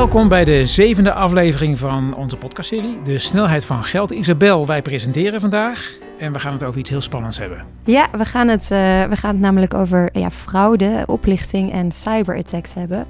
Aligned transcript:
Welkom 0.00 0.28
bij 0.28 0.44
de 0.44 0.66
zevende 0.66 1.12
aflevering 1.12 1.78
van 1.78 2.14
onze 2.14 2.36
podcastserie, 2.36 3.02
De 3.04 3.18
Snelheid 3.18 3.64
van 3.64 3.84
Geld. 3.84 4.10
Isabel, 4.10 4.66
wij 4.66 4.82
presenteren 4.82 5.40
vandaag 5.40 5.92
en 6.18 6.32
we 6.32 6.38
gaan 6.38 6.52
het 6.52 6.62
over 6.62 6.80
iets 6.80 6.90
heel 6.90 7.00
spannends 7.00 7.38
hebben. 7.38 7.64
Ja, 7.84 8.08
we 8.12 8.24
gaan 8.24 8.48
het, 8.48 8.62
uh, 8.62 8.68
we 9.04 9.16
gaan 9.16 9.30
het 9.30 9.40
namelijk 9.40 9.74
over 9.74 10.08
ja, 10.12 10.30
fraude, 10.30 11.02
oplichting 11.06 11.72
en 11.72 11.92
cyberattacks 11.92 12.74
hebben. 12.74 13.06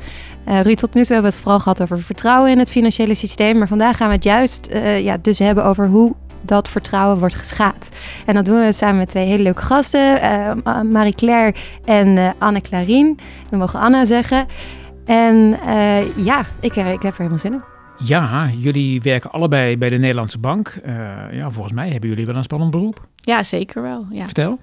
Uh, 0.48 0.60
Ruud, 0.60 0.76
tot 0.76 0.94
nu 0.94 1.04
toe 1.04 1.12
hebben 1.12 1.30
we 1.30 1.36
het 1.36 1.38
vooral 1.38 1.60
gehad 1.60 1.82
over 1.82 2.02
vertrouwen 2.02 2.50
in 2.50 2.58
het 2.58 2.70
financiële 2.70 3.14
systeem. 3.14 3.58
Maar 3.58 3.68
vandaag 3.68 3.96
gaan 3.96 4.08
we 4.08 4.14
het 4.14 4.24
juist 4.24 4.68
uh, 4.72 5.00
ja, 5.00 5.16
dus 5.22 5.38
hebben 5.38 5.64
over 5.64 5.88
hoe 5.88 6.14
dat 6.44 6.68
vertrouwen 6.68 7.18
wordt 7.18 7.34
geschaad. 7.34 7.88
En 8.26 8.34
dat 8.34 8.46
doen 8.46 8.60
we 8.60 8.72
samen 8.72 8.96
met 8.96 9.08
twee 9.08 9.26
hele 9.26 9.42
leuke 9.42 9.62
gasten, 9.62 10.20
Marie-Claire 10.92 11.54
en 11.84 12.34
Anne 12.38 12.60
Clarien. 12.60 13.18
We 13.48 13.56
mogen 13.56 13.80
Anna 13.80 14.04
zeggen. 14.04 14.46
En 15.04 15.58
ja, 16.16 16.44
ik, 16.60 16.76
ik 16.76 17.02
heb 17.02 17.02
er 17.02 17.16
helemaal 17.16 17.38
zin 17.38 17.52
in. 17.52 17.62
Ja, 18.04 18.50
jullie 18.56 19.00
werken 19.00 19.30
allebei 19.30 19.78
bij 19.78 19.88
de 19.88 19.98
Nederlandse 19.98 20.38
Bank. 20.38 20.78
Uh, 20.86 20.92
ja, 21.32 21.50
volgens 21.50 21.74
mij 21.74 21.90
hebben 21.90 22.08
jullie 22.08 22.26
wel 22.26 22.36
een 22.36 22.42
spannend 22.42 22.70
beroep. 22.70 23.06
Ja, 23.14 23.42
zeker 23.42 23.82
wel. 23.82 24.06
Ja. 24.10 24.24
Vertel. 24.24 24.58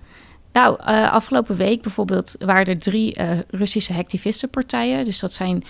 Nou, 0.53 0.79
uh, 0.81 1.11
afgelopen 1.11 1.55
week 1.55 1.81
bijvoorbeeld 1.81 2.35
waren 2.39 2.65
er 2.65 2.79
drie 2.79 3.19
uh, 3.19 3.29
Russische 3.49 3.93
hacktivistenpartijen. 3.93 5.05
Dus 5.05 5.19
dat 5.19 5.33
zijn 5.33 5.63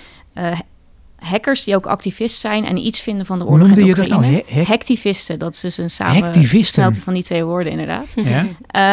hackers 1.20 1.63
die 1.63 1.76
ook 1.76 1.85
activist 1.85 2.39
zijn 2.39 2.66
en 2.66 2.77
iets 2.77 3.02
vinden 3.02 3.26
van 3.26 3.39
de 3.39 3.45
oorlog 3.45 3.67
in 3.67 3.84
Oekraïne. 3.84 4.09
Dat 4.09 4.21
dan? 4.21 4.23
He 4.23 4.63
Hacktivisten, 4.63 5.40
dat 5.40 5.53
is 5.53 5.59
dus 5.59 5.77
een 5.77 5.90
samensmelting 5.90 7.03
van 7.03 7.13
die 7.13 7.23
twee 7.23 7.43
woorden 7.43 7.71
inderdaad. 7.71 8.07
Ja? 8.16 8.40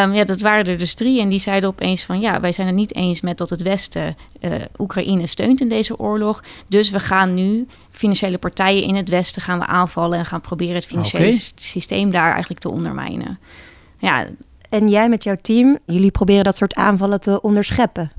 Um, 0.03 0.13
ja, 0.19 0.25
dat 0.25 0.41
waren 0.41 0.65
er 0.65 0.79
dus 0.79 0.95
drie 0.95 1.21
en 1.21 1.29
die 1.29 1.39
zeiden 1.39 1.69
opeens 1.69 2.05
van 2.05 2.21
ja, 2.21 2.41
wij 2.41 2.53
zijn 2.53 2.67
het 2.67 2.77
niet 2.77 2.95
eens 2.95 3.21
met 3.21 3.39
dat 3.39 3.51
het 3.51 3.63
Westen 3.63 4.17
uh, 4.41 4.53
Oekraïne 4.79 5.27
steunt 5.27 5.61
in 5.61 5.69
deze 5.69 5.99
oorlog. 5.99 6.43
Dus 6.69 6.91
we 6.91 6.99
gaan 6.99 7.35
nu 7.35 7.67
financiële 7.91 8.39
partijen 8.39 8.83
in 8.83 8.95
het 8.95 9.09
Westen 9.09 9.43
gaan 9.43 9.59
we 9.59 9.67
aanvallen 9.67 10.19
en 10.19 10.25
gaan 10.25 10.41
proberen 10.41 10.75
het 10.75 10.87
financiële 10.87 11.25
okay. 11.25 11.41
systeem 11.55 12.11
daar 12.11 12.31
eigenlijk 12.31 12.61
te 12.61 12.71
ondermijnen. 12.71 13.39
Ja. 13.99 14.27
En 14.69 14.89
jij 14.89 15.09
met 15.09 15.25
jouw 15.25 15.37
team, 15.43 15.79
jullie 15.87 16.11
proberen 16.11 16.45
dat 16.45 16.57
soort 16.57 16.75
aanvallen 16.75 17.21
te 17.21 17.41
onderscheppen 17.41 18.13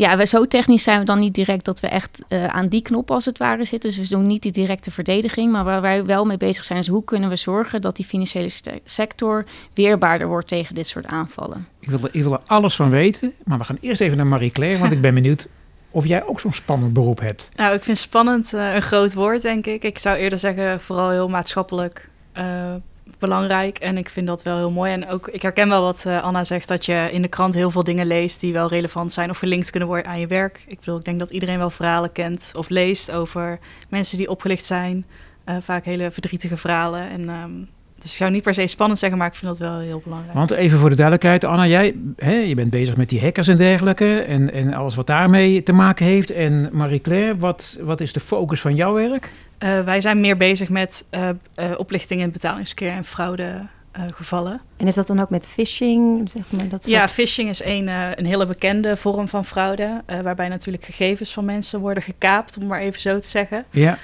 ja, 0.00 0.16
we, 0.16 0.26
zo 0.26 0.46
technisch 0.46 0.82
zijn 0.82 0.98
we 0.98 1.04
dan 1.04 1.18
niet 1.18 1.34
direct 1.34 1.64
dat 1.64 1.80
we 1.80 1.86
echt 1.86 2.22
uh, 2.28 2.46
aan 2.46 2.68
die 2.68 2.82
knop 2.82 3.10
als 3.10 3.24
het 3.24 3.38
ware 3.38 3.64
zitten. 3.64 3.90
Dus 3.90 3.98
we 3.98 4.14
doen 4.14 4.26
niet 4.26 4.42
die 4.42 4.52
directe 4.52 4.90
verdediging. 4.90 5.52
Maar 5.52 5.64
waar 5.64 5.80
wij 5.80 6.04
wel 6.04 6.24
mee 6.24 6.36
bezig 6.36 6.64
zijn 6.64 6.78
is 6.78 6.86
hoe 6.86 7.04
kunnen 7.04 7.28
we 7.28 7.36
zorgen 7.36 7.80
dat 7.80 7.96
die 7.96 8.04
financiële 8.04 8.50
sector 8.84 9.44
weerbaarder 9.74 10.26
wordt 10.26 10.48
tegen 10.48 10.74
dit 10.74 10.86
soort 10.86 11.06
aanvallen. 11.06 11.66
Ik 11.80 11.90
wil, 11.90 11.98
er, 12.02 12.08
ik 12.12 12.22
wil 12.22 12.32
er 12.32 12.40
alles 12.46 12.76
van 12.76 12.90
weten. 12.90 13.32
Maar 13.44 13.58
we 13.58 13.64
gaan 13.64 13.78
eerst 13.80 14.00
even 14.00 14.16
naar 14.16 14.26
Marie-Claire, 14.26 14.78
want 14.78 14.92
ik 14.92 15.00
ben 15.00 15.14
benieuwd 15.20 15.48
of 15.90 16.06
jij 16.06 16.26
ook 16.26 16.40
zo'n 16.40 16.52
spannend 16.52 16.92
beroep 16.92 17.20
hebt. 17.20 17.50
Nou, 17.56 17.74
ik 17.74 17.84
vind 17.84 17.98
spannend 17.98 18.54
uh, 18.54 18.74
een 18.74 18.82
groot 18.82 19.14
woord, 19.14 19.42
denk 19.42 19.66
ik. 19.66 19.82
Ik 19.84 19.98
zou 19.98 20.16
eerder 20.16 20.38
zeggen 20.38 20.80
vooral 20.80 21.10
heel 21.10 21.28
maatschappelijk. 21.28 22.08
Uh, 22.38 22.74
belangrijk 23.18 23.78
en 23.78 23.96
ik 23.96 24.08
vind 24.08 24.26
dat 24.26 24.42
wel 24.42 24.56
heel 24.56 24.70
mooi. 24.70 24.92
En 24.92 25.08
ook, 25.08 25.28
ik 25.28 25.42
herken 25.42 25.68
wel 25.68 25.82
wat 25.82 26.04
uh, 26.06 26.22
Anna 26.22 26.44
zegt, 26.44 26.68
dat 26.68 26.86
je 26.86 27.08
in 27.12 27.22
de 27.22 27.28
krant 27.28 27.54
heel 27.54 27.70
veel 27.70 27.84
dingen 27.84 28.06
leest 28.06 28.40
die 28.40 28.52
wel 28.52 28.68
relevant 28.68 29.12
zijn 29.12 29.30
of 29.30 29.38
gelinkt 29.38 29.70
kunnen 29.70 29.88
worden 29.88 30.06
aan 30.06 30.20
je 30.20 30.26
werk. 30.26 30.64
Ik 30.68 30.78
bedoel, 30.78 30.98
ik 30.98 31.04
denk 31.04 31.18
dat 31.18 31.30
iedereen 31.30 31.58
wel 31.58 31.70
verhalen 31.70 32.12
kent 32.12 32.52
of 32.56 32.68
leest 32.68 33.12
over 33.12 33.58
mensen 33.88 34.18
die 34.18 34.30
opgelicht 34.30 34.64
zijn. 34.64 35.06
Uh, 35.48 35.56
vaak 35.60 35.84
hele 35.84 36.10
verdrietige 36.10 36.56
verhalen. 36.56 37.10
En, 37.10 37.28
um, 37.28 37.68
dus 37.98 38.10
ik 38.10 38.16
zou 38.16 38.30
niet 38.30 38.42
per 38.42 38.54
se 38.54 38.66
spannend 38.66 38.98
zeggen, 38.98 39.18
maar 39.18 39.28
ik 39.28 39.34
vind 39.34 39.58
dat 39.58 39.68
wel 39.68 39.78
heel 39.78 40.00
belangrijk. 40.04 40.34
Want 40.34 40.50
even 40.50 40.78
voor 40.78 40.88
de 40.88 40.94
duidelijkheid, 40.96 41.44
Anna, 41.44 41.66
jij 41.66 41.94
hè, 42.16 42.32
je 42.32 42.54
bent 42.54 42.70
bezig 42.70 42.96
met 42.96 43.08
die 43.08 43.20
hackers 43.20 43.48
en 43.48 43.56
dergelijke 43.56 44.20
en, 44.20 44.52
en 44.52 44.74
alles 44.74 44.94
wat 44.94 45.06
daarmee 45.06 45.62
te 45.62 45.72
maken 45.72 46.06
heeft. 46.06 46.30
En 46.30 46.68
Marie-Claire, 46.72 47.36
wat, 47.36 47.78
wat 47.80 48.00
is 48.00 48.12
de 48.12 48.20
focus 48.20 48.60
van 48.60 48.74
jouw 48.74 48.94
werk? 48.94 49.30
Uh, 49.64 49.84
wij 49.84 50.00
zijn 50.00 50.20
meer 50.20 50.36
bezig 50.36 50.68
met 50.68 51.04
uh, 51.10 51.28
uh, 51.56 51.70
oplichting 51.76 52.20
en 52.22 52.30
betalingskeer 52.30 52.90
en 52.90 53.04
fraude 53.04 53.66
gevallen. 53.92 54.60
En 54.76 54.86
is 54.86 54.94
dat 54.94 55.06
dan 55.06 55.20
ook 55.20 55.30
met 55.30 55.48
phishing? 55.48 56.30
Zeg 56.30 56.42
maar, 56.48 56.68
dat 56.68 56.82
soort... 56.82 56.94
Ja, 56.94 57.08
phishing 57.08 57.48
is 57.48 57.64
een, 57.64 57.88
een 57.88 58.26
hele 58.26 58.46
bekende 58.46 58.96
vorm 58.96 59.28
van 59.28 59.44
fraude, 59.44 60.02
waarbij 60.22 60.48
natuurlijk 60.48 60.84
gegevens 60.84 61.32
van 61.32 61.44
mensen 61.44 61.80
worden 61.80 62.02
gekaapt, 62.02 62.56
om 62.56 62.66
maar 62.66 62.80
even 62.80 63.00
zo 63.00 63.18
te 63.18 63.28
zeggen. 63.28 63.64
Ja. 63.70 63.98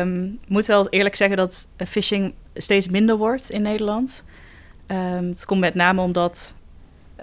Um, 0.00 0.38
moet 0.46 0.66
wel 0.66 0.88
eerlijk 0.88 1.14
zeggen 1.14 1.36
dat 1.36 1.66
phishing 1.86 2.34
steeds 2.54 2.88
minder 2.88 3.16
wordt 3.16 3.50
in 3.50 3.62
Nederland. 3.62 4.24
Um, 4.86 5.28
het 5.28 5.44
komt 5.44 5.60
met 5.60 5.74
name 5.74 6.00
omdat 6.00 6.54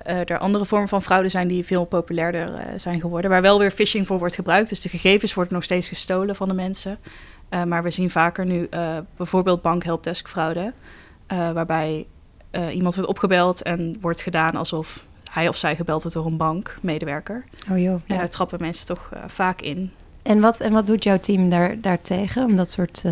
uh, 0.08 0.30
er 0.30 0.38
andere 0.38 0.66
vormen 0.66 0.90
van 0.90 1.02
fraude 1.02 1.30
zijn 1.30 1.48
die 1.48 1.66
veel 1.66 1.86
populairder 1.86 2.50
uh, 2.50 2.60
zijn 2.78 3.00
geworden. 3.00 3.30
Waar 3.30 3.42
wel 3.42 3.60
weer 3.60 3.72
phishing 3.72 4.08
voor 4.08 4.20
wordt 4.20 4.36
gebruikt. 4.36 4.70
Dus 4.70 4.82
de 4.82 4.90
gegevens 4.90 5.34
worden 5.34 5.54
nog 5.54 5.64
steeds 5.64 5.88
gestolen 5.88 6.36
van 6.36 6.48
de 6.48 6.54
mensen. 6.54 6.98
Uh, 7.50 7.64
maar 7.64 7.84
we 7.84 7.90
zien 7.90 8.10
vaker 8.10 8.46
nu 8.46 8.70
bijvoorbeeld 9.18 9.62
bankhelpdesk 9.62 10.28
fraude. 10.28 10.74
waarbij 11.28 12.08
iemand 12.74 12.96
wordt 12.96 13.10
opgebeld 13.10 13.62
en 13.62 13.98
wordt 14.02 14.22
gedaan 14.22 14.56
alsof 14.56 15.06
hij 15.32 15.48
of 15.48 15.56
zij 15.56 15.76
gebeld 15.76 16.02
wordt 16.02 16.18
door 16.18 16.26
een 16.26 16.38
bankmedewerker. 16.38 17.44
Oh 17.72 17.80
joh. 17.80 18.02
Ja. 18.06 18.18
daar 18.18 18.30
trappen 18.30 18.62
mensen 18.62 18.86
toch 18.86 19.10
vaak 19.28 19.62
in. 19.62 19.92
En 20.22 20.40
wat, 20.40 20.60
en 20.60 20.74
wat 20.74 20.86
doet 20.86 21.04
jouw 21.04 21.20
team 21.20 21.50
daar, 21.50 21.82
daartegen 21.82 22.46
om 22.46 22.56
dat 22.56 22.72
soort... 22.72 23.04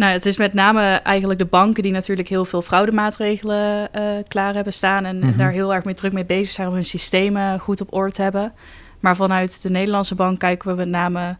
Nou, 0.00 0.12
het 0.12 0.26
is 0.26 0.36
met 0.36 0.54
name 0.54 0.82
eigenlijk 0.82 1.38
de 1.38 1.46
banken 1.46 1.82
die 1.82 1.92
natuurlijk 1.92 2.28
heel 2.28 2.44
veel 2.44 2.62
fraudemaatregelen 2.62 3.88
uh, 3.96 4.02
klaar 4.28 4.54
hebben 4.54 4.72
staan 4.72 5.04
en, 5.04 5.16
mm 5.16 5.22
-hmm. 5.22 5.36
daar 5.36 5.50
heel 5.50 5.74
erg 5.74 5.84
mee 5.84 5.94
druk 5.94 6.12
mee 6.12 6.24
bezig 6.24 6.48
zijn 6.48 6.68
om 6.68 6.74
hun 6.74 6.84
systemen 6.84 7.58
goed 7.58 7.80
op 7.80 7.94
orde 7.94 8.12
te 8.12 8.22
hebben. 8.22 8.52
Maar 9.00 9.16
vanuit 9.16 9.62
de 9.62 9.70
Nederlandse 9.70 10.14
bank 10.14 10.38
kijken 10.38 10.70
we 10.70 10.76
met 10.76 10.88
name 10.88 11.36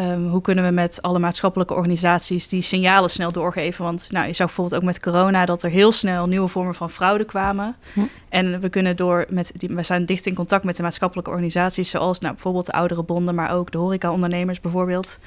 um, 0.00 0.26
hoe 0.26 0.40
kunnen 0.40 0.64
we 0.64 0.70
met 0.70 1.02
alle 1.02 1.18
maatschappelijke 1.18 1.74
organisaties 1.74 2.48
die 2.48 2.62
signalen 2.62 3.10
snel 3.10 3.32
doorgeven. 3.32 3.84
Want 3.84 4.08
nou, 4.10 4.26
je 4.26 4.32
zag 4.32 4.46
bijvoorbeeld 4.46 4.80
ook 4.80 4.86
met 4.86 5.00
corona 5.00 5.44
dat 5.44 5.62
er 5.62 5.70
heel 5.70 5.92
snel 5.92 6.26
nieuwe 6.26 6.48
vormen 6.48 6.74
van 6.74 6.90
fraude 6.90 7.24
kwamen. 7.24 7.76
Hm. 7.92 8.00
En 8.28 8.60
we 8.60 8.68
kunnen 8.68 8.96
door 8.96 9.26
met 9.28 9.52
die, 9.56 9.68
we 9.68 9.82
zijn 9.82 10.06
dicht 10.06 10.26
in 10.26 10.34
contact 10.34 10.64
met 10.64 10.76
de 10.76 10.82
maatschappelijke 10.82 11.30
organisaties, 11.30 11.90
zoals 11.90 12.18
nou, 12.18 12.34
bijvoorbeeld 12.34 12.66
de 12.66 12.72
oudere 12.72 13.02
bonden, 13.02 13.34
maar 13.34 13.52
ook 13.52 13.70
de 13.70 13.78
horecaondernemers 13.78 14.60
bijvoorbeeld. 14.60 15.18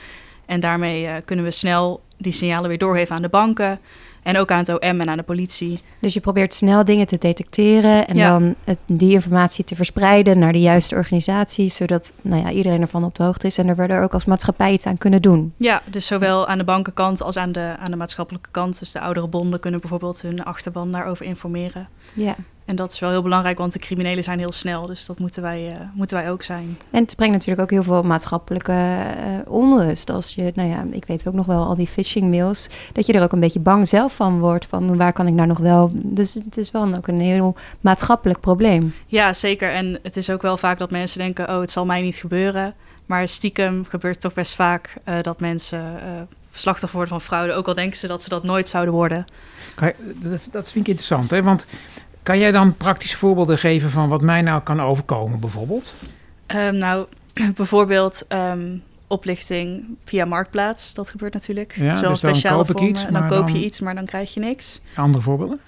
En 0.46 0.60
daarmee 0.60 1.04
uh, 1.04 1.14
kunnen 1.26 1.46
we 1.46 1.52
snel 1.52 2.02
die 2.24 2.32
signalen 2.32 2.70
weer 2.70 2.78
doorgeven 2.78 3.16
aan 3.16 3.22
de 3.22 3.30
banken. 3.30 3.80
En 4.24 4.38
ook 4.38 4.52
aan 4.52 4.58
het 4.58 4.70
OM 4.70 5.02
en 5.02 5.10
aan 5.10 5.18
de 5.18 5.24
politie. 5.24 5.80
Dus 6.00 6.14
je 6.14 6.20
probeert 6.20 6.54
snel 6.54 6.86
dingen 6.86 7.08
te 7.08 7.18
detecteren 7.18 8.08
en 8.08 8.16
ja. 8.16 8.30
dan 8.30 8.56
het, 8.64 8.80
die 8.86 9.12
informatie 9.12 9.66
te 9.66 9.76
verspreiden 9.76 10.40
naar 10.40 10.52
de 10.54 10.60
juiste 10.60 10.96
organisaties, 10.96 11.76
zodat 11.76 12.14
nou 12.22 12.44
ja, 12.44 12.52
iedereen 12.52 12.82
ervan 12.82 13.04
op 13.04 13.16
de 13.16 13.24
hoogte 13.24 13.48
is 13.48 13.58
en 13.58 13.68
er 13.68 13.76
verder 13.76 14.02
ook 14.02 14.14
als 14.14 14.26
maatschappij 14.26 14.74
iets 14.74 14.86
aan 14.86 14.98
kunnen 14.98 15.22
doen. 15.22 15.54
Ja, 15.58 15.82
dus 15.90 16.08
zowel 16.08 16.48
aan 16.48 16.58
de 16.58 16.64
bankenkant 16.64 17.22
als 17.22 17.38
aan 17.38 17.52
de, 17.52 17.76
aan 17.80 17.92
de 17.92 17.98
maatschappelijke 17.98 18.50
kant. 18.52 18.80
Dus 18.80 18.92
de 18.92 19.00
oudere 19.00 19.28
bonden 19.28 19.60
kunnen 19.60 19.80
bijvoorbeeld 19.80 20.22
hun 20.22 20.44
achterban 20.44 20.92
daarover 20.92 21.26
informeren. 21.26 21.88
Ja. 22.14 22.36
En 22.66 22.76
dat 22.76 22.94
is 22.94 23.00
wel 23.00 23.10
heel 23.10 23.22
belangrijk, 23.22 23.58
want 23.58 23.74
de 23.74 23.80
criminelen 23.80 24.24
zijn 24.24 24.40
heel 24.40 24.52
snel. 24.52 24.86
Dus 24.86 25.06
dat 25.06 25.20
moeten 25.20 25.42
wij, 25.42 25.70
uh, 25.70 25.76
moeten 25.94 26.18
wij 26.18 26.32
ook 26.32 26.44
zijn. 26.44 26.78
En 26.92 27.02
het 27.02 27.16
brengt 27.16 27.34
natuurlijk 27.34 27.62
ook 27.62 27.70
heel 27.70 27.84
veel 27.84 28.04
maatschappelijke 28.04 28.72
uh, 28.72 29.52
onrust. 29.52 30.10
Als 30.10 30.36
je, 30.36 30.52
nou 30.56 30.70
ja, 30.70 30.86
ik 30.92 31.06
weet 31.06 31.28
ook 31.28 31.34
nog 31.34 31.46
wel 31.46 31.64
al 31.64 31.76
die 31.76 31.88
phishing 31.88 32.30
mails. 32.30 32.70
Dat 32.94 33.06
je 33.06 33.14
er 33.14 33.24
ook 33.24 33.32
een 33.32 33.40
beetje 33.40 33.60
bang 33.60 33.88
zelf 33.88 34.16
van 34.16 34.40
wordt. 34.40 34.66
Van 34.66 34.98
waar 34.98 35.14
kan 35.14 35.28
ik 35.28 35.34
nou 35.34 35.48
nog 35.48 35.58
wel. 35.58 35.92
Dus 35.94 36.34
het 36.34 36.58
is 36.58 36.72
wel 36.72 36.96
ook 36.96 37.08
een 37.08 37.20
heel 37.20 37.56
maatschappelijk 37.82 38.40
probleem. 38.40 38.94
Ja, 39.08 39.34
zeker. 39.34 39.72
En 39.72 40.00
het 40.04 40.18
is 40.18 40.30
ook 40.30 40.42
wel 40.42 40.58
vaak 40.58 40.80
dat 40.80 40.92
mensen 40.92 41.20
denken: 41.20 41.50
oh, 41.50 41.60
het 41.60 41.72
zal 41.72 41.86
mij 41.86 42.02
niet 42.02 42.16
gebeuren. 42.16 42.74
Maar 43.06 43.28
stiekem 43.28 43.86
gebeurt 43.90 44.22
toch 44.22 44.34
best 44.34 44.56
vaak 44.56 44.98
uh, 45.10 45.16
dat 45.22 45.40
mensen 45.40 45.82
slachtoffer 46.52 46.98
worden 46.98 47.20
van 47.20 47.28
fraude. 47.28 47.54
Ook 47.54 47.68
al 47.68 47.74
denken 47.74 47.98
ze 47.98 48.08
dat 48.08 48.24
ze 48.24 48.30
dat 48.30 48.44
nooit 48.44 48.70
zouden 48.70 48.94
worden. 48.94 49.26
Kijk, 49.76 49.96
dat, 50.22 50.48
dat 50.52 50.72
vind 50.72 50.88
ik 50.88 50.88
interessant, 50.88 51.32
hè? 51.32 51.44
Want 51.44 51.66
kan 52.24 52.40
jij 52.40 52.52
dan 52.52 52.78
praktische 52.78 53.18
voorbeelden 53.18 53.58
geven 53.58 53.90
van 53.90 54.10
wat 54.10 54.22
mij 54.22 54.42
nou 54.42 54.62
kan 54.62 54.82
overkomen, 54.82 55.40
bijvoorbeeld? 55.40 55.94
Um, 56.48 56.76
nou, 56.76 57.06
bijvoorbeeld 57.56 58.26
um, 58.30 58.84
oplichting 59.08 59.86
via 60.06 60.26
Marktplaats. 60.26 60.94
Dat 60.94 61.10
gebeurt 61.10 61.34
natuurlijk. 61.34 61.76
Ja, 61.76 61.84
dat 61.84 61.94
is 61.94 62.02
wel 62.02 62.10
dus 62.10 62.24
een 62.24 62.30
speciale 62.30 62.64
dan 62.66 62.76
koop 62.76 62.86
iets, 62.86 63.08
dan 63.08 63.28
koop 63.28 63.50
je 63.50 63.64
iets, 63.64 63.80
maar 63.80 63.96
dan 63.96 64.06
krijg 64.06 64.34
je 64.34 64.40
niks. 64.40 64.80
Andere 64.96 65.24
voorbeelden? 65.24 65.60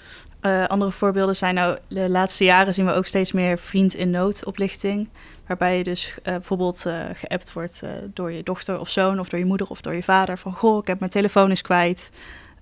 Uh, 0.42 0.66
andere 0.66 0.92
voorbeelden 0.92 1.36
zijn 1.36 1.56
nou, 1.56 1.78
de 1.88 2.10
laatste 2.10 2.44
jaren 2.44 2.74
zien 2.74 2.86
we 2.86 2.92
ook 2.92 3.06
steeds 3.06 3.32
meer 3.32 3.58
vriend 3.58 3.94
in 3.94 4.10
nood 4.10 4.46
oplichting. 4.46 5.10
Waarbij 5.48 5.78
je 5.78 5.84
dus 5.84 6.14
uh, 6.18 6.24
bijvoorbeeld 6.24 6.84
uh, 6.88 7.00
geappt 7.14 7.54
wordt 7.54 7.82
door 8.14 8.32
je 8.32 8.44
dochter 8.44 8.80
of 8.80 8.90
zoon 8.90 9.20
of 9.20 9.30
door 9.30 9.40
je 9.40 9.46
moeder 9.46 9.68
of 9.68 9.82
door 9.82 9.94
je 9.94 10.04
vader. 10.04 10.38
Van 10.38 10.54
goh, 10.54 10.78
ik 10.78 10.88
heb 10.88 11.00
mijn 11.00 11.12
telefoon 11.12 11.52
is 11.52 11.62
kwijt. 11.62 12.12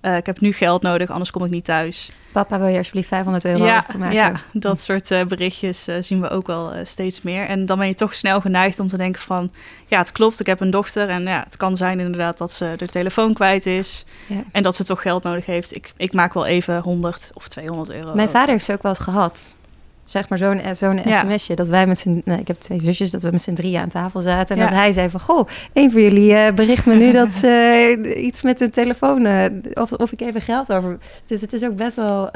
Uh, 0.04 0.16
ik 0.16 0.26
heb 0.26 0.40
nu 0.40 0.52
geld 0.52 0.82
nodig, 0.82 1.10
anders 1.10 1.30
kom 1.30 1.44
ik 1.44 1.50
niet 1.50 1.64
thuis. 1.64 2.10
Papa, 2.32 2.58
wil 2.58 2.68
je 2.68 2.78
alsjeblieft 2.78 3.08
500 3.08 3.44
euro 3.44 3.64
ja, 3.64 3.84
voor 3.90 4.00
maken? 4.00 4.14
Ja, 4.14 4.40
dat 4.52 4.80
soort 4.80 5.10
uh, 5.10 5.24
berichtjes 5.24 5.88
uh, 5.88 5.94
zien 6.00 6.20
we 6.20 6.28
ook 6.28 6.46
wel 6.46 6.72
steeds 6.84 7.22
meer. 7.22 7.46
En 7.46 7.66
dan 7.66 7.78
ben 7.78 7.86
je 7.86 7.94
toch 7.94 8.14
snel 8.14 8.40
geneigd 8.40 8.80
om 8.80 8.88
te 8.88 8.96
denken 8.96 9.22
van... 9.22 9.50
ja, 9.86 9.98
het 9.98 10.12
klopt, 10.12 10.40
ik 10.40 10.46
heb 10.46 10.60
een 10.60 10.70
dochter 10.70 11.08
en 11.08 11.22
ja, 11.22 11.42
het 11.44 11.56
kan 11.56 11.76
zijn 11.76 12.00
inderdaad 12.00 12.38
dat 12.38 12.52
ze 12.52 12.74
de 12.76 12.86
telefoon 12.86 13.34
kwijt 13.34 13.66
is... 13.66 14.04
Ja. 14.26 14.44
en 14.52 14.62
dat 14.62 14.76
ze 14.76 14.84
toch 14.84 15.02
geld 15.02 15.22
nodig 15.22 15.46
heeft. 15.46 15.76
Ik, 15.76 15.92
ik 15.96 16.12
maak 16.12 16.34
wel 16.34 16.46
even 16.46 16.80
100 16.80 17.30
of 17.34 17.48
200 17.48 17.90
euro. 17.90 18.14
Mijn 18.14 18.28
vader 18.28 18.48
heeft 18.48 18.64
ze 18.64 18.72
ook 18.72 18.82
wel 18.82 18.92
eens 18.92 19.04
gehad. 19.04 19.53
Zeg 20.04 20.28
maar 20.28 20.38
zo'n 20.38 20.60
zo'n 20.72 21.00
sms'je. 21.04 21.54
Dat 21.54 21.68
wij 21.68 21.86
met 21.86 21.98
z'n... 21.98 22.22
Nou, 22.24 22.40
ik 22.40 22.48
heb 22.48 22.60
twee 22.60 22.80
zusjes, 22.80 23.10
dat 23.10 23.22
we 23.22 23.30
met 23.30 23.42
z'n 23.42 23.54
drie 23.54 23.78
aan 23.78 23.88
tafel 23.88 24.20
zaten. 24.20 24.56
En 24.56 24.62
dat 24.62 24.74
hij 24.74 24.92
zei 24.92 25.10
van... 25.10 25.20
Goh, 25.20 25.48
een 25.72 25.90
van 25.90 26.02
jullie 26.02 26.32
uh, 26.32 26.50
bericht 26.50 26.86
me 26.86 26.94
nu 26.94 27.12
dat 27.22 27.32
ze 27.32 28.14
iets 28.16 28.42
met 28.42 28.60
een 28.60 28.70
telefoon... 28.70 29.26
Uh, 29.26 29.44
of, 29.74 29.92
of 29.92 30.12
ik 30.12 30.20
even 30.20 30.40
geld 30.40 30.72
over... 30.72 30.98
Dus 31.26 31.40
het 31.40 31.52
is 31.52 31.64
ook 31.64 31.76
best 31.76 31.96
wel, 31.96 32.28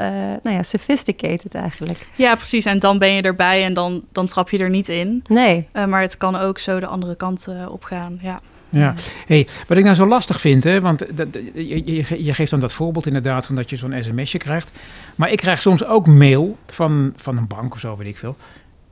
nou 0.43 0.55
ja, 0.55 0.63
sophisticated 0.63 1.55
eigenlijk. 1.55 2.07
Ja, 2.15 2.35
precies. 2.35 2.65
En 2.65 2.79
dan 2.79 2.97
ben 2.97 3.13
je 3.13 3.21
erbij 3.21 3.63
en 3.63 3.73
dan, 3.73 4.03
dan 4.11 4.27
trap 4.27 4.49
je 4.49 4.57
er 4.57 4.69
niet 4.69 4.87
in. 4.87 5.23
Nee. 5.27 5.67
maar 5.87 6.01
het 6.01 6.17
kan 6.17 6.35
ook 6.35 6.59
zo 6.59 6.79
de 6.79 6.85
andere 6.85 7.15
kant 7.15 7.47
op 7.69 7.83
gaan, 7.83 8.19
ja. 8.21 8.39
Ja, 8.69 8.93
hey, 9.25 9.47
wat 9.67 9.77
ik 9.77 9.83
nou 9.83 9.95
zo 9.95 10.05
lastig 10.05 10.41
vind, 10.41 10.63
hè, 10.63 10.81
want 10.81 11.17
dat, 11.17 11.27
je, 11.53 12.23
je, 12.23 12.33
geeft 12.33 12.51
dan 12.51 12.59
dat 12.59 12.73
voorbeeld 12.73 13.05
inderdaad 13.05 13.45
van 13.45 13.55
dat 13.55 13.69
je 13.69 13.75
zo'n 13.75 13.95
sms'je 14.01 14.37
krijgt. 14.37 14.71
Maar 15.15 15.31
ik 15.31 15.37
krijg 15.37 15.61
soms 15.61 15.85
ook 15.85 16.07
mail 16.07 16.57
van, 16.65 17.13
van 17.15 17.37
een 17.37 17.47
bank 17.47 17.73
of 17.73 17.79
zo, 17.79 17.97
weet 17.97 18.07
ik 18.07 18.17
veel. 18.17 18.35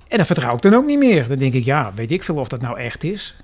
En 0.07 0.17
dan 0.17 0.25
vertrouw 0.25 0.55
ik 0.55 0.61
dan 0.61 0.73
ook 0.73 0.85
niet 0.85 0.99
meer. 0.99 1.27
Dan 1.27 1.37
denk 1.37 1.53
ik, 1.53 1.65
ja, 1.65 1.91
weet 1.95 2.11
ik 2.11 2.23
veel 2.23 2.35
of 2.35 2.47
dat 2.47 2.61
nou 2.61 2.79
echt 2.79 3.03
is. 3.03 3.35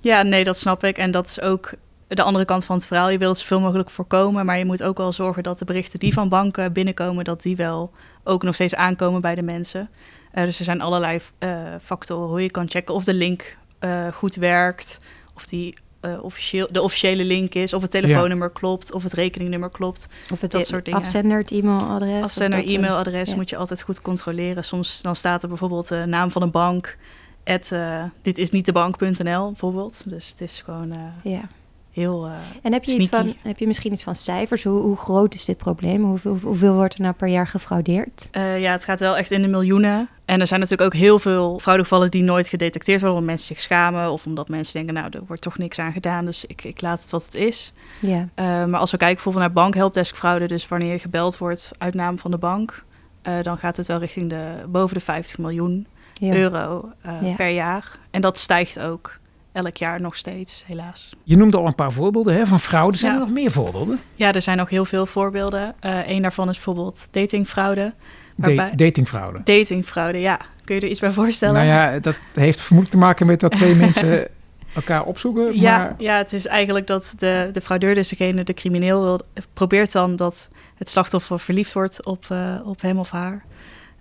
Ja, 0.00 0.22
nee, 0.22 0.44
dat 0.44 0.58
snap 0.58 0.84
ik. 0.84 0.98
En 0.98 1.10
dat 1.10 1.26
is 1.26 1.40
ook 1.40 1.72
de 2.08 2.22
andere 2.22 2.44
kant 2.44 2.64
van 2.64 2.76
het 2.76 2.86
verhaal. 2.86 3.10
Je 3.10 3.18
wilt 3.18 3.38
zoveel 3.38 3.60
mogelijk 3.60 3.90
voorkomen, 3.90 4.46
maar 4.46 4.58
je 4.58 4.64
moet 4.64 4.82
ook 4.82 4.96
wel 4.96 5.12
zorgen 5.12 5.42
dat 5.42 5.58
de 5.58 5.64
berichten 5.64 5.98
die 5.98 6.12
van 6.12 6.28
banken 6.28 6.72
binnenkomen, 6.72 7.24
dat 7.24 7.42
die 7.42 7.56
wel 7.56 7.90
ook 8.24 8.42
nog 8.42 8.54
steeds 8.54 8.74
aankomen 8.74 9.20
bij 9.20 9.34
de 9.34 9.42
mensen. 9.42 9.88
Uh, 10.34 10.44
dus 10.44 10.58
er 10.58 10.64
zijn 10.64 10.80
allerlei 10.80 11.20
uh, 11.38 11.58
factoren 11.82 12.28
hoe 12.28 12.42
je 12.42 12.50
kan 12.50 12.70
checken 12.70 12.94
of 12.94 13.04
de 13.04 13.14
link 13.14 13.56
uh, 13.80 14.06
goed 14.08 14.34
werkt 14.34 15.00
of 15.36 15.46
die 15.46 15.74
uh, 16.06 16.24
officieel, 16.24 16.68
de 16.70 16.82
officiële 16.82 17.24
link 17.24 17.54
is, 17.54 17.72
of 17.72 17.82
het 17.82 17.90
telefoonnummer 17.90 18.50
klopt, 18.50 18.92
of 18.92 19.02
het 19.02 19.12
rekeningnummer 19.12 19.70
klopt. 19.70 20.08
Of 20.32 20.40
het 20.40 20.50
dat 20.50 20.66
soort 20.66 20.84
dingen. 20.84 21.00
afzender, 21.00 21.38
het 21.38 21.50
e-mailadres. 21.50 22.22
Afzender, 22.22 22.64
eh, 22.64 22.74
e-mailadres 22.74 23.34
moet 23.34 23.50
je 23.50 23.56
altijd 23.56 23.82
goed 23.82 24.02
controleren. 24.02 24.64
Soms 24.64 25.02
dan 25.02 25.16
staat 25.16 25.42
er 25.42 25.48
bijvoorbeeld 25.48 25.88
de 25.88 26.04
naam 26.06 26.30
van 26.30 26.42
een 26.42 26.50
bank. 26.50 26.96
At, 27.44 27.70
uh, 27.72 28.04
dit 28.22 28.38
is 28.38 28.50
niet 28.50 28.66
de 28.66 28.72
bank.nl 28.72 29.46
bijvoorbeeld. 29.46 30.10
Dus 30.10 30.28
het 30.28 30.40
is 30.40 30.62
gewoon 30.64 30.94
ja. 31.22 31.48
heel. 31.90 32.28
en 32.62 32.72
heb 32.72 32.84
je, 32.84 32.98
iets 32.98 33.08
van, 33.08 33.34
heb 33.42 33.58
je 33.58 33.66
misschien 33.66 33.92
iets 33.92 34.02
van 34.02 34.14
cijfers? 34.14 34.64
Hoe, 34.64 34.80
hoe 34.80 34.96
groot 34.96 35.34
is 35.34 35.44
dit 35.44 35.56
probleem? 35.56 36.04
Hoeveel, 36.04 36.38
hoeveel 36.42 36.74
wordt 36.74 36.94
er 36.94 37.00
nou 37.00 37.14
per 37.14 37.28
jaar 37.28 37.46
gefraudeerd? 37.46 38.28
ja, 38.32 38.72
het 38.72 38.84
gaat 38.84 39.00
wel 39.00 39.16
echt 39.16 39.30
in 39.30 39.42
de 39.42 39.48
miljoenen. 39.48 40.08
En 40.26 40.40
er 40.40 40.46
zijn 40.46 40.60
natuurlijk 40.60 40.94
ook 40.94 41.00
heel 41.00 41.18
veel 41.18 41.58
fraudegevallen 41.58 42.10
die 42.10 42.22
nooit 42.22 42.48
gedetecteerd 42.48 43.00
worden, 43.00 43.18
omdat 43.18 43.34
mensen 43.34 43.54
zich 43.54 43.64
schamen 43.64 44.10
of 44.10 44.26
omdat 44.26 44.48
mensen 44.48 44.72
denken, 44.72 44.94
nou, 44.94 45.08
er 45.10 45.26
wordt 45.26 45.42
toch 45.42 45.58
niks 45.58 45.78
aan 45.78 45.92
gedaan, 45.92 46.24
dus 46.24 46.44
ik, 46.44 46.64
ik 46.64 46.80
laat 46.80 47.00
het 47.00 47.10
wat 47.10 47.24
het 47.24 47.34
is. 47.34 47.72
Ja. 48.00 48.18
Uh, 48.18 48.26
maar 48.64 48.80
als 48.80 48.90
we 48.90 48.96
kijken 48.96 49.14
bijvoorbeeld 49.14 49.44
naar 49.44 49.62
bankhelpdeskfraude, 49.62 50.46
dus 50.46 50.68
wanneer 50.68 50.92
je 50.92 50.98
gebeld 50.98 51.38
wordt 51.38 51.70
uit 51.78 51.94
naam 51.94 52.18
van 52.18 52.30
de 52.30 52.38
bank, 52.38 52.84
uh, 53.22 53.34
dan 53.42 53.58
gaat 53.58 53.76
het 53.76 53.86
wel 53.86 53.98
richting 53.98 54.30
de 54.30 54.64
boven 54.68 54.94
de 54.94 55.00
50 55.00 55.38
miljoen 55.38 55.86
ja. 56.14 56.34
euro 56.34 56.92
uh, 57.06 57.22
ja. 57.22 57.34
per 57.34 57.50
jaar. 57.50 57.98
En 58.10 58.20
dat 58.20 58.38
stijgt 58.38 58.80
ook 58.80 59.18
elk 59.52 59.76
jaar 59.76 60.00
nog 60.00 60.16
steeds, 60.16 60.64
helaas. 60.66 61.14
Je 61.22 61.36
noemde 61.36 61.56
al 61.56 61.66
een 61.66 61.74
paar 61.74 61.92
voorbeelden 61.92 62.34
hè, 62.34 62.46
van 62.46 62.60
fraude. 62.60 62.96
Zijn 62.96 63.14
er 63.14 63.20
nog 63.20 63.30
meer 63.30 63.50
voorbeelden? 63.50 64.00
Ja, 64.14 64.32
er 64.32 64.42
zijn 64.42 64.56
nog 64.56 64.70
heel 64.70 64.84
veel 64.84 65.06
voorbeelden. 65.06 65.74
een 65.80 66.22
daarvan 66.22 66.48
is 66.48 66.54
bijvoorbeeld 66.54 67.08
datingfraude. 67.10 67.94
Waarbij... 68.36 68.72
datingfraude. 68.74 69.40
Datingfraude, 69.44 70.20
ja. 70.20 70.40
Kun 70.64 70.74
je 70.74 70.80
er 70.80 70.88
iets 70.88 71.00
bij 71.00 71.10
voorstellen? 71.10 71.54
Nou 71.54 71.66
ja, 71.66 71.98
dat 71.98 72.16
heeft 72.34 72.60
vermoedelijk 72.60 73.00
te 73.00 73.06
maken 73.06 73.26
met 73.26 73.40
dat 73.40 73.52
twee 73.52 73.74
mensen 73.84 74.28
elkaar 74.74 75.04
opzoeken. 75.04 75.44
Maar... 75.44 75.54
Ja, 75.54 75.94
ja, 75.98 76.16
het 76.16 76.32
is 76.32 76.46
eigenlijk 76.46 76.86
dat 76.86 77.14
de, 77.18 77.48
de 77.52 77.60
fraudeur, 77.60 77.94
dus 77.94 78.08
degene, 78.08 78.44
de 78.44 78.54
crimineel, 78.54 79.02
wil, 79.02 79.20
probeert 79.52 79.92
dan 79.92 80.16
dat 80.16 80.48
het 80.76 80.88
slachtoffer 80.88 81.40
verliefd 81.40 81.72
wordt 81.72 82.04
op, 82.04 82.26
uh, 82.32 82.60
op 82.64 82.80
hem 82.80 82.98
of 82.98 83.10
haar. 83.10 83.44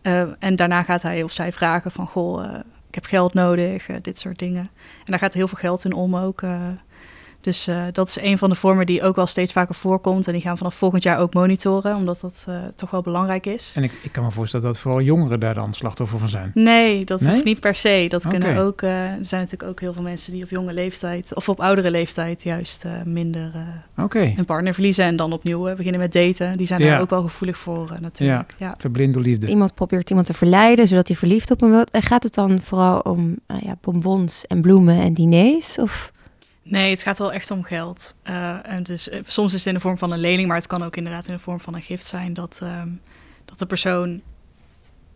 Uh, 0.01 0.23
en 0.39 0.55
daarna 0.55 0.83
gaat 0.83 1.01
hij 1.01 1.23
of 1.23 1.31
zij 1.31 1.51
vragen 1.51 1.91
van, 1.91 2.07
goh, 2.07 2.45
uh, 2.45 2.53
ik 2.87 2.95
heb 2.95 3.05
geld 3.05 3.33
nodig, 3.33 3.85
dit 4.01 4.19
soort 4.19 4.39
dingen. 4.39 4.69
En 4.97 5.05
daar 5.11 5.19
gaat 5.19 5.33
heel 5.33 5.47
veel 5.47 5.57
geld 5.57 5.85
in 5.85 5.93
om 5.93 6.15
ook. 6.15 6.41
Dus 7.45 7.67
uh, 7.67 7.83
dat 7.91 8.07
is 8.07 8.19
een 8.21 8.37
van 8.37 8.49
de 8.49 8.55
vormen 8.55 8.85
die 8.85 9.03
ook 9.03 9.15
wel 9.15 9.25
steeds 9.25 9.53
vaker 9.53 9.75
voorkomt. 9.75 10.27
En 10.27 10.33
die 10.33 10.41
gaan 10.41 10.57
vanaf 10.57 10.75
volgend 10.75 11.03
jaar 11.03 11.19
ook 11.19 11.33
monitoren, 11.33 11.95
omdat 11.95 12.21
dat 12.21 12.45
uh, 12.49 12.55
toch 12.75 12.91
wel 12.91 13.01
belangrijk 13.01 13.45
is. 13.45 13.71
En 13.75 13.83
ik, 13.83 13.91
ik, 14.01 14.11
kan 14.11 14.23
me 14.23 14.31
voorstellen 14.31 14.65
dat 14.65 14.79
vooral 14.79 15.01
jongeren 15.01 15.39
daar 15.39 15.53
dan 15.53 15.73
slachtoffer 15.73 16.19
van 16.19 16.29
zijn. 16.29 16.51
Nee, 16.53 17.05
dat 17.05 17.21
nee? 17.21 17.33
hoeft 17.33 17.45
niet 17.45 17.59
per 17.59 17.75
se. 17.75 18.05
Dat 18.09 18.25
okay. 18.25 18.39
kunnen 18.39 18.63
ook, 18.63 18.81
uh, 18.81 18.89
er 18.89 19.17
zijn 19.25 19.41
natuurlijk 19.41 19.69
ook 19.69 19.79
heel 19.79 19.93
veel 19.93 20.03
mensen 20.03 20.33
die 20.33 20.43
op 20.43 20.49
jonge 20.49 20.73
leeftijd 20.73 21.35
of 21.35 21.49
op 21.49 21.59
oudere 21.59 21.91
leeftijd 21.91 22.43
juist 22.43 22.85
minder 23.03 23.51
okay. 23.97 24.33
hun 24.35 24.45
partner 24.45 24.73
verliezen. 24.73 25.05
En 25.05 25.15
dan 25.15 25.33
opnieuw 25.33 25.75
beginnen 25.75 26.01
met 26.01 26.13
daten. 26.13 26.57
Die 26.57 26.67
zijn 26.67 26.81
ja. 26.81 26.89
daar 26.89 27.01
ook 27.01 27.09
wel 27.09 27.23
gevoelig 27.23 27.57
voor 27.57 27.93
natuurlijk. 28.01 28.55
Ja, 28.57 28.67
ja. 28.67 28.75
verblinde 28.77 29.19
liefde. 29.19 29.47
Iemand 29.47 29.73
probeert 29.73 30.09
iemand 30.09 30.27
te 30.27 30.33
verleiden, 30.33 30.87
zodat 30.87 31.07
hij 31.07 31.17
verliefd 31.17 31.51
op 31.51 31.59
hem 31.59 31.71
wordt. 31.71 31.91
En 31.91 32.01
gaat 32.01 32.23
het 32.23 32.33
dan 32.33 32.59
vooral 32.59 32.99
om 32.99 33.35
ja, 33.47 33.77
bonbons 33.81 34.47
en 34.47 34.61
bloemen 34.61 35.01
en 35.01 35.13
diners? 35.13 35.79
Of... 35.79 36.13
Nee, 36.67 36.89
het 36.89 37.01
gaat 37.01 37.17
wel 37.17 37.33
echt 37.33 37.51
om 37.51 37.63
geld. 37.63 38.15
Uh, 38.29 38.71
en 38.71 38.83
dus, 38.83 39.07
uh, 39.07 39.19
soms 39.25 39.53
is 39.53 39.59
het 39.59 39.67
in 39.67 39.73
de 39.73 39.79
vorm 39.79 39.97
van 39.97 40.11
een 40.11 40.19
lening, 40.19 40.47
maar 40.47 40.57
het 40.57 40.67
kan 40.67 40.83
ook 40.83 40.95
inderdaad 40.95 41.27
in 41.27 41.33
de 41.33 41.39
vorm 41.39 41.59
van 41.59 41.73
een 41.73 41.81
gift 41.81 42.05
zijn 42.05 42.33
dat, 42.33 42.59
um, 42.63 43.01
dat 43.45 43.59
de 43.59 43.65
persoon 43.65 44.21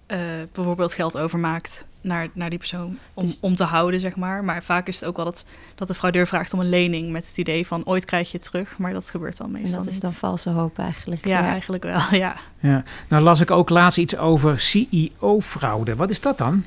uh, 0.07 0.17
bijvoorbeeld 0.51 0.93
geld 0.93 1.17
overmaakt 1.17 1.85
naar, 2.01 2.27
naar 2.33 2.49
die 2.49 2.59
persoon 2.59 2.97
om, 3.13 3.25
dus... 3.25 3.39
om 3.39 3.55
te 3.55 3.63
houden, 3.63 3.99
zeg 3.99 4.15
maar. 4.15 4.43
Maar 4.43 4.63
vaak 4.63 4.87
is 4.87 4.99
het 4.99 5.09
ook 5.09 5.15
wel 5.15 5.25
dat, 5.25 5.45
dat 5.75 5.87
de 5.87 5.93
fraudeur 5.93 6.27
vraagt 6.27 6.53
om 6.53 6.59
een 6.59 6.69
lening 6.69 7.11
met 7.11 7.27
het 7.27 7.37
idee 7.37 7.67
van 7.67 7.85
ooit 7.85 8.05
krijg 8.05 8.31
je 8.31 8.37
het 8.37 8.45
terug, 8.45 8.77
maar 8.77 8.93
dat 8.93 9.09
gebeurt 9.09 9.37
dan 9.37 9.51
meestal 9.51 9.79
En 9.79 9.83
dat 9.83 9.93
is 9.93 9.99
dan 9.99 10.13
valse 10.13 10.49
hoop 10.49 10.79
eigenlijk. 10.79 11.25
Ja, 11.25 11.39
ja, 11.39 11.47
eigenlijk 11.47 11.83
wel, 11.83 12.01
ja. 12.23 12.35
ja. 12.59 12.83
Nou 13.07 13.23
las 13.23 13.41
ik 13.41 13.51
ook 13.51 13.69
laatst 13.69 13.97
iets 13.97 14.17
over 14.17 14.59
CEO-fraude. 14.59 15.95
Wat 15.95 16.09
is 16.09 16.21
dat 16.21 16.37
dan? 16.37 16.63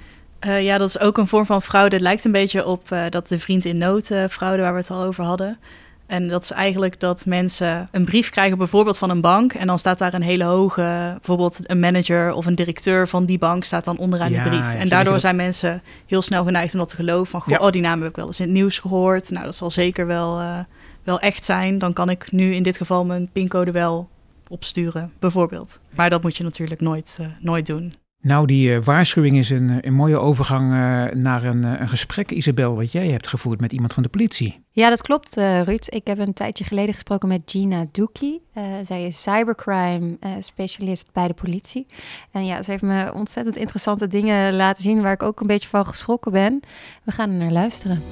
Uh, 0.46 0.62
ja, 0.62 0.78
dat 0.78 0.88
is 0.88 0.98
ook 0.98 1.18
een 1.18 1.26
vorm 1.26 1.46
van 1.46 1.62
fraude. 1.62 1.94
Het 1.94 2.04
lijkt 2.04 2.24
een 2.24 2.32
beetje 2.32 2.66
op 2.66 2.90
uh, 2.92 3.02
dat 3.08 3.28
de 3.28 3.38
vriend 3.38 3.64
in 3.64 3.78
nood 3.78 4.10
uh, 4.10 4.24
fraude 4.30 4.62
waar 4.62 4.72
we 4.72 4.78
het 4.78 4.90
al 4.90 5.02
over 5.02 5.24
hadden. 5.24 5.58
En 6.06 6.28
dat 6.28 6.42
is 6.42 6.50
eigenlijk 6.50 7.00
dat 7.00 7.26
mensen 7.26 7.88
een 7.92 8.04
brief 8.04 8.30
krijgen, 8.30 8.58
bijvoorbeeld 8.58 8.98
van 8.98 9.10
een 9.10 9.20
bank. 9.20 9.52
En 9.52 9.66
dan 9.66 9.78
staat 9.78 9.98
daar 9.98 10.14
een 10.14 10.22
hele 10.22 10.44
hoge, 10.44 11.10
bijvoorbeeld 11.12 11.70
een 11.70 11.80
manager 11.80 12.32
of 12.32 12.46
een 12.46 12.54
directeur 12.54 13.08
van 13.08 13.24
die 13.24 13.38
bank 13.38 13.64
staat 13.64 13.84
dan 13.84 13.98
onderaan 13.98 14.30
ja, 14.30 14.42
die 14.42 14.50
brief. 14.50 14.74
En 14.74 14.88
daardoor 14.88 15.20
zijn 15.20 15.36
mensen 15.36 15.82
heel 16.06 16.22
snel 16.22 16.44
geneigd 16.44 16.72
om 16.72 16.78
dat 16.78 16.88
te 16.88 16.96
geloven. 16.96 17.30
Van, 17.30 17.40
goh, 17.40 17.50
ja. 17.50 17.58
oh, 17.58 17.70
die 17.70 17.82
naam 17.82 18.00
heb 18.00 18.10
ik 18.10 18.16
wel 18.16 18.26
eens 18.26 18.40
in 18.40 18.44
het 18.44 18.54
nieuws 18.54 18.78
gehoord. 18.78 19.30
Nou, 19.30 19.44
dat 19.44 19.56
zal 19.56 19.70
zeker 19.70 20.06
wel, 20.06 20.40
wel 21.02 21.20
echt 21.20 21.44
zijn. 21.44 21.78
Dan 21.78 21.92
kan 21.92 22.10
ik 22.10 22.32
nu 22.32 22.54
in 22.54 22.62
dit 22.62 22.76
geval 22.76 23.04
mijn 23.04 23.28
pincode 23.32 23.70
wel 23.70 24.08
opsturen, 24.48 25.12
bijvoorbeeld. 25.18 25.80
Maar 25.90 26.10
dat 26.10 26.22
moet 26.22 26.36
je 26.36 26.44
natuurlijk 26.44 26.80
nooit, 26.80 27.18
nooit 27.40 27.66
doen. 27.66 27.92
Nou, 28.22 28.46
die 28.46 28.70
uh, 28.70 28.82
waarschuwing 28.82 29.36
is 29.36 29.50
een, 29.50 29.78
een 29.86 29.94
mooie 29.94 30.18
overgang 30.18 30.72
uh, 30.72 31.22
naar 31.22 31.44
een, 31.44 31.66
uh, 31.66 31.80
een, 31.80 31.88
gesprek, 31.88 32.30
Isabel, 32.30 32.76
wat 32.76 32.92
jij 32.92 33.08
hebt 33.08 33.28
gevoerd 33.28 33.60
met 33.60 33.72
iemand 33.72 33.92
van 33.92 34.02
de 34.02 34.08
politie. 34.08 34.64
Ja, 34.70 34.88
dat 34.88 35.02
klopt, 35.02 35.36
Ruud. 35.36 35.86
Ik 35.88 36.06
heb 36.06 36.18
een 36.18 36.32
tijdje 36.32 36.64
geleden 36.64 36.94
gesproken 36.94 37.28
met 37.28 37.40
Gina 37.46 37.86
Doekie. 37.92 38.42
zij 38.82 39.06
is 39.06 39.22
cybercrime 39.22 40.18
specialist 40.38 41.08
bij 41.12 41.26
de 41.26 41.34
politie. 41.34 41.86
En 42.30 42.46
ja, 42.46 42.62
ze 42.62 42.70
heeft 42.70 42.82
me 42.82 43.14
ontzettend 43.14 43.56
interessante 43.56 44.06
dingen 44.06 44.54
laten 44.54 44.82
zien 44.82 45.02
waar 45.02 45.12
ik 45.12 45.22
ook 45.22 45.40
een 45.40 45.46
beetje 45.46 45.68
van 45.68 45.86
geschrokken 45.86 46.32
ben. 46.32 46.60
We 47.02 47.12
gaan 47.12 47.30
er 47.30 47.36
naar 47.36 47.52
luisteren. 47.52 48.02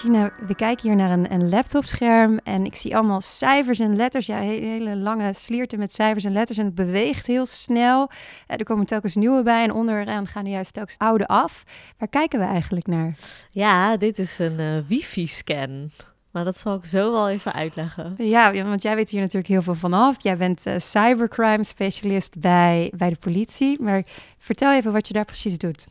Gina, 0.00 0.32
we 0.46 0.54
kijken 0.54 0.88
hier 0.88 0.96
naar 0.96 1.10
een, 1.10 1.32
een 1.32 1.48
laptopscherm 1.48 2.38
en 2.44 2.64
ik 2.64 2.74
zie 2.74 2.96
allemaal 2.96 3.20
cijfers 3.20 3.78
en 3.78 3.96
letters. 3.96 4.26
Ja, 4.26 4.38
hele 4.38 4.96
lange 4.96 5.32
slierten 5.32 5.78
met 5.78 5.92
cijfers 5.92 6.24
en 6.24 6.32
letters 6.32 6.58
en 6.58 6.64
het 6.64 6.74
beweegt 6.74 7.26
heel 7.26 7.46
snel. 7.46 8.10
Uh, 8.10 8.58
er 8.58 8.64
komen 8.64 8.86
telkens 8.86 9.14
nieuwe 9.14 9.42
bij 9.42 9.62
en 9.62 9.72
onderaan 9.72 10.26
gaan 10.26 10.44
er 10.44 10.50
juist 10.50 10.72
telkens 10.72 10.98
oude 10.98 11.26
af. 11.26 11.64
Waar 11.98 12.08
kijken 12.08 12.38
we 12.38 12.44
eigenlijk 12.44 12.86
naar? 12.86 13.16
Ja, 13.50 13.96
dit 13.96 14.18
is 14.18 14.38
een 14.38 14.60
uh, 14.60 14.78
wifi-scan. 14.88 15.90
Maar 16.30 16.44
dat 16.44 16.58
zal 16.58 16.74
ik 16.74 16.84
zo 16.84 17.12
wel 17.12 17.28
even 17.28 17.52
uitleggen. 17.52 18.14
Ja, 18.18 18.64
want 18.64 18.82
jij 18.82 18.94
weet 18.94 19.10
hier 19.10 19.20
natuurlijk 19.20 19.48
heel 19.48 19.62
veel 19.62 19.74
vanaf. 19.74 20.22
Jij 20.22 20.36
bent 20.36 20.66
uh, 20.66 20.74
cybercrime 20.76 21.64
specialist 21.64 22.38
bij, 22.38 22.92
bij 22.96 23.08
de 23.10 23.16
politie. 23.20 23.82
Maar 23.82 24.02
vertel 24.38 24.72
even 24.72 24.92
wat 24.92 25.06
je 25.06 25.12
daar 25.12 25.24
precies 25.24 25.58
doet. 25.58 25.86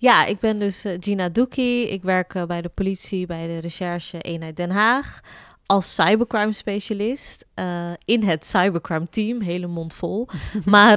Ja, 0.00 0.24
ik 0.24 0.38
ben 0.38 0.58
dus 0.58 0.84
uh, 0.84 0.96
Gina 1.00 1.28
Doekie. 1.28 1.90
Ik 1.90 2.02
werk 2.02 2.34
uh, 2.34 2.44
bij 2.44 2.62
de 2.62 2.68
politie 2.68 3.26
bij 3.26 3.46
de 3.46 3.58
recherche 3.58 4.20
eenheid 4.20 4.56
Den 4.56 4.70
Haag 4.70 5.20
als 5.66 5.94
cybercrime 5.94 6.52
specialist 6.52 7.46
uh, 7.54 7.90
in 8.04 8.22
het 8.22 8.46
cybercrime 8.46 9.08
team, 9.08 9.40
hele 9.40 9.66
mond 9.66 9.94
vol. 9.94 10.28
maar 10.64 10.96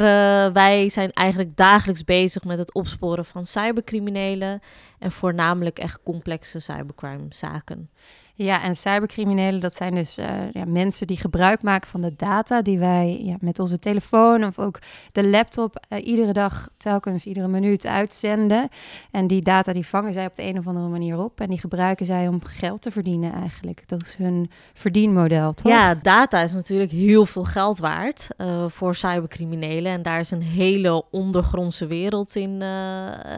wij 0.54 0.90
zijn 0.90 1.12
eigenlijk 1.12 1.58
dagelijks 1.58 2.04
bezig 2.04 2.44
met 2.44 2.58
het 2.58 2.74
opsporen 2.74 3.26
van 3.26 3.46
cybercriminelen 3.46 4.62
en 5.00 5.12
voornamelijk 5.12 5.80
echt 5.80 6.00
complexe 6.04 6.60
cybercrime 6.60 7.26
zaken. 7.30 7.90
Ja, 8.36 8.64
en 8.64 8.76
cybercriminelen, 8.76 9.62
dat 9.62 9.76
zijn 9.76 9.96
dus 9.96 10.18
uh, 10.18 10.52
ja, 10.52 10.66
mensen 10.66 11.08
die 11.08 11.18
gebruik 11.18 11.62
maken 11.62 11.90
van 11.90 12.02
de 12.02 12.14
data 12.16 12.62
die 12.62 12.80
wij 12.80 13.22
ja, 13.24 13.36
met 13.40 13.60
onze 13.60 13.80
telefoon 13.80 14.44
of 14.44 14.60
ook 14.60 14.80
de 15.12 15.28
laptop 15.28 15.86
uh, 15.90 16.08
iedere 16.08 16.34
dag, 16.34 16.70
telkens 16.78 17.26
iedere 17.26 17.48
minuut 17.48 17.86
uitzenden. 17.86 18.70
En 19.12 19.28
die 19.28 19.42
data 19.42 19.74
die 19.74 19.86
vangen 19.86 20.14
zij 20.14 20.26
op 20.26 20.36
de 20.36 20.44
een 20.44 20.58
of 20.58 20.68
andere 20.68 20.88
manier 20.88 21.20
op 21.20 21.40
en 21.40 21.50
die 21.50 21.60
gebruiken 21.60 22.06
zij 22.06 22.28
om 22.28 22.44
geld 22.44 22.82
te 22.82 22.92
verdienen 22.92 23.34
eigenlijk. 23.34 23.88
Dat 23.88 24.02
is 24.02 24.16
hun 24.16 24.52
verdienmodel, 24.74 25.54
toch? 25.54 25.72
Ja, 25.72 25.96
data 25.96 26.42
is 26.42 26.54
natuurlijk 26.54 26.92
heel 26.92 27.26
veel 27.26 27.44
geld 27.44 27.80
waard 27.80 28.28
uh, 28.38 28.66
voor 28.68 28.96
cybercriminelen 28.96 29.92
en 29.92 30.02
daar 30.02 30.20
is 30.20 30.32
een 30.32 30.42
hele 30.42 31.04
ondergrondse 31.12 31.88
wereld 31.88 32.36
in 32.36 32.62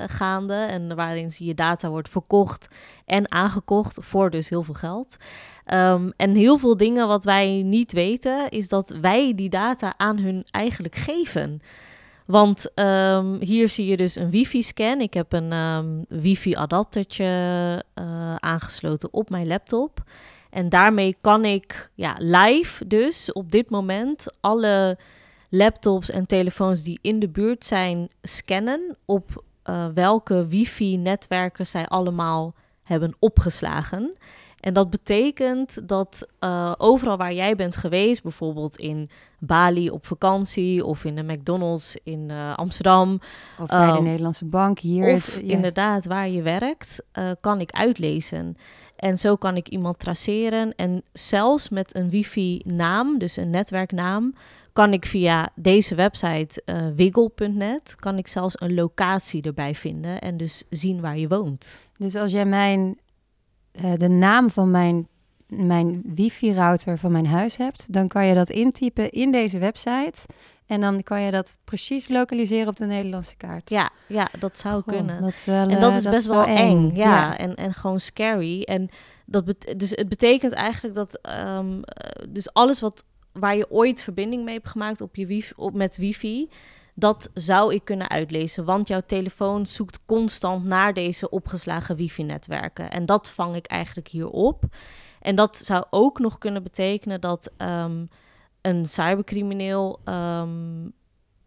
gaande 0.06 0.54
en 0.54 0.96
waarin 0.96 1.32
zie 1.32 1.48
je 1.48 1.54
data 1.54 1.90
wordt 1.90 2.10
verkocht 2.10 2.68
en 3.06 3.32
aangekocht 3.32 3.98
voor 4.02 4.30
dus 4.30 4.50
heel 4.50 4.64
veel 4.64 4.74
geld. 4.74 5.18
Um, 5.74 6.14
en 6.16 6.36
heel 6.36 6.58
veel 6.58 6.78
dingen 6.78 7.08
wat 7.08 7.24
wij 7.24 7.62
niet 7.66 7.92
weten, 7.92 8.50
is 8.50 8.68
dat 8.68 8.90
wij 9.02 9.34
die 9.36 9.50
data 9.50 9.94
aan 9.98 10.18
hun 10.18 10.44
eigenlijk 10.52 10.96
geven. 10.96 11.62
Want 12.26 12.72
um, 12.76 13.38
hier 13.42 13.70
zie 13.70 13.86
je 13.86 13.98
dus 13.98 14.16
een 14.16 14.30
wifi-scan. 14.30 15.00
Ik 15.00 15.14
heb 15.14 15.34
een 15.34 15.54
um, 15.54 16.06
wifi-adaptertje 16.10 17.26
uh, 17.96 18.36
aangesloten 18.36 19.14
op 19.14 19.30
mijn 19.30 19.48
laptop. 19.48 20.04
En 20.50 20.70
daarmee 20.70 21.16
kan 21.22 21.46
ik 21.46 21.90
ja, 21.94 22.16
live 22.18 22.88
dus 22.88 23.34
op 23.34 23.52
dit 23.52 23.70
moment 23.70 24.26
alle 24.40 24.98
laptops 25.50 26.10
en 26.10 26.26
telefoons 26.26 26.84
die 26.84 27.00
in 27.02 27.20
de 27.20 27.30
buurt 27.30 27.66
zijn 27.66 28.10
scannen 28.22 28.98
op 29.06 29.44
uh, 29.70 29.86
welke 29.94 30.48
wifi-netwerken 30.48 31.66
zij 31.66 31.88
allemaal 31.88 32.54
hebben 32.86 33.16
opgeslagen. 33.20 34.16
En 34.66 34.74
dat 34.74 34.90
betekent 34.90 35.88
dat 35.88 36.28
uh, 36.40 36.72
overal 36.78 37.18
waar 37.18 37.34
jij 37.34 37.56
bent 37.56 37.76
geweest, 37.76 38.24
bijvoorbeeld 38.24 38.78
in 38.78 39.10
Bali 39.40 39.90
op 39.90 40.06
vakantie 40.06 40.86
of 40.86 41.06
in 41.06 41.16
de 41.16 41.24
McDonald's 41.24 41.98
in 42.04 42.30
uh, 42.30 42.54
Amsterdam. 42.56 43.20
Of 43.60 43.68
bij 43.68 43.92
de 43.92 44.02
Nederlandse 44.02 44.46
bank 44.46 44.80
hier. 44.80 45.14
Of 45.14 45.26
het, 45.26 45.46
ja. 45.46 45.54
inderdaad 45.54 46.06
waar 46.06 46.30
je 46.30 46.42
werkt, 46.42 47.04
uh, 47.14 47.32
kan 47.42 47.60
ik 47.60 47.72
uitlezen. 47.72 48.58
En 48.96 49.18
zo 49.18 49.36
kan 49.36 49.56
ik 49.56 49.68
iemand 49.68 50.00
traceren. 50.00 50.76
En 50.76 51.04
zelfs 51.14 51.70
met 51.70 51.96
een 51.96 52.10
wifi-naam, 52.10 53.18
dus 53.18 53.38
een 53.38 53.50
netwerknaam, 53.50 54.36
kan 54.74 54.94
ik 54.94 55.06
via 55.06 55.50
deze 55.56 55.96
website 55.96 56.64
wiggle.net, 56.96 57.96
kan 57.96 58.18
ik 58.18 58.28
zelfs 58.28 58.62
een 58.62 58.74
locatie 58.74 59.42
erbij 59.42 59.76
vinden 59.76 60.22
en 60.22 60.38
dus 60.38 60.64
zien 60.70 61.02
waar 61.02 61.18
je 61.18 61.28
woont. 61.28 61.80
Dus 61.98 62.16
als 62.16 62.32
jij 62.32 62.46
mijn, 62.46 63.00
uh, 63.86 63.94
de 63.94 64.08
naam 64.10 64.50
van 64.50 64.72
mijn, 64.72 65.08
mijn 65.48 66.02
wifi-router 66.06 66.98
van 66.98 67.12
mijn 67.12 67.28
huis 67.28 67.58
hebt, 67.58 67.94
dan 67.94 68.08
kan 68.08 68.26
je 68.26 68.34
dat 68.34 68.50
intypen 68.50 69.10
in 69.10 69.32
deze 69.32 69.58
website. 69.60 70.26
En 70.66 70.82
dan 70.82 71.04
kan 71.04 71.22
je 71.22 71.32
dat 71.32 71.58
precies 71.64 72.10
lokaliseren 72.10 72.68
op 72.68 72.76
de 72.76 72.86
Nederlandse 72.86 73.36
kaart. 73.36 73.70
Ja, 73.70 73.90
ja 74.08 74.30
dat 74.40 74.58
zou 74.58 74.74
Goh, 74.82 74.94
kunnen. 74.94 75.22
Dat 75.22 75.32
is 75.32 75.46
wel, 75.46 75.70
en 75.70 75.80
dat 75.80 75.92
uh, 75.92 75.98
is 75.98 76.04
dat 76.04 76.12
best 76.12 76.24
is 76.26 76.30
wel 76.32 76.46
wel 76.46 76.56
eng. 76.56 76.90
eng. 76.90 76.96
Ja, 76.96 77.04
Ja. 77.04 77.38
En, 77.38 77.56
en 77.56 77.74
gewoon 77.74 78.00
scary. 78.00 78.62
En 78.62 78.90
dat 79.26 79.46
bet- 79.46 79.74
dus 79.78 79.90
het 79.90 80.10
betekent 80.10 80.54
eigenlijk 80.54 80.96
dat 80.96 81.20
ehm, 81.22 81.82
eh, 81.82 82.26
dus 82.30 82.54
alles 82.54 82.80
wat 82.80 83.04
waar 83.32 83.56
je 83.58 83.72
ooit 83.72 84.02
verbinding 84.02 84.44
mee 84.44 84.54
hebt 84.54 84.68
gemaakt 84.70 85.02
op 85.02 85.16
je 85.16 85.26
wifi, 85.26 85.54
op, 85.56 85.74
met 85.74 85.98
wifi, 85.98 86.50
dat 86.98 87.30
zou 87.34 87.74
ik 87.74 87.84
kunnen 87.86 88.10
uitlezen. 88.10 88.66
Want 88.66 88.88
jouw 88.88 89.02
telefoon 89.06 89.66
zoekt 89.66 90.00
constant 90.06 90.66
naar 90.66 90.94
deze 90.94 91.30
opgeslagen 91.30 91.96
wifi-netwerken. 91.96 92.92
En 92.92 93.06
dat 93.06 93.30
vang 93.30 93.56
ik 93.56 93.66
eigenlijk 93.66 94.08
hier 94.08 94.30
op. 94.30 94.64
En 95.20 95.36
dat 95.36 95.58
zou 95.58 95.86
ook 95.90 96.20
nog 96.20 96.38
kunnen 96.38 96.64
betekenen 96.64 97.22
dat 97.22 97.52
ehm, 97.58 98.06
een 98.62 98.86
cybercrimineel 98.86 100.00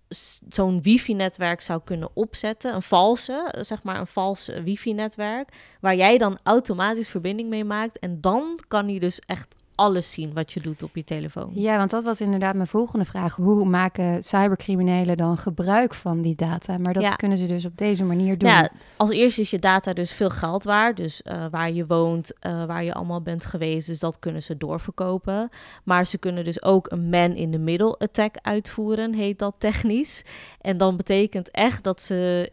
s- 0.08 0.40
zo'n 0.48 0.82
wifi-netwerk 0.82 1.60
zou 1.60 1.80
kunnen 1.84 2.10
opzetten. 2.14 2.74
Een 2.74 2.82
valse, 2.82 3.54
zeg 3.60 3.82
maar 3.82 3.98
een 4.00 4.06
vals 4.06 4.48
eh, 4.48 4.62
wifi-netwerk. 4.62 5.76
Waar 5.80 5.96
jij 5.96 6.18
dan 6.18 6.38
automatisch 6.42 7.08
verbinding 7.08 7.48
mee 7.48 7.64
maakt. 7.64 7.98
En 7.98 8.20
dan 8.20 8.58
kan 8.68 8.88
hij 8.88 8.98
dus 8.98 9.18
echt 9.18 9.54
alles 9.78 10.12
zien 10.12 10.32
wat 10.34 10.52
je 10.52 10.60
doet 10.60 10.82
op 10.82 10.96
je 10.96 11.04
telefoon. 11.04 11.50
Ja, 11.54 11.76
want 11.76 11.90
dat 11.90 12.04
was 12.04 12.20
inderdaad 12.20 12.54
mijn 12.54 12.66
volgende 12.66 13.04
vraag. 13.04 13.36
Hoe 13.36 13.64
maken 13.64 14.22
cybercriminelen 14.22 15.16
dan 15.16 15.38
gebruik 15.38 15.94
van 15.94 16.22
die 16.22 16.34
data? 16.34 16.78
Maar 16.78 16.92
dat 16.92 17.02
Ja. 17.02 17.14
kunnen 17.14 17.38
ze 17.38 17.46
dus 17.46 17.64
op 17.64 17.76
deze 17.76 18.04
manier 18.04 18.38
doen. 18.38 18.48
Ja, 18.48 18.70
als 18.96 19.10
eerste 19.10 19.40
is 19.40 19.50
je 19.50 19.58
data 19.58 19.92
dus 19.92 20.12
veel 20.12 20.30
geld 20.30 20.64
waard. 20.64 20.96
Dus 20.96 21.22
eh, 21.22 21.44
waar 21.50 21.72
je 21.72 21.86
woont, 21.86 22.32
eh, 22.38 22.64
waar 22.64 22.84
je 22.84 22.94
allemaal 22.94 23.20
bent 23.22 23.44
geweest. 23.44 23.86
Dus 23.86 23.98
dat 23.98 24.18
kunnen 24.18 24.42
ze 24.42 24.56
doorverkopen. 24.56 25.48
Maar 25.84 26.06
ze 26.06 26.18
kunnen 26.18 26.44
dus 26.44 26.62
ook 26.62 26.90
een 26.90 27.08
man-in-the-middle 27.08 27.98
attack 27.98 28.34
uitvoeren, 28.42 29.14
heet 29.14 29.38
dat 29.38 29.54
technisch. 29.58 30.24
En 30.60 30.76
dan 30.76 30.96
betekent 30.96 31.50
echt 31.50 31.84
dat 31.84 32.02
ze 32.02 32.50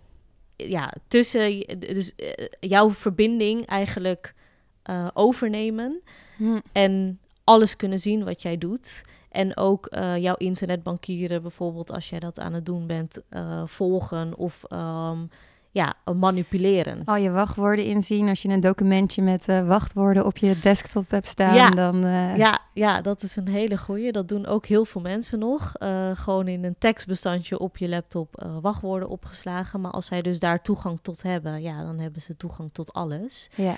ja, 0.55 0.93
tussen 1.07 1.65
dus, 1.79 2.15
eh, 2.15 2.47
jouw 2.59 2.89
verbinding 2.89 3.65
eigenlijk 3.65 4.33
eh, 4.85 5.07
overnemen. 5.13 6.01
Hm. 6.37 6.59
En 6.71 7.19
alles 7.43 7.75
kunnen 7.75 7.99
zien 7.99 8.23
wat 8.23 8.41
jij 8.41 8.57
doet. 8.57 9.03
En 9.29 9.57
ook 9.57 9.85
eh, 9.85 10.17
jouw 10.17 10.35
internetbankieren 10.35 11.41
bijvoorbeeld, 11.41 11.91
als 11.91 12.09
jij 12.09 12.19
dat 12.19 12.39
aan 12.39 12.53
het 12.53 12.65
doen 12.65 12.87
bent, 12.87 13.21
eh, 13.29 13.65
volgen 13.65 14.37
of 14.37 14.63
ehm, 14.63 15.19
ja, 15.75 15.93
manipuleren. 16.13 17.01
Al 17.05 17.15
je 17.15 17.31
wachtwoorden 17.31 17.85
inzien. 17.85 18.29
Als 18.29 18.41
je 18.41 18.49
een 18.49 18.59
documentje 18.59 19.21
met 19.21 19.47
eh, 19.47 19.67
wachtwoorden 19.67 20.25
op 20.25 20.37
je 20.37 20.59
desktop 20.61 21.09
hebt 21.11 21.27
staan, 21.27 21.53
Ja. 21.55 21.69
dan... 21.69 22.03
eh, 22.03 22.37
Ja, 22.37 22.59
ja, 22.73 23.01
dat 23.01 23.21
is 23.23 23.35
een 23.35 23.47
hele 23.47 23.77
goeie. 23.77 24.11
Dat 24.11 24.27
doen 24.27 24.45
ook 24.45 24.65
heel 24.65 24.85
veel 24.85 25.01
mensen 25.01 25.39
nog. 25.39 25.75
Eh, 25.75 26.09
gewoon 26.13 26.47
in 26.47 26.63
een 26.63 26.75
tekstbestandje 26.79 27.59
op 27.59 27.77
je 27.77 27.89
laptop 27.89 28.45
wachtwoorden 28.61 29.09
opgeslagen. 29.09 29.81
Maar 29.81 29.91
als 29.91 30.05
zij 30.05 30.21
dus 30.21 30.39
daar 30.39 30.61
toegang 30.61 30.99
tot 31.01 31.21
hebben, 31.23 31.61
ja, 31.61 31.83
dan 31.83 31.99
hebben 31.99 32.21
ze 32.21 32.37
toegang 32.37 32.69
tot 32.73 32.93
alles. 32.93 33.49
ja. 33.55 33.75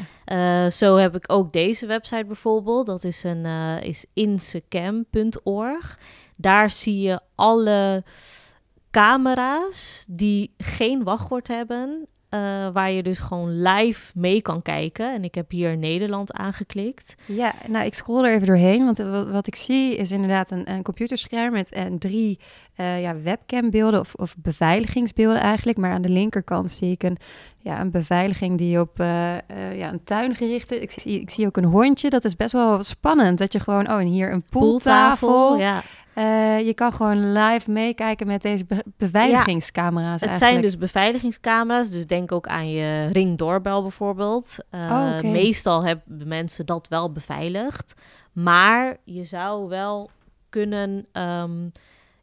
Zo 0.70 0.96
heb 0.98 1.16
ik 1.16 1.24
ook 1.32 1.54
deze 1.54 1.86
website 1.86 2.26
bijvoorbeeld. 2.26 2.86
Dat 2.86 3.04
is, 3.04 3.24
een, 3.24 3.46
is 3.82 4.06
insecam.org. 4.14 6.00
Daar 6.38 6.70
zie 6.70 7.02
je 7.02 7.20
alle 7.36 8.04
camera's 8.98 10.06
die 10.10 10.54
geen 10.58 11.04
wachtwoord 11.04 11.48
hebben. 11.48 12.08
eh, 12.30 12.40
waar 12.74 12.92
je 12.92 13.04
dus 13.04 13.20
gewoon 13.20 13.62
live 13.62 14.12
mee 14.16 14.42
kan 14.42 14.62
kijken. 14.62 15.14
En 15.14 15.24
ik 15.24 15.36
heb 15.36 15.52
hier 15.52 15.78
Nederland 15.78 16.34
aangeklikt. 16.34 17.16
Ja, 17.26 17.54
nou, 17.68 17.86
ik 17.86 17.94
scroll 17.94 18.24
er 18.26 18.34
even 18.34 18.48
doorheen, 18.48 18.86
want 18.86 19.00
eh, 19.00 19.32
wat, 19.32 19.48
ik 19.48 19.56
zie 19.56 19.96
is 19.96 20.12
inderdaad 20.12 20.52
een, 20.52 20.72
een 20.72 20.84
computerscherm 20.84 21.52
met 21.52 21.72
eh, 21.72 21.84
drie 22.00 22.40
eh, 22.76 23.02
ja, 23.02 23.22
webcambeelden 23.22 24.00
of, 24.00 24.14
of 24.14 24.36
beveiligingsbeelden 24.38 25.42
eigenlijk. 25.42 25.78
Maar 25.78 25.92
aan 25.92 26.02
de 26.02 26.10
linkerkant 26.10 26.72
zie 26.72 26.92
ik 26.92 27.04
een, 27.04 27.18
ja, 27.58 27.80
een 27.80 27.92
beveiliging 27.92 28.58
die 28.58 28.80
op 28.80 28.98
ja, 28.98 29.92
een 29.92 30.04
tuin 30.04 30.36
gericht 30.36 30.72
is. 30.72 30.80
Ik 30.80 30.92
zie, 30.92 31.22
ik 31.22 31.30
zie 31.30 31.46
ook 31.46 31.58
een 31.58 31.64
hondje, 31.64 32.10
dat 32.10 32.26
is 32.26 32.36
best 32.36 32.52
wel 32.52 32.84
spannend. 32.84 33.38
Dat 33.38 33.54
je 33.54 33.60
gewoon, 33.60 33.92
oh, 33.92 34.00
en 34.00 34.08
hier 34.08 34.32
een 34.32 34.44
poeltafel. 34.50 35.58
Ja. 35.58 35.82
Eh, 36.18 36.66
je 36.66 36.74
kan 36.74 36.94
gewoon 36.94 37.32
live 37.32 37.72
meekijken 37.72 38.28
met 38.28 38.42
deze 38.42 38.66
be- 38.66 38.84
beveiligingscamera's 38.98 40.22
Het 40.22 40.30
eigenlijk. 40.30 40.52
zijn 40.52 40.62
dus 40.62 40.78
beveiligingscamera's, 40.78 41.90
dus 41.90 42.06
denk 42.08 42.32
ook 42.32 42.48
aan 42.48 42.70
je 42.70 43.06
ringdoorbel 43.12 43.82
bijvoorbeeld. 43.82 44.58
Eh, 44.70 44.80
Oh. 44.82 45.32
Meestal 45.32 45.84
hebben 45.84 46.28
mensen 46.28 46.66
dat 46.66 46.88
wel 46.88 47.12
beveiligd, 47.12 47.94
maar 48.32 48.98
je 49.04 49.24
zou 49.24 49.68
wel 49.70 50.10
kunnen, 50.50 51.06
ehm, 51.12 51.52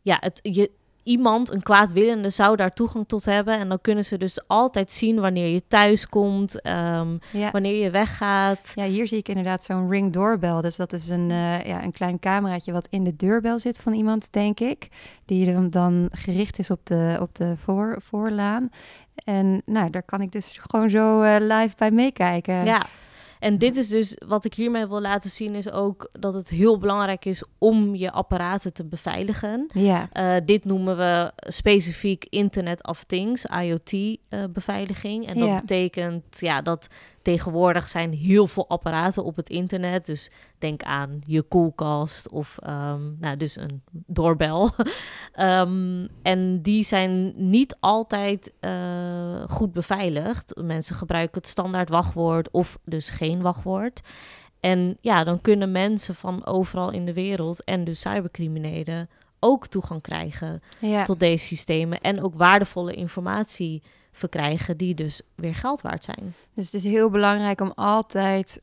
ja, 0.02 0.16
het, 0.20 0.38
je, 0.42 0.70
iemand, 1.04 1.52
een 1.52 1.62
kwaadwillende, 1.62 2.30
zou 2.30 2.56
daar 2.56 2.70
toegang 2.70 3.08
tot 3.08 3.24
hebben 3.24 3.58
en 3.58 3.68
dan 3.68 3.80
kunnen 3.80 4.04
ze 4.04 4.16
dus 4.16 4.40
altijd 4.46 4.90
zien 4.90 5.20
wanneer 5.20 5.48
je 5.48 5.62
thuis 5.68 6.06
komt, 6.06 6.60
ja. 6.62 7.50
wanneer 7.52 7.82
je 7.82 7.90
weggaat. 7.90 8.72
Ja, 8.74 8.84
hier 8.84 9.08
zie 9.08 9.18
ik 9.18 9.28
inderdaad 9.28 9.64
zo'n 9.64 9.90
ring 9.90 10.12
doorbel. 10.12 10.60
Dus 10.60 10.76
dat 10.76 10.92
is 10.92 11.08
een, 11.08 11.30
eh, 11.30 11.64
ja, 11.64 11.82
een 11.82 11.92
klein 11.92 12.18
cameraatje 12.18 12.72
wat 12.72 12.86
in 12.90 13.04
de 13.04 13.16
deurbel 13.16 13.58
zit 13.58 13.78
van 13.78 13.92
iemand, 13.92 14.32
denk 14.32 14.60
ik. 14.60 14.88
Die 15.24 15.52
dan, 15.52 15.70
dan 15.70 16.08
gericht 16.12 16.58
is 16.58 16.70
op 16.70 16.80
de, 16.86 17.16
op 17.20 17.34
de 17.34 17.54
voor, 17.56 17.96
voorlaan. 17.98 18.70
En 19.24 19.62
nou, 19.66 19.90
daar 19.90 20.02
kan 20.02 20.20
ik 20.20 20.32
dus 20.32 20.58
gewoon 20.62 20.90
zo 20.90 21.22
eh, 21.22 21.36
live 21.38 21.74
bij 21.76 21.90
meekijken. 21.90 22.64
Ja. 22.64 22.86
En 23.38 23.58
dit 23.58 23.76
is 23.76 23.88
dus 23.88 24.16
wat 24.26 24.44
ik 24.44 24.54
hiermee 24.54 24.86
wil 24.86 25.00
laten 25.00 25.30
zien, 25.30 25.54
is 25.54 25.70
ook 25.70 26.08
dat 26.12 26.34
het 26.34 26.48
heel 26.48 26.78
belangrijk 26.78 27.24
is 27.24 27.42
om 27.58 27.94
je 27.94 28.10
apparaten 28.12 28.72
te 28.72 28.84
beveiligen. 28.84 29.70
Ja, 29.74 30.08
Eh, 30.12 30.36
dit 30.44 30.64
noemen 30.64 30.96
we 30.96 31.32
specifiek 31.36 32.24
Internet 32.28 32.86
of 32.86 33.04
Things, 33.04 33.44
IoT-beveiliging. 34.30 35.26
en 35.26 35.38
dat 35.38 35.48
Ja. 35.48 35.60
betekent 35.60 36.40
ja, 36.40 36.62
dat 36.62 36.88
tegenwoordig 37.24 37.88
zijn 37.88 38.12
heel 38.12 38.46
veel 38.46 38.68
apparaten 38.68 39.24
op 39.24 39.36
het 39.36 39.48
internet. 39.48 40.06
Dus 40.06 40.30
denk 40.58 40.82
aan 40.82 41.20
je 41.22 41.42
koelkast 41.42 42.30
of 42.30 42.58
ehm, 42.62 43.00
nou, 43.18 43.36
dus 43.36 43.56
een 43.56 43.82
doorbel. 44.06 44.70
Ehm, 45.32 46.06
en 46.22 46.62
die 46.62 46.84
zijn 46.84 47.32
niet 47.36 47.76
altijd 47.80 48.52
eh, 48.60 49.42
goed 49.48 49.72
beveiligd. 49.72 50.60
Mensen 50.62 50.96
gebruiken 50.96 51.40
het 51.40 51.50
standaard 51.50 51.88
wachtwoord 51.88 52.50
of 52.50 52.78
dus 52.84 53.10
geen 53.10 53.42
wachtwoord. 53.42 54.00
En 54.60 54.98
ja, 55.00 55.24
dan 55.24 55.40
kunnen 55.40 55.72
mensen 55.72 56.14
van 56.14 56.46
overal 56.46 56.90
in 56.90 57.04
de 57.04 57.12
wereld 57.12 57.64
en 57.64 57.84
dus 57.84 58.00
cybercriminelen 58.00 59.08
ook 59.40 59.66
toegang 59.66 60.02
krijgen 60.02 60.62
tot 61.04 61.20
deze 61.20 61.46
systemen 61.46 62.00
en 62.00 62.22
ook 62.22 62.34
waardevolle 62.34 62.94
informatie 62.94 63.82
verkrijgen 64.14 64.76
die 64.76 64.94
dus 64.94 65.22
weer 65.34 65.54
geld 65.54 65.82
waard 65.82 66.04
zijn. 66.04 66.34
Dus 66.54 66.64
het 66.64 66.74
is 66.74 66.84
heel 66.84 67.10
belangrijk 67.10 67.60
om 67.60 67.72
altijd 67.74 68.60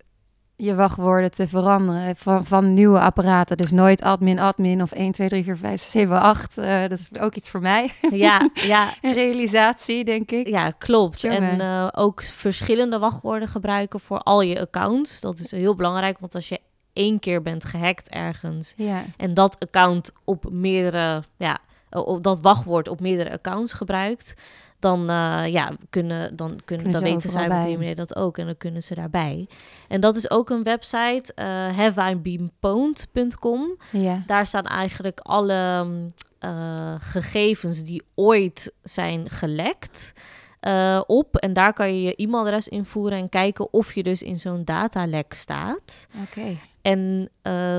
je 0.56 0.76
wachtwoorden 0.76 1.32
te 1.32 1.48
veranderen 1.48 2.16
van, 2.16 2.46
van 2.46 2.74
nieuwe 2.74 3.00
apparaten. 3.00 3.58
Dus 3.58 3.72
nooit 3.72 4.02
admin, 4.02 4.40
admin 4.40 4.82
of 4.82 4.92
1, 4.92 5.12
2, 5.12 5.28
3, 5.28 5.44
4, 5.44 5.58
5, 5.58 5.82
6, 5.82 5.92
7, 5.92 6.22
8. 6.22 6.58
Uh, 6.58 6.82
dat 6.82 6.92
is 6.92 7.10
ook 7.20 7.36
iets 7.36 7.50
voor 7.50 7.62
mij. 7.62 7.92
Ja, 8.12 8.50
ja. 8.54 8.94
Een 9.02 9.14
realisatie, 9.14 10.04
denk 10.04 10.32
ik. 10.32 10.48
Ja, 10.48 10.72
klopt. 10.72 11.24
En 11.24 11.60
uh, 11.60 11.88
ook 11.92 12.24
verschillende 12.24 13.00
wachtwoorden 13.00 13.48
gebruiken 13.48 14.00
voor 14.00 14.20
al 14.20 14.42
je 14.42 14.62
accounts. 14.62 15.22
Dat 15.22 15.40
is 15.40 15.52
heel 15.52 15.76
belangrijk, 15.76 16.20
want 16.20 16.36
als 16.36 16.50
je 16.50 16.60
één 16.94 17.20
keer 17.20 17.42
bent 17.42 17.66
gehackt 17.66 18.10
ergens 18.10 18.74
ja. 18.78 19.04
en 19.18 19.34
dat 19.34 19.60
account 19.60 20.12
op 20.24 20.50
meerdere, 20.52 21.24
ja, 21.38 21.60
dat 22.22 22.42
wachtwoord 22.42 22.88
op 22.88 23.00
meerdere 23.00 23.32
accounts 23.32 23.74
gebruikt, 23.74 24.34
dan, 24.82 25.02
uh, 25.02 25.44
ja, 25.48 25.72
kunnen, 25.90 26.36
dan 26.36 26.60
kunnen, 26.66 26.92
dan 26.92 27.04
weten 27.04 27.30
cybercriminelen 27.30 27.96
dat 27.96 28.16
ook 28.16 28.38
en 28.38 28.46
dan 28.46 28.58
kunnen 28.58 28.84
ze 28.84 28.96
daarbij. 28.96 29.48
En 29.88 30.02
dat 30.02 30.16
is 30.16 30.32
ook 30.32 30.50
een 30.50 30.64
website, 30.64 31.34
uh, 31.36 31.68
eh, 31.68 31.78
haveibeenpwned.com. 31.78 33.78
Ja. 33.92 34.24
Daar 34.26 34.46
staan 34.46 34.66
eigenlijk 34.66 35.20
alle 35.20 35.86
uh, 36.40 36.96
gegevens 37.00 37.84
die 37.84 38.04
ooit 38.16 38.74
zijn 38.84 39.30
gelekt. 39.30 40.14
Uh, 40.68 41.02
op 41.08 41.36
en 41.36 41.54
daar 41.54 41.74
kan 41.74 41.96
je 41.96 42.02
je 42.02 42.16
e-mailadres 42.16 42.68
invoeren 42.68 43.18
en 43.18 43.30
kijken 43.30 43.74
of 43.74 43.94
je 43.94 44.04
dus 44.04 44.22
in 44.22 44.40
zo'n 44.40 44.66
datalek 44.66 45.34
staat. 45.34 46.08
Oké. 46.24 46.58
En 46.82 47.30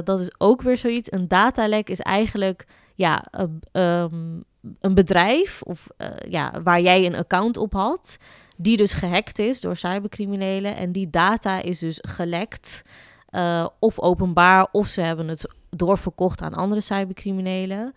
dat 0.05 0.21
is 0.21 0.31
ook 0.39 0.63
weer 0.63 0.77
zoiets. 0.77 1.13
Een 1.13 1.29
datalek 1.29 1.89
is 1.89 2.01
eigenlijk 2.01 2.67
ja, 2.95 3.25
um, 3.73 4.45
een 4.81 4.95
bedrijf 4.95 5.63
of, 5.63 5.89
uh, 5.99 6.09
ja, 6.29 6.63
waar 6.63 6.81
jij 6.81 7.07
een 7.07 7.15
account 7.15 7.57
op 7.57 7.73
had, 7.73 8.19
die 8.57 8.77
dus 8.77 8.93
gehackt 8.93 9.39
is 9.39 9.61
door 9.61 9.77
cybercriminelen. 9.77 10.77
En 10.77 10.91
die 10.91 11.11
data 11.11 11.61
is 11.61 11.79
dus 11.79 11.99
gelekt 12.01 12.83
uh, 13.31 13.67
of 13.79 14.01
openbaar, 14.01 14.67
of 14.73 14.87
ze 14.87 15.01
hebben 15.01 15.29
het 15.29 15.49
doorverkocht 15.71 16.43
aan 16.43 16.55
andere 16.55 16.81
cybercriminelen. 16.81 17.93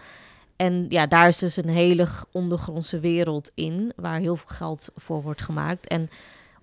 En 0.55 0.85
ja, 0.89 1.07
daar 1.07 1.27
is 1.27 1.37
dus 1.37 1.57
een 1.57 1.69
hele 1.69 2.07
ondergrondse 2.31 2.99
wereld 2.99 3.51
in, 3.53 3.93
waar 3.95 4.19
heel 4.19 4.35
veel 4.35 4.55
geld 4.55 4.89
voor 4.95 5.21
wordt 5.21 5.41
gemaakt. 5.41 5.87
En 5.87 6.09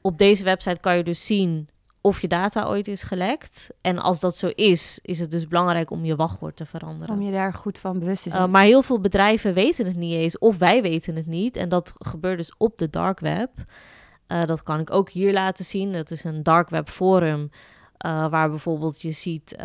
op 0.00 0.18
deze 0.18 0.44
website 0.44 0.80
kan 0.80 0.97
je 0.97 1.02
dus 1.02 1.26
zien 1.26 1.68
of 2.02 2.21
je 2.21 2.28
data 2.28 2.66
ooit 2.66 2.88
is 2.88 3.02
gelekt. 3.02 3.71
En 3.80 3.99
als 3.99 4.21
dat 4.21 4.37
zo 4.37 4.50
is, 4.54 4.99
is 5.02 5.18
het 5.18 5.30
dus 5.30 5.49
belangrijk 5.49 5.90
om 5.90 6.04
je 6.04 6.16
wachtwoord 6.16 6.56
te 6.56 6.66
veranderen. 6.66 7.14
Om 7.14 7.23
je 7.23 7.32
daar 7.32 7.54
goed 7.54 7.78
van 7.78 7.99
bewust 7.99 8.23
te 8.23 8.30
zijn. 8.30 8.42
Uh, 8.42 8.49
maar 8.49 8.64
heel 8.64 8.82
veel 8.82 9.00
bedrijven 9.00 9.54
weten 9.54 9.87
het 9.87 9.97
niet 9.97 10.14
eens, 10.14 10.38
of 10.38 10.59
wij 10.59 10.82
weten 10.82 11.16
het 11.16 11.26
niet. 11.26 11.56
En 11.56 11.68
dat 11.68 11.94
gebeurt 11.99 12.37
dus 12.37 12.52
op 12.59 12.78
de 12.78 12.90
dark 12.90 13.21
web. 13.21 13.50
Uh, 14.28 14.44
dat 14.44 14.62
kan 14.62 14.80
ik 14.80 14.90
ook 14.90 15.11
hier 15.11 15.32
laten 15.32 15.64
zien. 15.64 15.92
Dat 15.92 16.11
is 16.11 16.25
een 16.25 16.42
dark 16.42 16.68
web 16.68 16.88
forum. 16.88 17.50
Uh, 18.06 18.28
waar 18.28 18.50
bijvoorbeeld 18.50 19.02
je 19.02 19.12
ziet 19.12 19.56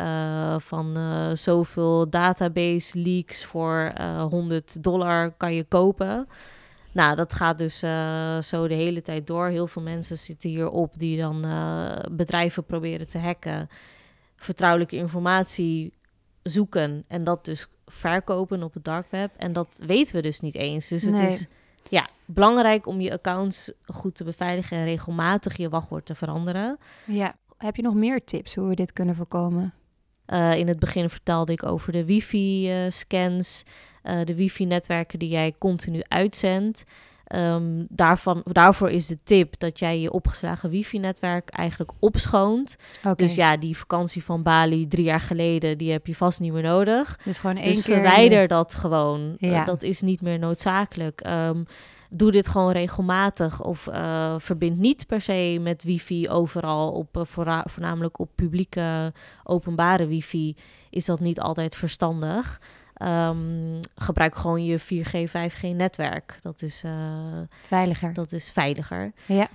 van 0.57 0.97
zoveel 1.33 2.09
database 2.09 2.99
leaks 2.99 3.45
voor 3.45 3.91
100 4.29 4.83
dollar 4.83 5.31
kan 5.31 5.53
je 5.53 5.63
kopen. 5.63 6.27
Nou, 6.97 7.15
dat 7.15 7.33
gaat 7.33 7.57
dus 7.57 7.83
uh, 7.83 8.41
zo 8.41 8.67
de 8.67 8.73
hele 8.73 9.01
tijd 9.01 9.27
door. 9.27 9.47
Heel 9.47 9.67
veel 9.67 9.81
mensen 9.81 10.17
zitten 10.17 10.49
hierop 10.49 10.99
die 10.99 11.17
dan 11.17 11.45
uh, 11.45 11.91
bedrijven 12.11 12.63
proberen 12.63 13.07
te 13.07 13.17
hacken, 13.17 13.69
vertrouwelijke 14.35 14.95
informatie 14.95 15.93
zoeken 16.43 17.03
en 17.07 17.23
dat 17.23 17.45
dus 17.45 17.67
verkopen 17.85 18.63
op 18.63 18.73
het 18.73 18.83
dark 18.83 19.05
web. 19.09 19.31
En 19.37 19.53
dat 19.53 19.79
weten 19.85 20.15
we 20.15 20.21
dus 20.21 20.39
niet 20.39 20.55
eens. 20.55 20.87
Dus 20.87 21.01
het 21.01 21.13
nee. 21.13 21.27
is 21.27 21.45
ja, 21.89 22.07
belangrijk 22.25 22.87
om 22.87 23.01
je 23.01 23.13
accounts 23.13 23.71
goed 23.85 24.15
te 24.15 24.23
beveiligen 24.23 24.77
en 24.77 24.83
regelmatig 24.83 25.57
je 25.57 25.69
wachtwoord 25.69 26.05
te 26.05 26.15
veranderen. 26.15 26.77
Ja, 27.05 27.35
heb 27.57 27.75
je 27.75 27.81
nog 27.81 27.93
meer 27.93 28.23
tips 28.23 28.55
hoe 28.55 28.67
we 28.67 28.75
dit 28.75 28.93
kunnen 28.93 29.15
voorkomen? 29.15 29.73
Uh, 30.33 30.57
in 30.57 30.67
het 30.67 30.79
begin 30.79 31.09
vertelde 31.09 31.51
ik 31.51 31.65
over 31.65 31.91
de 31.91 32.05
wifi-scans. 32.05 33.63
Uh, 34.03 34.19
de 34.23 34.35
wifi-netwerken 34.35 35.19
die 35.19 35.29
jij 35.29 35.53
continu 35.57 36.01
uitzendt. 36.07 36.83
Um, 37.35 37.85
daarvan, 37.89 38.41
daarvoor 38.45 38.89
is 38.89 39.07
de 39.07 39.17
tip 39.23 39.59
dat 39.59 39.79
jij 39.79 39.99
je 39.99 40.11
opgeslagen 40.11 40.69
wifi-netwerk 40.69 41.49
eigenlijk 41.49 41.91
opschoont. 41.99 42.77
Okay. 42.99 43.15
Dus 43.15 43.35
ja, 43.35 43.57
die 43.57 43.77
vakantie 43.77 44.23
van 44.23 44.43
Bali 44.43 44.87
drie 44.87 45.03
jaar 45.03 45.21
geleden, 45.21 45.77
die 45.77 45.91
heb 45.91 46.07
je 46.07 46.15
vast 46.15 46.39
niet 46.39 46.53
meer 46.53 46.63
nodig. 46.63 47.19
Dus 47.23 47.37
gewoon 47.37 47.55
één 47.55 47.73
dus 47.73 47.83
keer... 47.83 47.93
verwijder 47.93 48.47
dat 48.47 48.73
gewoon. 48.73 49.35
Ja. 49.39 49.59
Uh, 49.59 49.65
dat 49.65 49.83
is 49.83 50.01
niet 50.01 50.21
meer 50.21 50.39
noodzakelijk. 50.39 51.27
Um, 51.27 51.65
doe 52.09 52.31
dit 52.31 52.47
gewoon 52.47 52.71
regelmatig 52.71 53.63
of 53.63 53.87
uh, 53.87 54.35
verbind 54.37 54.77
niet 54.77 55.07
per 55.07 55.21
se 55.21 55.59
met 55.61 55.83
wifi 55.83 56.29
overal 56.29 56.91
op 56.91 57.17
uh, 57.17 57.61
voornamelijk 57.65 58.19
op 58.19 58.29
publieke 58.35 59.13
openbare 59.43 60.07
wifi 60.07 60.55
is 60.89 61.05
dat 61.05 61.19
niet 61.19 61.39
altijd 61.39 61.75
verstandig. 61.75 62.61
Um, 63.01 63.79
gebruik 63.95 64.35
gewoon 64.35 64.65
je 64.65 64.79
4G, 64.79 65.29
5G 65.29 65.75
netwerk. 65.75 66.39
Dat 66.41 66.61
is 66.61 66.83
uh, 66.85 66.91
veiliger. 67.67 68.13
Dat 68.13 68.31
is 68.31 68.51
veiliger. 68.51 69.11
Ja. 69.25 69.47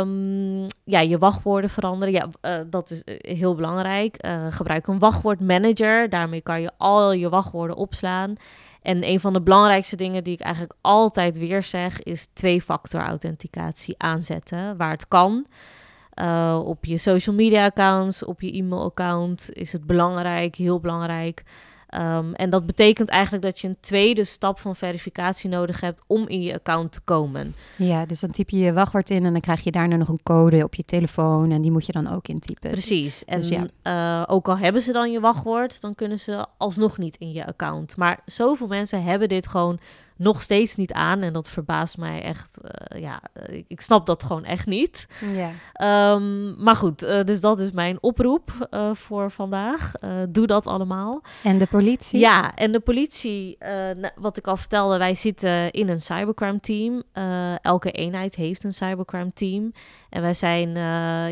Um, 0.00 0.66
ja, 0.84 1.00
je 1.00 1.18
wachtwoorden 1.18 1.70
veranderen. 1.70 2.14
Ja, 2.14 2.28
uh, 2.42 2.64
dat 2.70 2.90
is 2.90 3.02
heel 3.36 3.54
belangrijk. 3.54 4.26
Uh, 4.26 4.46
gebruik 4.48 4.86
een 4.86 4.98
wachtwoordmanager. 4.98 6.08
Daarmee 6.08 6.40
kan 6.40 6.60
je 6.60 6.70
al 6.76 7.12
je 7.12 7.28
wachtwoorden 7.28 7.76
opslaan. 7.76 8.34
En 8.84 9.08
een 9.08 9.20
van 9.20 9.32
de 9.32 9.42
belangrijkste 9.42 9.96
dingen 9.96 10.24
die 10.24 10.32
ik 10.34 10.40
eigenlijk 10.40 10.74
altijd 10.80 11.38
weer 11.38 11.62
zeg, 11.62 12.02
is 12.02 12.28
twee-factor 12.32 13.00
authenticatie 13.00 13.94
aanzetten 13.98 14.76
waar 14.76 14.90
het 14.90 15.08
kan. 15.08 15.46
Uh, 16.14 16.60
op 16.64 16.84
je 16.84 16.98
social 16.98 17.34
media 17.34 17.64
accounts, 17.64 18.24
op 18.24 18.40
je 18.40 18.52
e-mail-account 18.52 19.50
is 19.52 19.72
het 19.72 19.86
belangrijk, 19.86 20.54
heel 20.54 20.80
belangrijk. 20.80 21.42
Um, 21.96 22.34
en 22.34 22.50
dat 22.50 22.66
betekent 22.66 23.08
eigenlijk 23.08 23.44
dat 23.44 23.60
je 23.60 23.68
een 23.68 23.76
tweede 23.80 24.24
stap 24.24 24.58
van 24.58 24.76
verificatie 24.76 25.50
nodig 25.50 25.80
hebt 25.80 26.02
om 26.06 26.28
in 26.28 26.42
je 26.42 26.54
account 26.54 26.92
te 26.92 27.00
komen. 27.00 27.54
Ja, 27.76 28.06
dus 28.06 28.20
dan 28.20 28.30
typ 28.30 28.50
je 28.50 28.58
je 28.58 28.72
wachtwoord 28.72 29.10
in 29.10 29.24
en 29.24 29.32
dan 29.32 29.40
krijg 29.40 29.64
je 29.64 29.70
daarna 29.70 29.96
nog 29.96 30.08
een 30.08 30.22
code 30.22 30.64
op 30.64 30.74
je 30.74 30.84
telefoon 30.84 31.50
en 31.50 31.62
die 31.62 31.70
moet 31.70 31.86
je 31.86 31.92
dan 31.92 32.12
ook 32.12 32.28
intypen. 32.28 32.70
Precies. 32.70 33.24
En 33.24 33.40
dus 33.40 33.48
ja. 33.48 33.66
uh, 33.82 34.34
ook 34.34 34.48
al 34.48 34.58
hebben 34.58 34.82
ze 34.82 34.92
dan 34.92 35.12
je 35.12 35.20
wachtwoord, 35.20 35.80
dan 35.80 35.94
kunnen 35.94 36.18
ze 36.18 36.46
alsnog 36.56 36.98
niet 36.98 37.16
in 37.16 37.32
je 37.32 37.46
account. 37.46 37.96
Maar 37.96 38.20
zoveel 38.24 38.66
mensen 38.66 39.02
hebben 39.02 39.28
dit 39.28 39.46
gewoon 39.46 39.78
nog 40.16 40.42
steeds 40.42 40.76
niet 40.76 40.92
aan. 40.92 41.20
En 41.20 41.32
dat 41.32 41.48
verbaast 41.48 41.96
mij 41.96 42.22
echt. 42.22 42.58
Uh, 42.62 43.00
ja, 43.00 43.20
ik, 43.46 43.64
ik, 43.68 43.80
snap 43.80 44.06
dat 44.06 44.22
gewoon 44.22 44.44
echt 44.44 44.66
niet. 44.66 45.06
Ja. 45.34 46.14
Um, 46.14 46.62
maar 46.62 46.76
goed, 46.76 47.02
uh, 47.02 47.22
dus 47.22 47.40
dat 47.40 47.60
is 47.60 47.70
mijn 47.70 47.98
oproep 48.00 48.68
uh, 48.70 48.94
voor 48.94 49.30
vandaag. 49.30 49.92
doe 50.28 50.46
dat 50.46 50.66
allemaal. 50.66 51.22
En 51.42 51.58
de 51.58 51.66
politie? 51.66 52.18
Ja, 52.18 52.54
en 52.54 52.72
de 52.72 52.80
politie, 52.80 53.58
wat 54.16 54.36
ik 54.36 54.46
al 54.46 54.56
vertelde, 54.56 54.98
wij 54.98 55.14
zitten 55.14 55.70
in 55.70 55.88
een 55.88 56.02
cybercrime 56.02 56.60
team. 56.60 57.02
elke 57.60 57.90
eenheid 57.90 58.34
heeft 58.34 58.64
een 58.64 58.72
cybercrime 58.72 59.32
team. 59.32 59.72
En 60.10 60.22
wij 60.22 60.34
zijn, 60.34 60.74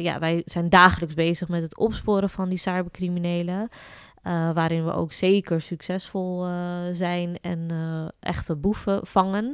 ja, 0.02 0.18
wij 0.18 0.42
zijn 0.44 0.68
dagelijks 0.68 1.14
bezig 1.14 1.48
met 1.48 1.62
het 1.62 1.76
opsporen 1.76 2.30
van 2.30 2.48
die 2.48 2.58
cybercriminelen. 2.58 3.68
Uh, 4.26 4.52
waarin 4.52 4.84
we 4.84 4.92
ook 4.92 5.12
zeker 5.12 5.60
succesvol 5.60 6.48
uh, 6.48 6.78
zijn 6.92 7.38
en 7.40 7.68
uh, 7.72 8.08
echte 8.20 8.56
boeven 8.56 9.06
vangen. 9.06 9.44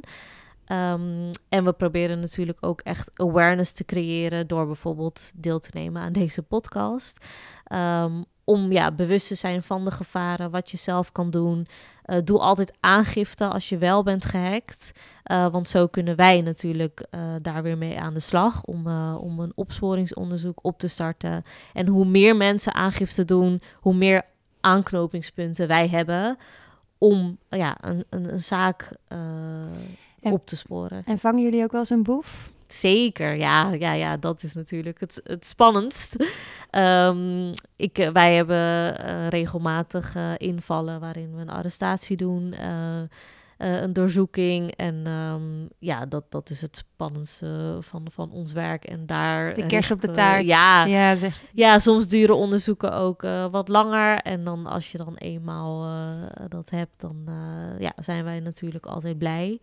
Um, 0.72 1.30
en 1.48 1.64
we 1.64 1.72
proberen 1.72 2.20
natuurlijk 2.20 2.58
ook 2.60 2.80
echt 2.80 3.10
awareness 3.14 3.72
te 3.72 3.84
creëren 3.84 4.46
door 4.46 4.66
bijvoorbeeld 4.66 5.32
deel 5.34 5.58
te 5.58 5.70
nemen 5.72 6.02
aan 6.02 6.12
deze 6.12 6.42
podcast. 6.42 7.26
Um, 7.72 8.24
om 8.44 8.72
ja, 8.72 8.92
bewust 8.92 9.28
te 9.28 9.34
zijn 9.34 9.62
van 9.62 9.84
de 9.84 9.90
gevaren, 9.90 10.50
wat 10.50 10.70
je 10.70 10.76
zelf 10.76 11.12
kan 11.12 11.30
doen. 11.30 11.66
doe 12.24 12.38
altijd 12.38 12.76
aangifte 12.80 13.46
als 13.46 13.68
je 13.68 13.78
wel 13.78 14.02
bent 14.02 14.24
gehackt. 14.24 14.92
want 15.22 15.68
zo 15.68 15.86
kunnen 15.86 16.16
wij 16.16 16.40
natuurlijk 16.40 17.06
daar 17.42 17.62
weer 17.62 17.78
mee 17.78 18.00
aan 18.00 18.14
de 18.14 18.20
slag 18.20 18.64
om, 18.64 18.86
om 19.16 19.40
een 19.40 19.52
opsporingsonderzoek 19.54 20.58
op 20.62 20.78
te 20.78 20.88
starten. 20.88 21.42
En 21.72 21.86
hoe 21.86 22.04
meer 22.04 22.36
mensen 22.36 22.74
aangifte 22.74 23.24
doen, 23.24 23.60
hoe 23.80 23.94
meer 23.94 24.22
aanknopingspunten 24.60 25.68
wij 25.68 25.88
hebben 25.88 26.36
om 26.98 27.38
ja, 27.48 27.76
een, 27.80 28.04
een, 28.10 28.32
een 28.32 28.40
zaak 28.40 28.92
uh, 29.12 30.32
op 30.32 30.46
te 30.46 30.56
sporen. 30.56 31.02
En 31.04 31.18
vangen 31.18 31.42
jullie 31.42 31.62
ook 31.62 31.70
wel 31.72 31.80
eens 31.80 31.90
een 31.90 32.02
boef? 32.02 32.50
Zeker, 32.66 33.34
ja, 33.34 33.72
ja, 33.72 33.92
ja, 33.92 34.16
dat 34.16 34.42
is 34.42 34.54
natuurlijk 34.54 35.00
het, 35.00 35.20
het 35.24 35.46
spannendst. 35.46 36.16
Um, 36.70 37.50
ik, 37.76 37.98
eh, 37.98 38.10
wij 38.10 38.34
hebben 38.34 38.94
uh, 39.00 39.28
regelmatig 39.28 40.16
invallen 40.36 41.00
waarin 41.00 41.34
we 41.34 41.40
een 41.40 41.50
arrestatie 41.50 42.16
doen. 42.16 42.54
Uh, 43.58 43.80
een 43.80 43.92
doorzoeking. 43.92 44.70
En 44.70 45.06
um, 45.06 45.68
ja, 45.78 46.06
dat, 46.06 46.24
dat 46.28 46.50
is 46.50 46.60
het 46.60 46.76
spannendste 46.76 47.78
van, 47.80 48.06
van 48.10 48.30
ons 48.30 48.52
werk. 48.52 48.84
En 48.84 49.06
daar. 49.06 49.54
De 49.54 49.66
kerst 49.66 49.90
op 49.90 50.00
de 50.00 50.10
taart. 50.10 50.46
ja, 50.46 50.84
ja, 50.84 51.16
zeg. 51.16 51.42
ja, 51.52 51.78
soms 51.78 52.08
duren 52.08 52.36
onderzoeken 52.36 52.92
ook 52.92 53.22
uh, 53.22 53.46
wat 53.50 53.68
langer. 53.68 54.18
En 54.18 54.44
dan 54.44 54.66
als 54.66 54.92
je 54.92 54.98
dan 54.98 55.14
eenmaal 55.14 55.86
dat 56.48 56.70
hebt, 56.70 57.00
dan 57.00 57.16
ja, 57.78 57.92
zijn 57.96 58.24
wij 58.24 58.40
natuurlijk 58.40 58.86
altijd 58.86 59.18
blij. 59.18 59.60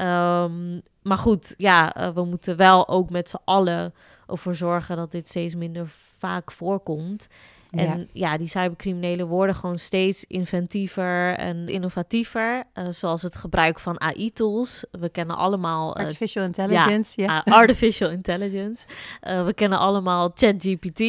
Um, 0.00 0.82
maar 1.02 1.18
goed, 1.18 1.54
ja, 1.56 2.12
we 2.14 2.24
moeten 2.24 2.56
wel 2.56 2.88
ook 2.88 3.10
met 3.10 3.28
z'n 3.28 3.40
allen 3.44 3.94
ervoor 4.26 4.54
zorgen 4.54 4.96
dat 4.96 5.10
dit 5.10 5.28
steeds 5.28 5.54
minder 5.54 5.88
vaak 6.18 6.52
voorkomt. 6.52 7.28
En 7.70 8.08
ja. 8.12 8.36
die 8.36 8.46
cybercriminelen 8.46 9.26
worden 9.26 9.54
gewoon 9.54 9.78
steeds 9.78 10.24
inventiever 10.24 11.34
en 11.34 11.68
innovatiever. 11.68 12.64
Uh, 12.74 12.86
zoals 12.90 13.22
het 13.22 13.36
gebruik 13.36 13.78
van 13.78 14.00
AI-tools. 14.00 14.84
We 14.90 15.08
kennen 15.08 15.36
allemaal... 15.36 15.96
Uh, 15.98 16.02
artificial 16.04 16.44
intelligence, 16.44 17.22
ja. 17.22 17.42
Artificial 17.44 18.10
intelligence. 18.10 18.86
we 19.20 19.52
kennen 19.54 19.78
allemaal 19.78 20.30
ChatGPT 20.34 21.00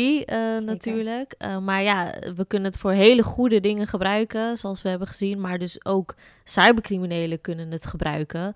natuurlijk. 0.65 1.35
maar 1.61 1.83
ja, 1.83 2.13
we 2.35 2.45
kunnen 2.47 2.71
het 2.71 2.79
voor 2.79 2.91
hele 2.91 3.23
goede 3.23 3.59
dingen 3.59 3.87
gebruiken, 3.87 4.57
zoals 4.57 4.81
we 4.81 4.89
hebben 4.89 5.07
gezien. 5.07 5.41
Maar 5.41 5.59
dus 5.59 5.85
ook 5.85 6.15
cybercriminelen 6.43 7.41
kunnen 7.41 7.71
het 7.71 7.85
gebruiken 7.85 8.53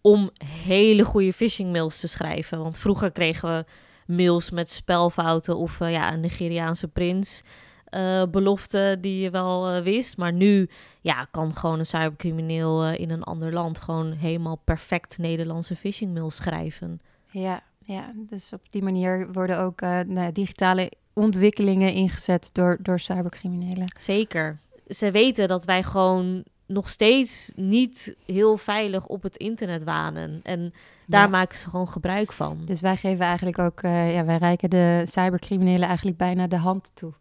om 0.00 0.30
hele 0.44 1.04
goede 1.04 1.32
phishing 1.32 1.72
mails 1.72 2.00
te 2.00 2.06
schrijven. 2.06 2.62
Want 2.62 2.78
vroeger 2.78 3.10
kregen 3.10 3.48
we 3.48 3.64
mails 4.06 4.50
met 4.50 4.70
spelfouten 4.70 5.56
of 5.56 5.80
uh, 5.80 5.92
ja, 5.92 6.12
een 6.12 6.20
Nigeriaanse 6.20 6.88
prins. 6.88 7.42
Uh, 7.90 8.22
belofte 8.30 8.98
die 9.00 9.20
je 9.20 9.30
wel 9.30 9.76
uh, 9.76 9.82
wist. 9.82 10.16
Maar 10.16 10.32
nu 10.32 10.68
ja, 11.00 11.26
kan 11.30 11.54
gewoon 11.54 11.78
een 11.78 11.86
cybercrimineel 11.86 12.86
in 12.86 13.10
een 13.10 13.22
ander 13.22 13.52
land 13.52 13.80
gewoon 13.80 14.12
helemaal 14.12 14.60
perfect 14.64 15.18
Nederlandse 15.18 15.76
phishing 15.76 16.14
mail 16.14 16.30
schrijven. 16.30 17.00
Ja, 17.30 17.62
ja, 17.78 18.12
dus 18.14 18.52
op 18.52 18.70
die 18.70 18.82
manier 18.82 19.32
worden 19.32 19.58
ook 19.58 19.80
nou, 19.80 20.32
digitale 20.32 20.92
ontwikkelingen 21.12 21.92
ingezet 21.92 22.50
door, 22.52 22.78
door 22.80 22.98
cybercriminelen. 22.98 23.86
Zeker. 23.98 24.58
Ze 24.88 25.10
weten 25.10 25.48
dat 25.48 25.64
wij 25.64 25.82
gewoon 25.82 26.44
nog 26.66 26.88
steeds 26.88 27.52
niet 27.56 28.16
heel 28.26 28.56
veilig 28.56 29.06
op 29.06 29.22
het 29.22 29.36
internet 29.36 29.84
wanen. 29.84 30.40
En 30.42 30.72
daar 31.06 31.30
maken 31.30 31.58
ze 31.58 31.68
gewoon 31.68 31.88
gebruik 31.88 32.32
van. 32.32 32.58
Dus 32.64 32.80
wij 32.80 32.96
geven 32.96 33.24
eigenlijk 33.24 33.58
ook, 33.58 33.82
uh, 33.82 34.14
ja, 34.14 34.24
wij 34.24 34.36
reiken 34.36 34.70
de 34.70 35.02
cybercriminelen 35.04 35.88
eigenlijk 35.88 36.16
bijna 36.16 36.46
de 36.46 36.56
hand 36.56 36.90
toe. 36.94 37.12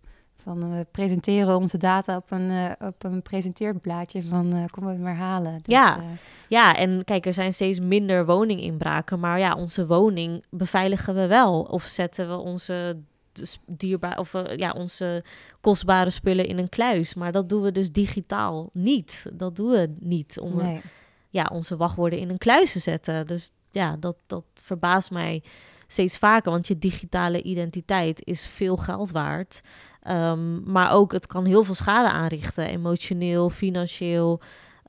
Van 0.43 0.77
we 0.77 0.85
presenteren 0.91 1.57
onze 1.57 1.77
data 1.77 2.15
op 2.15 2.31
een, 2.31 2.49
uh, 2.51 2.71
op 2.79 3.03
een 3.03 3.21
presenteerblaadje 3.21 4.23
van 4.23 4.67
kom 4.71 4.85
we 4.85 4.93
maar 4.93 5.15
halen. 5.15 5.53
Dus, 5.53 5.65
ja. 5.65 5.99
ja, 6.47 6.75
en 6.75 7.03
kijk, 7.03 7.25
er 7.25 7.33
zijn 7.33 7.53
steeds 7.53 7.79
minder 7.79 8.25
woninginbraken. 8.25 9.19
Maar 9.19 9.39
ja, 9.39 9.55
onze 9.55 9.87
woning 9.87 10.43
beveiligen 10.49 11.15
we 11.15 11.27
wel. 11.27 11.61
Of 11.61 11.83
zetten 11.83 12.29
we 12.29 12.35
onze 12.35 12.97
dierbaar 13.65 14.19
of 14.19 14.33
uh, 14.33 14.55
ja, 14.55 14.71
onze 14.71 15.23
kostbare 15.61 16.09
spullen 16.09 16.45
in 16.47 16.57
een 16.57 16.69
kluis. 16.69 17.13
Maar 17.13 17.31
dat 17.31 17.49
doen 17.49 17.61
we 17.61 17.71
dus 17.71 17.91
digitaal 17.91 18.69
niet. 18.73 19.25
Dat 19.33 19.55
doen 19.55 19.69
we 19.69 19.95
niet 19.99 20.39
om 20.39 20.55
nee. 20.55 20.81
ja, 21.29 21.49
onze 21.51 21.77
wachtwoorden 21.77 22.19
in 22.19 22.29
een 22.29 22.37
kluis 22.37 22.71
te 22.71 22.79
zetten. 22.79 23.27
Dus 23.27 23.51
ja, 23.71 23.97
dat, 23.99 24.15
dat 24.27 24.43
verbaast 24.53 25.11
mij 25.11 25.43
steeds 25.87 26.17
vaker. 26.17 26.51
Want 26.51 26.67
je 26.67 26.77
digitale 26.77 27.41
identiteit 27.41 28.25
is 28.25 28.47
veel 28.47 28.77
geld 28.77 29.11
waard. 29.11 29.61
Um, 30.07 30.71
maar 30.71 30.91
ook 30.91 31.11
het 31.11 31.27
kan 31.27 31.45
heel 31.45 31.63
veel 31.63 31.73
schade 31.73 32.09
aanrichten. 32.09 32.67
Emotioneel, 32.67 33.49
financieel. 33.49 34.41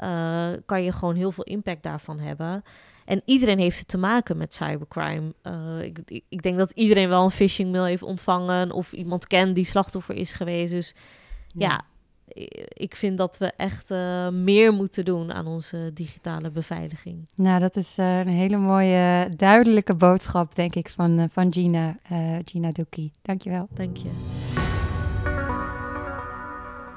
Uh, 0.03 0.49
kan 0.67 0.83
je 0.83 0.93
gewoon 0.93 1.15
heel 1.15 1.33
veel 1.33 1.45
impact 1.45 1.83
daarvan 1.83 2.19
hebben. 2.19 2.63
En 3.07 3.23
iedereen 3.25 3.59
heeft 3.59 3.79
het 3.79 3.89
te 3.89 3.99
maken 3.99 4.37
met 4.37 4.55
cybercrime. 4.55 5.35
Uh, 5.43 5.83
ik, 5.83 6.23
ik, 6.29 6.43
denk 6.43 6.59
dat 6.59 6.71
iedereen 6.71 7.09
wel 7.09 7.25
een 7.25 7.31
phishing 7.31 7.73
mail 7.73 7.85
heeft 7.85 8.03
ontvangen 8.03 8.73
of 8.73 8.93
iemand 8.93 9.27
kent 9.27 9.55
die 9.55 9.65
slachtoffer 9.65 10.15
is 10.15 10.33
geweest. 10.33 10.73
Dus 10.73 10.95
ja, 11.55 11.85
ik 12.69 12.97
vind 12.97 13.19
dat 13.19 13.39
we 13.39 13.53
echt 13.57 13.91
uh, 13.91 14.29
meer 14.29 14.73
moeten 14.73 15.05
doen 15.05 15.33
aan 15.33 15.47
onze 15.47 15.91
digitale 15.95 16.51
beveiliging. 16.51 17.29
Nou, 17.35 17.61
dat 17.61 17.77
is 17.77 17.99
uh, 17.99 18.19
een 18.19 18.29
hele 18.29 18.57
mooie, 18.57 19.29
duidelijke 19.37 19.95
boodschap, 19.95 20.55
denk 20.55 20.75
ik, 20.75 20.89
van, 20.89 21.29
van 21.33 21.53
Gina, 21.53 21.97
Gina 22.45 22.71
Doekie. 22.71 23.11
Dankjewel. 23.23 23.69
Dank 23.75 23.97
je. 23.97 24.66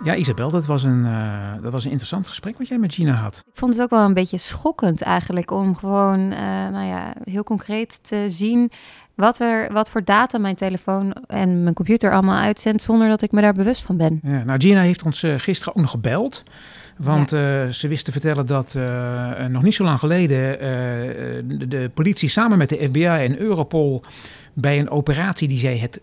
Ja, 0.04 0.16
Isabel, 0.16 0.50
dat 0.50 0.66
was, 0.66 0.84
een, 0.84 1.06
uh, 1.06 1.54
dat 1.62 1.72
was 1.72 1.84
een 1.84 1.90
interessant 1.90 2.28
gesprek 2.28 2.58
wat 2.58 2.68
jij 2.68 2.78
met 2.78 2.94
Gina 2.94 3.14
had. 3.14 3.44
Ik 3.48 3.58
vond 3.58 3.74
het 3.74 3.82
ook 3.82 3.90
wel 3.90 4.06
een 4.06 4.14
beetje 4.14 4.38
schokkend 4.38 5.02
eigenlijk 5.02 5.52
om 5.52 5.76
gewoon 5.76 6.20
uh, 6.20 6.40
nou 6.70 6.86
ja, 6.86 7.14
heel 7.24 7.44
concreet 7.44 8.00
te 8.04 8.26
zien 8.28 8.72
wat, 9.16 9.40
er, 9.40 9.74
wat 9.74 9.90
voor 9.90 10.04
data 10.04 10.38
mijn 10.38 10.56
telefoon 10.56 11.14
en 11.28 11.64
mijn 11.64 11.76
computer 11.76 12.12
allemaal 12.12 12.38
uitzendt 12.38 12.82
zonder 12.82 13.08
dat 13.08 13.22
ik 13.22 13.32
me 13.32 13.42
daar 13.42 13.54
bewust 13.54 13.82
van 13.82 13.98
ben. 13.98 14.20
Ja, 14.24 14.44
nou, 14.44 14.62
Gina 14.62 14.82
heeft 14.82 15.04
ons 15.04 15.24
uh, 15.24 15.34
gisteren 15.38 15.76
ook 15.76 15.82
nog 15.82 15.92
gebeld. 15.92 16.44
Want 16.98 17.32
ja. 17.32 17.72
ze 17.72 17.88
wist 17.88 18.06
te 18.06 18.12
vertellen 18.12 18.46
dat 18.46 18.78
nog 19.50 19.62
niet 19.62 19.74
zo 19.74 19.84
lang 19.84 20.00
geleden 20.00 20.60
de, 21.60 21.68
de, 21.68 21.92
politie 21.94 22.30
samen 22.30 22.58
met 22.58 22.70
de 22.70 22.76
FBI 22.76 23.06
en 23.06 23.40
Europol 23.40 24.04
bij 24.54 24.80
een 24.80 24.90
operatie 24.90 25.48
die 25.48 25.58
zij 25.58 25.78
het 25.78 26.02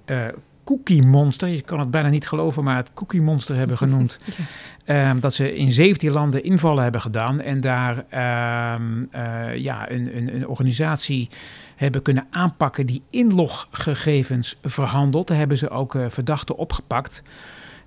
Cookie 0.67 1.03
Monster. 1.03 1.49
Je 1.49 1.63
kan 1.63 1.79
het 1.79 1.91
bijna 1.91 2.09
niet 2.09 2.29
geloven, 2.29 2.65
maar 2.65 2.77
het 2.77 2.91
Cookie 2.95 3.23
Monster 3.23 3.57
hebben 3.57 3.77
genoemd. 3.77 4.19
um, 4.87 5.21
dat 5.21 5.35
ze 5.35 5.57
in 5.57 5.73
17 5.73 6.11
landen 6.11 6.45
invallen 6.45 6.83
hebben 6.83 7.01
gedaan 7.01 7.41
en 7.41 7.61
daar 7.61 7.97
um, 8.75 9.09
uh, 9.15 9.57
ja, 9.57 9.91
een, 9.91 10.17
een, 10.17 10.35
een, 10.35 10.49
organisatie 10.49 11.29
hebben 11.77 12.03
kunnen 12.03 12.27
aanpakken 12.31 12.87
die 12.87 13.03
inloggegevens 13.11 14.59
verhandelt. 14.63 15.29
Daar 15.29 15.37
hebben 15.39 15.57
ze 15.57 15.71
ook 15.71 15.95
uh, 15.95 16.05
verdachten 16.09 16.57
opgepakt. 16.57 17.23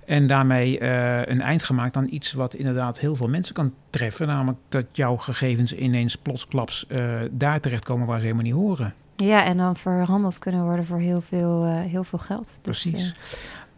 En 0.06 0.26
daarmee 0.26 0.80
uh, 0.80 1.26
een 1.26 1.40
eind 1.40 1.62
gemaakt 1.62 1.96
aan 1.96 2.08
iets 2.10 2.32
wat 2.32 2.54
inderdaad 2.54 3.00
heel 3.00 3.16
veel 3.16 3.28
mensen 3.28 3.54
kan 3.54 3.74
treffen. 3.90 4.26
Namelijk 4.26 4.58
dat 4.68 4.84
jouw 4.92 5.16
gegevens 5.16 5.74
ineens 5.74 6.16
plotsklaps 6.16 6.86
daar 7.30 7.60
terechtkomen 7.60 8.06
waar 8.06 8.18
ze 8.18 8.24
helemaal 8.24 8.44
niet 8.44 8.54
horen. 8.54 8.94
Ja, 9.24 9.44
en 9.44 9.56
dan 9.56 9.76
verhandeld 9.76 10.38
kunnen 10.38 10.64
worden 10.64 10.84
voor 10.84 10.98
heel 10.98 11.20
veel, 11.20 11.66
uh, 11.66 11.80
heel 11.80 12.04
veel 12.04 12.18
geld. 12.18 12.46
Dus, 12.62 12.82
Precies. 12.82 13.08
Uh... 13.08 13.14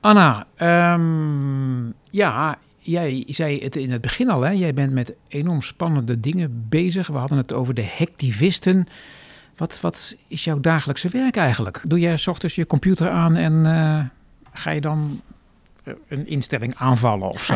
Anna, 0.01 0.47
um, 0.95 1.95
ja, 2.11 2.59
jij 2.79 3.25
zei 3.29 3.59
het 3.59 3.77
in 3.77 3.91
het 3.91 4.01
begin 4.01 4.31
al, 4.31 4.41
hè? 4.41 4.51
jij 4.51 4.75
bent 4.75 4.93
met 4.93 5.15
enorm 5.29 5.63
spannende 5.63 6.21
dingen 6.21 6.67
bezig. 6.69 7.07
We 7.07 7.19
hadden 7.19 7.39
het 7.39 7.53
over 7.53 7.75
de 7.75 7.87
hectivisten. 7.97 8.87
Wat, 9.57 9.81
wat 9.81 10.17
is 10.29 10.45
jouw 10.45 10.61
dagelijkse 10.61 11.09
werk 11.09 11.37
eigenlijk? 11.37 11.81
Doe 11.85 11.99
jij 11.99 12.17
s 12.17 12.27
ochtends 12.27 12.55
je 12.55 12.67
computer 12.67 13.11
aan 13.11 13.37
en 13.37 13.53
uh, 13.53 13.99
ga 14.53 14.71
je 14.71 14.81
dan 14.81 15.21
een 16.09 16.27
instelling 16.27 16.75
aanvallen 16.77 17.29
of 17.29 17.45
zo? 17.45 17.55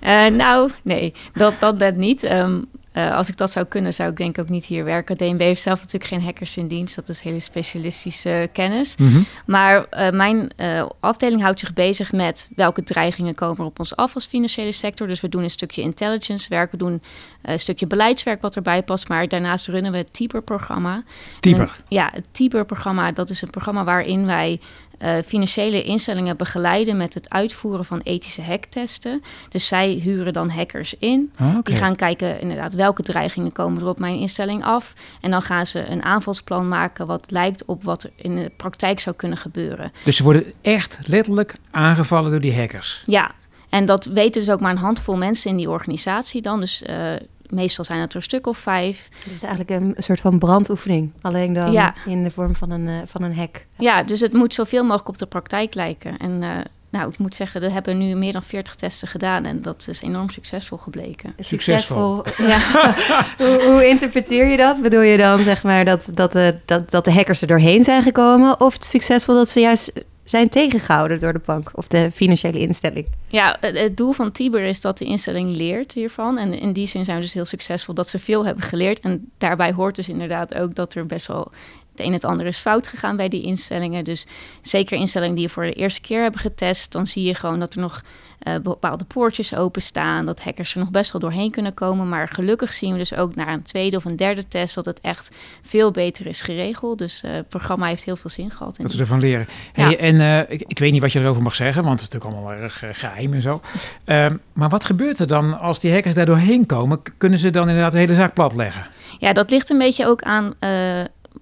nou, 0.30 0.70
nee, 0.82 1.14
dat, 1.32 1.54
dat 1.60 1.78
net 1.78 1.96
niet. 1.96 2.24
Um, 2.24 2.66
uh, 2.96 3.10
als 3.10 3.28
ik 3.28 3.36
dat 3.36 3.50
zou 3.50 3.66
kunnen, 3.66 3.94
zou 3.94 4.10
ik 4.10 4.16
denk 4.16 4.36
ik 4.36 4.42
ook 4.42 4.48
niet 4.48 4.64
hier 4.64 4.84
werken. 4.84 5.16
DNB 5.16 5.40
heeft 5.40 5.62
zelf 5.62 5.78
natuurlijk 5.78 6.04
geen 6.04 6.22
hackers 6.22 6.56
in 6.56 6.68
dienst. 6.68 6.94
Dat 6.94 7.08
is 7.08 7.20
hele 7.20 7.40
specialistische 7.40 8.48
kennis. 8.52 8.96
Mm 8.96 9.08
-hmm. 9.08 9.26
Maar 9.46 9.86
uh, 9.90 10.10
mijn 10.10 10.50
uh, 10.56 10.86
afdeling 11.00 11.42
houdt 11.42 11.60
zich 11.60 11.72
bezig 11.72 12.12
met 12.12 12.50
welke 12.54 12.82
dreigingen 12.82 13.34
komen 13.34 13.66
op 13.66 13.78
ons 13.78 13.96
af 13.96 14.14
als 14.14 14.26
financiële 14.26 14.72
sector. 14.72 15.06
Dus 15.06 15.20
we 15.20 15.28
doen 15.28 15.42
een 15.42 15.50
stukje 15.50 15.82
intelligence 15.82 16.48
werk. 16.48 16.70
We 16.70 16.76
doen 16.76 17.02
een 17.42 17.60
stukje 17.60 17.86
beleidswerk 17.86 18.40
wat 18.40 18.56
erbij 18.56 18.82
past. 18.82 19.08
Maar 19.08 19.28
daarnaast 19.28 19.68
runnen 19.68 19.92
we 19.92 19.98
het 19.98 20.12
TIPER-programma. 20.12 21.02
TIPER? 21.40 21.76
ja, 21.88 22.10
het 22.12 22.26
TIPER-programma. 22.30 23.12
Dat 23.12 23.30
is 23.30 23.42
een 23.42 23.50
programma 23.50 23.84
waarin 23.84 24.26
wij 24.26 24.60
uh, 24.98 25.16
financiële 25.26 25.82
instellingen 25.82 26.36
begeleiden 26.36 26.96
met 26.96 27.14
het 27.14 27.30
uitvoeren 27.30 27.84
van 27.84 28.00
ethische 28.00 28.42
hacktesten. 28.42 29.22
Dus 29.48 29.66
zij 29.66 29.88
huren 29.88 30.32
dan 30.32 30.50
hackers 30.50 30.94
in. 30.98 31.32
Okay. 31.40 31.62
Die 31.62 31.76
gaan 31.76 31.96
kijken 31.96 32.40
inderdaad 32.40 32.74
welke 32.74 33.02
dreigingen 33.02 33.52
komen 33.52 33.82
er 33.82 33.88
op 33.88 33.98
mijn 33.98 34.18
instelling 34.18 34.64
af. 34.64 34.94
En 35.20 35.30
dan 35.30 35.42
gaan 35.42 35.66
ze 35.66 35.86
een 35.90 36.02
aanvalsplan 36.02 36.68
maken 36.68 37.06
wat 37.06 37.30
lijkt 37.30 37.64
op 37.64 37.84
wat 37.84 38.02
er 38.02 38.10
in 38.16 38.36
de 38.36 38.50
praktijk 38.56 39.00
zou 39.00 39.16
kunnen 39.16 39.38
gebeuren. 39.38 39.92
Dus 40.04 40.16
ze 40.16 40.22
worden 40.22 40.44
echt 40.62 40.98
letterlijk 41.06 41.54
aangevallen 41.70 42.30
door 42.30 42.40
die 42.40 42.56
hackers? 42.56 43.02
Ja, 43.04 43.30
en 43.68 43.84
dat 43.86 44.04
weten 44.04 44.40
dus 44.40 44.50
ook 44.50 44.60
maar 44.60 44.70
een 44.70 44.78
handvol 44.78 45.16
mensen 45.16 45.50
in 45.50 45.56
die 45.56 45.70
organisatie 45.70 46.42
dan. 46.42 46.60
Dus 46.60 46.82
uh, 46.90 47.12
meestal 47.56 47.84
zijn 47.84 48.00
het 48.00 48.10
er 48.10 48.16
een 48.16 48.22
stuk 48.22 48.46
of 48.46 48.58
vijf. 48.58 49.08
Het 49.24 49.32
is 49.32 49.42
eigenlijk 49.42 49.70
een 49.70 49.94
soort 49.98 50.20
van 50.20 50.38
brandoefening. 50.38 51.12
Alleen 51.20 51.52
dan 51.52 51.72
ja. 51.72 51.94
in 52.06 52.22
de 52.22 52.30
vorm 52.30 52.54
van 52.54 52.70
een, 52.70 52.86
uh, 52.86 52.94
van 53.04 53.22
een 53.22 53.36
hack. 53.36 53.66
Ja, 53.78 54.02
dus 54.02 54.20
het 54.20 54.32
moet 54.32 54.54
zoveel 54.54 54.82
mogelijk 54.82 55.08
op 55.08 55.18
de 55.18 55.26
praktijk 55.26 55.74
lijken. 55.74 56.16
En 56.16 56.42
uh, 56.42 56.58
nou, 56.90 57.10
ik 57.10 57.18
moet 57.18 57.34
zeggen, 57.34 57.60
we 57.60 57.70
hebben 57.70 57.98
nu 57.98 58.14
meer 58.14 58.32
dan 58.32 58.42
40 58.42 58.74
testen 58.74 59.08
gedaan 59.08 59.44
en 59.44 59.62
dat 59.62 59.86
is 59.88 60.02
enorm 60.02 60.30
succesvol 60.30 60.78
gebleken. 60.78 61.34
Succesvol. 61.38 62.24
ja. 62.38 62.58
hoe, 63.38 63.62
hoe, 63.70 63.88
interpreteer 63.88 64.46
je 64.46 64.56
dat? 64.56 64.82
Bedoel 64.82 65.00
je 65.00 65.16
dan 65.16 65.42
zeg 65.42 65.62
maar 65.62 65.84
dat, 65.84 66.08
dat, 66.14 66.32
de, 66.32 66.58
dat, 66.64 66.90
dat 66.90 67.04
de 67.04 67.12
hackers 67.12 67.40
er 67.40 67.46
doorheen 67.46 67.84
zijn 67.84 68.02
gekomen? 68.02 68.60
Of 68.60 68.76
succesvol 68.80 69.34
dat 69.34 69.48
ze 69.48 69.60
juist 69.60 69.92
zijn 70.26 70.48
tegengehouden 70.48 71.20
door 71.20 71.32
de 71.32 71.40
bank 71.44 71.70
of 71.74 71.88
de 71.88 72.10
financiële 72.10 72.58
instelling? 72.58 73.06
Ja, 73.28 73.56
het 73.60 73.96
doel 73.96 74.12
van 74.12 74.32
Tiber 74.32 74.62
is 74.62 74.80
dat 74.80 74.98
de 74.98 75.04
instelling 75.04 75.56
leert 75.56 75.92
hiervan. 75.92 76.38
En 76.38 76.58
in 76.60 76.72
die 76.72 76.86
zin 76.86 77.04
zijn 77.04 77.16
we 77.16 77.22
dus 77.22 77.32
heel 77.32 77.44
succesvol 77.44 77.94
dat 77.94 78.08
ze 78.08 78.18
veel 78.18 78.44
hebben 78.44 78.64
geleerd. 78.64 79.00
En 79.00 79.30
daarbij 79.38 79.72
hoort 79.72 79.96
dus 79.96 80.08
inderdaad 80.08 80.54
ook 80.54 80.74
dat 80.74 80.94
er 80.94 81.06
best 81.06 81.26
wel 81.26 81.52
het 81.90 82.00
een 82.00 82.06
en 82.06 82.12
het 82.12 82.24
ander 82.24 82.46
is 82.46 82.58
fout 82.58 82.86
gegaan 82.86 83.16
bij 83.16 83.28
die 83.28 83.42
instellingen. 83.42 84.04
Dus 84.04 84.26
zeker 84.62 84.98
instellingen 84.98 85.34
die 85.34 85.44
je 85.44 85.50
voor 85.50 85.66
de 85.66 85.72
eerste 85.72 86.00
keer 86.00 86.22
hebben 86.22 86.40
getest, 86.40 86.92
dan 86.92 87.06
zie 87.06 87.22
je 87.22 87.34
gewoon 87.34 87.60
dat 87.60 87.74
er 87.74 87.80
nog 87.80 88.02
uh, 88.48 88.54
bepaalde 88.62 89.04
poortjes 89.04 89.54
openstaan, 89.54 90.26
dat 90.26 90.42
hackers 90.42 90.74
er 90.74 90.80
nog 90.80 90.90
best 90.90 91.12
wel 91.12 91.20
doorheen 91.20 91.50
kunnen 91.50 91.74
komen. 91.74 92.08
Maar 92.08 92.28
gelukkig 92.28 92.72
zien 92.72 92.92
we 92.92 92.98
dus 92.98 93.14
ook 93.14 93.34
na 93.34 93.52
een 93.52 93.62
tweede 93.62 93.96
of 93.96 94.04
een 94.04 94.16
derde 94.16 94.48
test 94.48 94.74
dat 94.74 94.84
het 94.84 95.00
echt 95.00 95.30
veel 95.62 95.90
beter 95.90 96.26
is 96.26 96.42
geregeld. 96.42 96.98
Dus 96.98 97.22
uh, 97.24 97.32
het 97.32 97.48
programma 97.48 97.86
heeft 97.86 98.04
heel 98.04 98.16
veel 98.16 98.30
zin 98.30 98.50
gehad. 98.50 98.76
Dat 98.76 98.90
ze 98.90 98.98
ervan 98.98 99.20
leren. 99.20 99.46
Hey, 99.72 99.98
En 99.98 100.14
uh, 100.14 100.38
ik, 100.38 100.64
ik, 100.66 100.78
weet 100.78 100.92
niet 100.92 101.00
wat 101.00 101.12
je 101.12 101.20
erover 101.20 101.42
mag 101.42 101.54
zeggen, 101.54 101.82
want 101.82 102.00
het 102.00 102.08
is 102.08 102.14
natuurlijk 102.14 102.44
allemaal 102.44 102.62
erg 102.62 102.82
geheim 102.92 103.34
en 103.34 103.42
zo. 103.42 103.60
Ehm, 104.04 104.36
maar 104.52 104.68
wat 104.68 104.84
gebeurt 104.84 105.18
er 105.18 105.26
dan 105.26 105.58
als 105.58 105.80
die 105.80 105.92
hackers 105.92 106.14
daar 106.14 106.26
doorheen 106.26 106.66
komen? 106.66 107.00
Kunnen 107.18 107.38
ze 107.38 107.50
dan 107.50 107.68
inderdaad 107.68 107.92
de 107.92 107.98
hele 107.98 108.14
zaak 108.14 108.34
platleggen? 108.34 108.86
Ja, 109.18 109.32
dat 109.32 109.50
ligt 109.50 109.70
een 109.70 109.78
beetje 109.78 110.06
ook 110.06 110.22
aan 110.22 110.54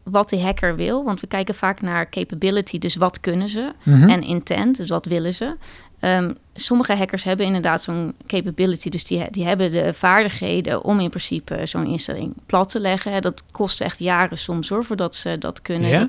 wat 0.02 0.28
de 0.28 0.40
hacker 0.40 0.76
wil. 0.76 1.04
Want 1.04 1.20
we 1.20 1.26
kijken 1.26 1.54
vaak 1.54 1.80
naar 1.80 2.08
capability, 2.10 2.78
dus 2.78 2.96
wat 2.96 3.20
kunnen 3.20 3.48
ze? 3.48 3.72
Mhm. 3.82 4.08
En 4.08 4.22
intent, 4.22 4.76
dus 4.76 4.88
wat 4.88 5.06
willen 5.06 5.34
ze? 5.34 5.56
Um, 6.00 6.36
sommige 6.54 6.94
hackers 6.94 7.24
hebben 7.24 7.46
inderdaad 7.46 7.82
zo'n 7.82 8.14
capability. 8.26 8.88
Dus 8.88 9.04
die, 9.04 9.30
die 9.30 9.44
hebben 9.44 9.70
de 9.70 9.94
vaardigheden 9.94 10.84
om 10.84 11.00
in 11.00 11.08
principe 11.08 11.66
zo'n 11.66 11.86
instelling 11.86 12.34
plat 12.46 12.68
te 12.68 12.80
leggen. 12.80 13.22
Dat 13.22 13.42
kost 13.50 13.80
echt 13.80 13.98
jaren 13.98 14.38
soms 14.38 14.68
hoor, 14.68 14.84
voordat 14.84 15.14
ze 15.14 15.38
dat 15.38 15.62
kunnen. 15.62 15.90
Ja? 15.90 16.06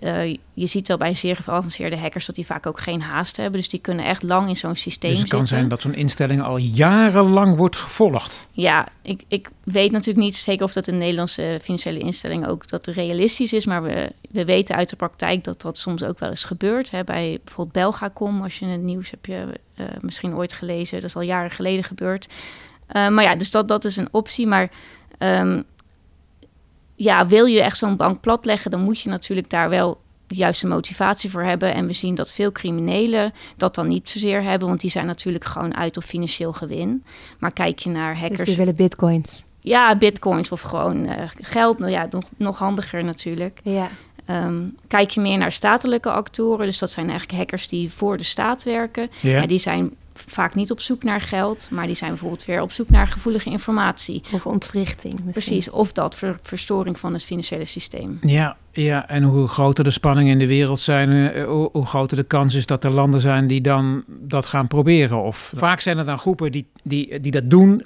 uh, 0.00 0.36
je 0.52 0.66
ziet 0.66 0.88
wel 0.88 0.96
bij 0.96 1.14
zeer 1.14 1.36
geavanceerde 1.36 1.98
hackers 1.98 2.26
dat 2.26 2.34
die 2.34 2.46
vaak 2.46 2.66
ook 2.66 2.80
geen 2.80 3.02
haast 3.02 3.36
hebben. 3.36 3.60
Dus 3.60 3.68
die 3.68 3.80
kunnen 3.80 4.04
echt 4.04 4.22
lang 4.22 4.48
in 4.48 4.56
zo'n 4.56 4.76
systeem 4.76 5.10
dus 5.10 5.20
het 5.20 5.28
kan 5.28 5.46
zijn 5.46 5.68
dat 5.68 5.82
zo'n 5.82 5.94
instelling 5.94 6.42
al 6.42 6.56
jarenlang 6.56 7.56
wordt 7.56 7.76
gevolgd. 7.76 8.46
Ja, 8.52 8.88
ik, 9.02 9.22
ik 9.28 9.50
weet 9.64 9.90
natuurlijk 9.90 10.24
niet 10.24 10.36
zeker 10.36 10.64
of 10.64 10.72
dat 10.72 10.86
een 10.86 10.98
Nederlandse 10.98 11.58
financiële 11.62 11.98
instelling 11.98 12.46
ook 12.46 12.68
dat 12.68 12.86
realistisch 12.86 13.52
is. 13.52 13.66
Maar 13.66 13.82
we, 13.82 14.12
we 14.30 14.44
weten 14.44 14.76
uit 14.76 14.88
de 14.88 14.96
praktijk 14.96 15.44
dat 15.44 15.60
dat 15.60 15.78
soms 15.78 16.04
ook 16.04 16.18
wel 16.18 16.30
eens 16.30 16.44
gebeurt. 16.44 16.90
Hè. 16.90 17.04
Bij 17.04 17.40
bijvoorbeeld 17.44 17.72
Belgacom, 17.72 18.42
als 18.42 18.58
je 18.58 18.66
het 18.66 18.82
nieuws 18.82 19.10
hebt 19.10 19.26
je 19.26 19.60
uh, 19.76 19.86
misschien 20.00 20.34
ooit 20.34 20.52
gelezen. 20.52 21.00
Dat 21.00 21.08
is 21.08 21.16
al 21.16 21.22
jaren 21.22 21.50
geleden 21.50 21.84
gebeurd. 21.84 22.26
Uh, 22.26 23.08
maar 23.08 23.24
ja, 23.24 23.36
dus 23.36 23.50
dat, 23.50 23.68
dat 23.68 23.84
is 23.84 23.96
een 23.96 24.08
optie. 24.10 24.46
Maar 24.46 24.70
um, 25.18 25.64
ja, 26.94 27.26
wil 27.26 27.44
je 27.44 27.62
echt 27.62 27.76
zo'n 27.76 27.96
bank 27.96 28.20
platleggen, 28.20 28.70
dan 28.70 28.80
moet 28.80 29.00
je 29.00 29.08
natuurlijk 29.08 29.50
daar 29.50 29.68
wel 29.68 30.00
de 30.26 30.34
juiste 30.34 30.66
motivatie 30.66 31.30
voor 31.30 31.42
hebben. 31.42 31.74
En 31.74 31.86
we 31.86 31.92
zien 31.92 32.14
dat 32.14 32.32
veel 32.32 32.52
criminelen 32.52 33.32
dat 33.56 33.74
dan 33.74 33.88
niet 33.88 34.10
zozeer 34.10 34.42
hebben, 34.42 34.68
want 34.68 34.80
die 34.80 34.90
zijn 34.90 35.06
natuurlijk 35.06 35.44
gewoon 35.44 35.76
uit 35.76 35.96
op 35.96 36.02
financieel 36.02 36.52
gewin. 36.52 37.04
Maar 37.38 37.52
kijk 37.52 37.78
je 37.78 37.90
naar 37.90 38.18
hackers. 38.18 38.38
Dus 38.38 38.46
die 38.46 38.56
willen 38.56 38.76
bitcoins. 38.76 39.44
Ja, 39.60 39.96
bitcoins 39.96 40.52
of 40.52 40.60
gewoon 40.60 41.08
uh, 41.08 41.22
geld. 41.40 41.78
Nou 41.78 41.90
ja, 41.90 42.06
nog, 42.10 42.24
nog 42.36 42.58
handiger 42.58 43.04
natuurlijk. 43.04 43.60
Ja. 43.62 43.90
Um, 44.30 44.76
kijk 44.86 45.10
je 45.10 45.20
meer 45.20 45.38
naar 45.38 45.52
statelijke 45.52 46.10
actoren, 46.10 46.66
dus 46.66 46.78
dat 46.78 46.90
zijn 46.90 47.08
eigenlijk 47.08 47.38
hackers 47.38 47.68
die 47.68 47.92
voor 47.92 48.16
de 48.16 48.22
staat 48.22 48.62
werken. 48.62 49.10
Ja. 49.20 49.42
En 49.42 49.48
die 49.48 49.58
zijn 49.58 49.94
vaak 50.14 50.54
niet 50.54 50.70
op 50.70 50.80
zoek 50.80 51.02
naar 51.02 51.20
geld, 51.20 51.68
maar 51.70 51.86
die 51.86 51.94
zijn 51.94 52.10
bijvoorbeeld 52.10 52.44
weer 52.44 52.62
op 52.62 52.72
zoek 52.72 52.90
naar 52.90 53.06
gevoelige 53.06 53.50
informatie. 53.50 54.22
Of 54.32 54.46
ontwrichting. 54.46 55.12
Misschien. 55.12 55.32
Precies, 55.32 55.70
of 55.70 55.92
dat 55.92 56.14
ver, 56.14 56.38
verstoring 56.42 56.98
van 56.98 57.12
het 57.12 57.24
financiële 57.24 57.64
systeem. 57.64 58.18
Ja, 58.20 58.56
ja, 58.72 59.08
en 59.08 59.22
hoe 59.22 59.48
groter 59.48 59.84
de 59.84 59.90
spanningen 59.90 60.32
in 60.32 60.38
de 60.38 60.46
wereld 60.46 60.80
zijn, 60.80 61.10
uh, 61.10 61.44
hoe, 61.44 61.68
hoe, 61.72 61.86
groter 61.86 62.16
de 62.16 62.22
kans 62.22 62.54
is 62.54 62.66
dat 62.66 62.84
er 62.84 62.90
landen 62.90 63.20
zijn 63.20 63.46
die 63.46 63.60
dan 63.60 64.04
dat 64.06 64.46
gaan 64.46 64.66
proberen. 64.66 65.22
Of 65.22 65.52
vaak 65.56 65.80
zijn 65.80 65.98
er 65.98 66.04
dan 66.04 66.18
groepen 66.18 66.52
die, 66.52 66.66
die, 66.82 67.20
die 67.20 67.32
dat 67.32 67.50
doen 67.50 67.82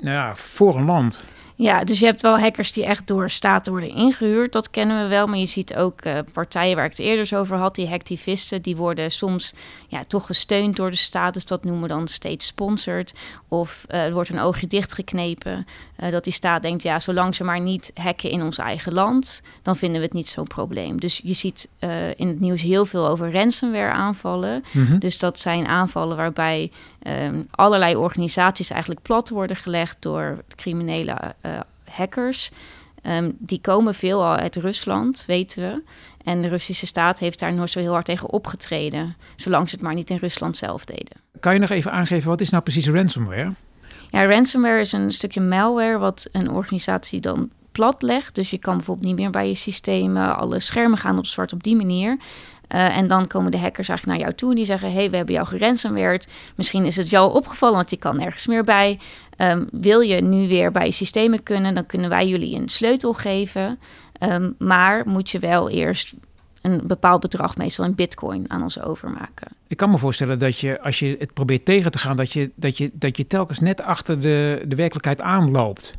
nou 0.00 0.16
ja, 0.16 0.36
voor 0.36 0.76
een 0.76 0.84
land. 0.84 1.22
Ja, 1.58 1.84
dus 1.84 1.98
je 1.98 2.04
hebt 2.04 2.22
wel 2.22 2.38
hackers 2.38 2.72
die 2.72 2.84
echt 2.84 3.06
door 3.06 3.30
staten 3.30 3.72
worden 3.72 3.94
ingehuurd. 3.94 4.52
Dat 4.52 4.70
kennen 4.70 5.02
we 5.02 5.08
wel. 5.08 5.26
Maar 5.26 5.38
je 5.38 5.46
ziet 5.46 5.74
ook 5.74 6.04
uh, 6.04 6.18
partijen 6.32 6.76
waar 6.76 6.84
ik 6.84 6.90
het 6.90 7.00
eerder 7.00 7.38
over 7.38 7.56
had, 7.56 7.74
die 7.74 7.88
hacktivisten, 7.88 8.62
die 8.62 8.76
worden 8.76 9.10
soms 9.10 9.54
ja, 9.88 10.04
toch 10.04 10.26
gesteund 10.26 10.76
door 10.76 10.90
de 10.90 10.96
staat. 10.96 11.34
Dus 11.34 11.44
dat 11.44 11.64
noemen 11.64 11.82
we 11.82 11.88
dan 11.88 12.08
steeds 12.08 12.46
sponsored. 12.46 13.12
Of 13.48 13.84
uh, 13.88 14.04
er 14.04 14.12
wordt 14.12 14.28
een 14.28 14.38
oogje 14.38 14.66
dichtgeknepen. 14.66 15.66
Uh, 16.00 16.10
dat 16.10 16.24
die 16.24 16.32
staat 16.32 16.62
denkt, 16.62 16.82
ja, 16.82 17.00
zolang 17.00 17.34
ze 17.34 17.44
maar 17.44 17.60
niet 17.60 17.90
hacken 17.94 18.30
in 18.30 18.42
ons 18.42 18.58
eigen 18.58 18.92
land, 18.92 19.42
dan 19.62 19.76
vinden 19.76 19.98
we 19.98 20.04
het 20.04 20.14
niet 20.14 20.28
zo'n 20.28 20.46
probleem. 20.46 21.00
Dus 21.00 21.20
je 21.24 21.32
ziet 21.32 21.68
in 22.16 22.28
het 22.28 22.40
nieuws 22.40 22.62
heel 22.62 22.86
veel 22.86 23.06
over 23.06 23.32
ransomware 23.32 23.90
aanvallen. 23.90 24.64
Mm 24.72 24.98
Dus 24.98 25.18
dat 25.18 25.38
zijn 25.38 25.66
aanvallen 25.66 26.16
waarbij 26.16 26.70
um, 27.08 27.46
allerlei 27.50 27.96
organisaties 27.96 28.70
eigenlijk 28.70 29.02
plat 29.02 29.28
worden 29.28 29.56
gelegd 29.56 29.96
door 30.00 30.44
criminele 30.54 31.34
uh, 31.46 31.60
hackers. 31.84 32.50
Um, 33.02 33.36
die 33.38 33.60
komen 33.60 33.94
veelal 33.94 34.36
uit 34.36 34.56
Rusland, 34.56 35.24
weten 35.26 35.62
we. 35.62 35.82
En 36.24 36.42
de 36.42 36.48
Russische 36.48 36.86
staat 36.86 37.18
heeft 37.18 37.38
daar 37.38 37.52
nooit 37.52 37.70
zo 37.70 37.78
heel 37.78 37.92
hard 37.92 38.04
tegen 38.04 38.30
opgetreden, 38.30 39.16
zolang 39.36 39.68
ze 39.68 39.74
het 39.74 39.84
maar 39.84 39.94
niet 39.94 40.10
in 40.10 40.16
Rusland 40.16 40.56
zelf 40.56 40.84
deden. 40.84 41.16
Kan 41.40 41.54
je 41.54 41.60
nog 41.60 41.70
even 41.70 41.92
aangeven, 41.92 42.28
wat 42.28 42.40
is 42.40 42.50
nou 42.50 42.62
precies 42.62 42.88
ransomware? 42.88 43.52
Ja, 44.10 44.26
ransomware 44.26 44.80
is 44.80 44.92
een 44.92 45.12
stukje 45.12 45.40
malware 45.40 45.98
wat 45.98 46.28
een 46.32 46.50
organisatie 46.50 47.20
dan 47.20 47.50
plat 47.72 48.02
legt. 48.02 48.34
Dus 48.34 48.50
je 48.50 48.58
kan 48.58 48.76
bijvoorbeeld 48.76 49.06
niet 49.06 49.16
meer 49.16 49.30
bij 49.30 49.48
je 49.48 49.54
systemen, 49.54 50.36
alle 50.36 50.60
schermen 50.60 50.98
gaan 50.98 51.18
op 51.18 51.26
zwart 51.26 51.52
op 51.52 51.62
die 51.62 51.76
manier. 51.76 52.18
Uh, 52.68 52.96
en 52.96 53.06
dan 53.06 53.26
komen 53.26 53.50
de 53.50 53.58
hackers 53.58 53.88
eigenlijk 53.88 54.18
naar 54.18 54.26
jou 54.26 54.38
toe 54.38 54.50
en 54.50 54.56
die 54.56 54.64
zeggen: 54.64 54.92
hey, 54.92 55.10
we 55.10 55.16
hebben 55.16 55.34
jou 55.34 55.46
geransomwared. 55.46 56.28
Misschien 56.56 56.84
is 56.84 56.96
het 56.96 57.10
jou 57.10 57.34
opgevallen, 57.34 57.76
want 57.76 57.90
je 57.90 57.96
kan 57.96 58.16
nergens 58.16 58.46
meer 58.46 58.64
bij. 58.64 58.98
Um, 59.38 59.68
wil 59.72 60.00
je 60.00 60.22
nu 60.22 60.48
weer 60.48 60.70
bij 60.70 60.90
systemen 60.90 61.42
kunnen, 61.42 61.74
dan 61.74 61.86
kunnen 61.86 62.10
wij 62.10 62.28
jullie 62.28 62.56
een 62.56 62.68
sleutel 62.68 63.12
geven. 63.12 63.78
Um, 64.20 64.54
maar 64.58 65.08
moet 65.08 65.30
je 65.30 65.38
wel 65.38 65.70
eerst 65.70 66.14
een 66.62 66.80
bepaald 66.84 67.20
bedrag, 67.20 67.56
meestal 67.56 67.84
in 67.84 67.94
bitcoin, 67.94 68.44
aan 68.50 68.62
ons 68.62 68.80
overmaken. 68.80 69.48
Ik 69.66 69.76
kan 69.76 69.90
me 69.90 69.98
voorstellen 69.98 70.38
dat 70.38 70.58
je, 70.58 70.80
als 70.80 70.98
je 70.98 71.16
het 71.18 71.32
probeert 71.32 71.64
tegen 71.64 71.90
te 71.90 71.98
gaan, 71.98 72.16
dat 72.16 72.32
je, 72.32 72.50
dat 72.54 72.78
je, 72.78 72.90
dat 72.92 73.16
je 73.16 73.26
telkens 73.26 73.58
net 73.58 73.82
achter 73.82 74.20
de, 74.20 74.64
de 74.68 74.76
werkelijkheid 74.76 75.20
aanloopt 75.20 75.94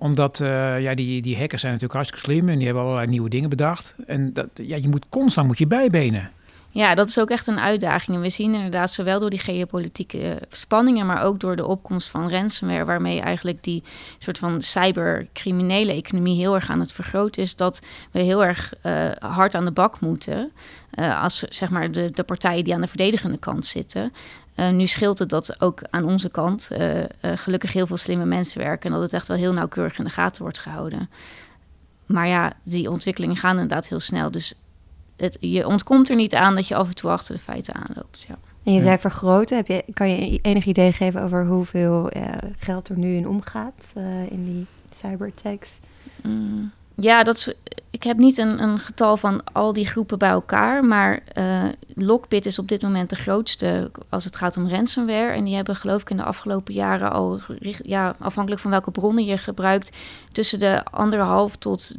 omdat 0.00 0.40
uh, 0.40 0.80
ja, 0.80 0.94
die, 0.94 1.22
die 1.22 1.36
hackers 1.36 1.60
zijn 1.60 1.72
natuurlijk 1.72 2.00
hartstikke 2.00 2.32
slim 2.32 2.48
en 2.48 2.56
die 2.56 2.64
hebben 2.66 2.82
allerlei 2.82 3.06
nieuwe 3.06 3.28
dingen 3.28 3.50
bedacht. 3.50 3.94
En 4.06 4.32
dat, 4.32 4.48
ja, 4.54 4.76
je 4.76 4.88
moet 4.88 5.06
constant 5.08 5.46
moet 5.46 5.58
je 5.58 5.66
bijbenen. 5.66 6.30
Ja, 6.70 6.94
dat 6.94 7.08
is 7.08 7.18
ook 7.18 7.30
echt 7.30 7.46
een 7.46 7.60
uitdaging. 7.60 8.16
En 8.16 8.22
we 8.22 8.30
zien 8.30 8.54
inderdaad 8.54 8.92
zowel 8.92 9.20
door 9.20 9.30
die 9.30 9.38
geopolitieke 9.38 10.42
spanningen, 10.48 11.06
maar 11.06 11.22
ook 11.22 11.40
door 11.40 11.56
de 11.56 11.66
opkomst 11.66 12.10
van 12.10 12.30
ransomware, 12.30 12.84
waarmee 12.84 13.20
eigenlijk 13.20 13.62
die 13.62 13.82
soort 14.18 14.38
van 14.38 14.62
cybercriminele 14.62 15.92
economie 15.92 16.36
heel 16.36 16.54
erg 16.54 16.70
aan 16.70 16.80
het 16.80 16.92
vergroten 16.92 17.42
is, 17.42 17.56
dat 17.56 17.80
we 18.10 18.20
heel 18.20 18.44
erg 18.44 18.72
uh, 18.82 19.10
hard 19.18 19.54
aan 19.54 19.64
de 19.64 19.70
bak 19.70 20.00
moeten. 20.00 20.52
Uh, 20.94 21.22
als 21.22 21.38
zeg 21.38 21.70
maar 21.70 21.92
de, 21.92 22.10
de 22.10 22.22
partijen 22.22 22.64
die 22.64 22.74
aan 22.74 22.80
de 22.80 22.86
verdedigende 22.86 23.38
kant 23.38 23.66
zitten. 23.66 24.12
Uh, 24.56 24.70
nu 24.70 24.86
scheelt 24.86 25.18
het 25.18 25.28
dat 25.28 25.60
ook 25.60 25.82
aan 25.90 26.04
onze 26.04 26.28
kant 26.28 26.70
gelukkig 27.20 27.72
heel 27.72 27.86
veel 27.86 27.96
slimme 27.96 28.24
mensen 28.24 28.60
werken 28.60 28.86
en 28.86 28.92
dat 28.92 29.02
het 29.02 29.12
echt 29.12 29.28
wel 29.28 29.36
heel 29.36 29.52
nauwkeurig 29.52 29.98
in 29.98 30.04
de 30.04 30.10
gaten 30.10 30.42
wordt 30.42 30.58
gehouden. 30.58 31.10
Maar 32.06 32.26
ja, 32.26 32.52
die 32.62 32.90
ontwikkelingen 32.90 33.36
gaan 33.36 33.54
inderdaad 33.54 33.88
heel 33.88 34.00
snel. 34.00 34.30
Dus 34.30 34.54
het, 35.18 35.36
je 35.40 35.66
ontkomt 35.66 36.10
er 36.10 36.16
niet 36.16 36.34
aan 36.34 36.54
dat 36.54 36.68
je 36.68 36.74
af 36.74 36.88
en 36.88 36.94
toe 36.94 37.10
achter 37.10 37.34
de 37.34 37.40
feiten 37.40 37.74
aanloopt. 37.74 38.26
Ja. 38.28 38.34
En 38.62 38.72
je 38.72 38.80
zei 38.80 38.98
vergroten. 38.98 39.56
Heb 39.56 39.66
je, 39.66 39.84
kan 39.92 40.10
je 40.10 40.38
enig 40.42 40.64
idee 40.64 40.92
geven 40.92 41.22
over 41.22 41.46
hoeveel 41.46 42.10
geld 42.58 42.88
er 42.88 42.98
nu 42.98 43.14
in 43.14 43.28
omgaat 43.28 43.92
in 44.28 44.44
die 44.44 44.66
cyberattacks? 44.90 45.78
Mm. 46.22 46.72
Ja, 47.00 47.22
dat 47.22 47.36
is, 47.36 47.54
ik 47.90 48.02
heb 48.02 48.16
niet 48.16 48.38
een, 48.38 48.62
een, 48.62 48.78
getal 48.78 49.16
van 49.16 49.40
al 49.52 49.72
die 49.72 49.86
groepen 49.86 50.18
bij 50.18 50.28
elkaar. 50.28 50.84
Maar 50.84 51.20
uh, 51.38 51.64
Lockbit 51.94 52.46
is 52.46 52.58
op 52.58 52.68
dit 52.68 52.82
moment 52.82 53.10
de 53.10 53.16
grootste 53.16 53.90
als 54.08 54.24
het 54.24 54.36
gaat 54.36 54.56
om 54.56 54.68
ransomware. 54.68 55.32
En 55.32 55.44
die 55.44 55.54
hebben 55.54 55.76
geloof 55.76 56.00
ik 56.00 56.10
in 56.10 56.16
de 56.16 56.22
afgelopen 56.22 56.74
jaren 56.74 57.12
al, 57.12 57.40
ja, 57.82 58.14
afhankelijk 58.18 58.62
van 58.62 58.70
welke 58.70 58.90
bronnen 58.90 59.24
je 59.24 59.36
gebruikt, 59.36 59.96
tussen 60.32 60.58
de 60.58 60.84
anderhalf 60.84 61.56
tot 61.56 61.94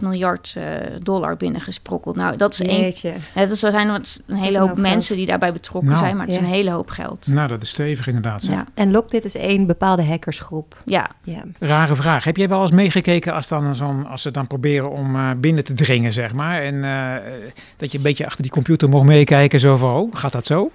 miljard 0.00 0.54
uh, 0.58 0.64
dollar 1.02 1.36
binnengesprokkeld. 1.36 2.16
Nou, 2.16 2.36
dat 2.36 2.52
is 2.52 2.60
één. 2.60 2.84
Het 3.32 3.50
is, 3.50 3.62
er 3.62 3.70
zijn 3.70 3.88
een 3.88 4.36
hele 4.36 4.58
hoop 4.58 4.76
mensen 4.76 5.16
die 5.16 5.26
daarbij 5.26 5.52
betrokken 5.52 5.90
nou, 5.90 6.04
zijn, 6.04 6.16
maar 6.16 6.26
het 6.26 6.34
is 6.34 6.40
een 6.40 6.46
hele 6.46 6.70
hoop 6.70 6.90
geld. 6.90 7.26
Nou, 7.26 7.48
dat 7.48 7.62
is 7.62 7.68
stevig 7.68 8.06
inderdaad. 8.06 8.44
Ja. 8.44 8.66
En 8.74 8.90
Lockbit 8.90 9.24
is 9.24 9.34
één 9.34 9.66
bepaalde 9.66 10.04
hackersgroep. 10.04 10.76
Ja. 10.84 11.10
ja. 11.22 11.42
Rare 11.58 11.94
vraag. 11.94 12.24
Heb 12.24 12.36
jij 12.36 12.48
wel 12.48 12.62
eens 12.62 12.70
meegekeken 12.70 13.34
als, 13.34 13.48
dan 13.48 13.74
zo'n, 13.74 14.06
als 14.06 14.23
ze 14.24 14.30
dan 14.30 14.46
proberen 14.46 14.90
om 14.90 15.16
uh, 15.16 15.30
binnen 15.36 15.64
te 15.64 15.74
dringen, 15.74 16.12
zeg 16.12 16.32
maar? 16.32 16.62
En 16.62 16.74
uh, 16.74 17.14
dat 17.76 17.92
je 17.92 17.96
een 17.96 18.04
beetje 18.04 18.26
achter 18.26 18.42
die 18.42 18.50
computer 18.50 18.88
mocht 18.88 19.06
meekijken, 19.06 19.60
zo 19.60 19.76
van, 19.76 19.94
oh, 19.94 20.14
gaat 20.14 20.32
dat 20.32 20.46
zo? 20.46 20.70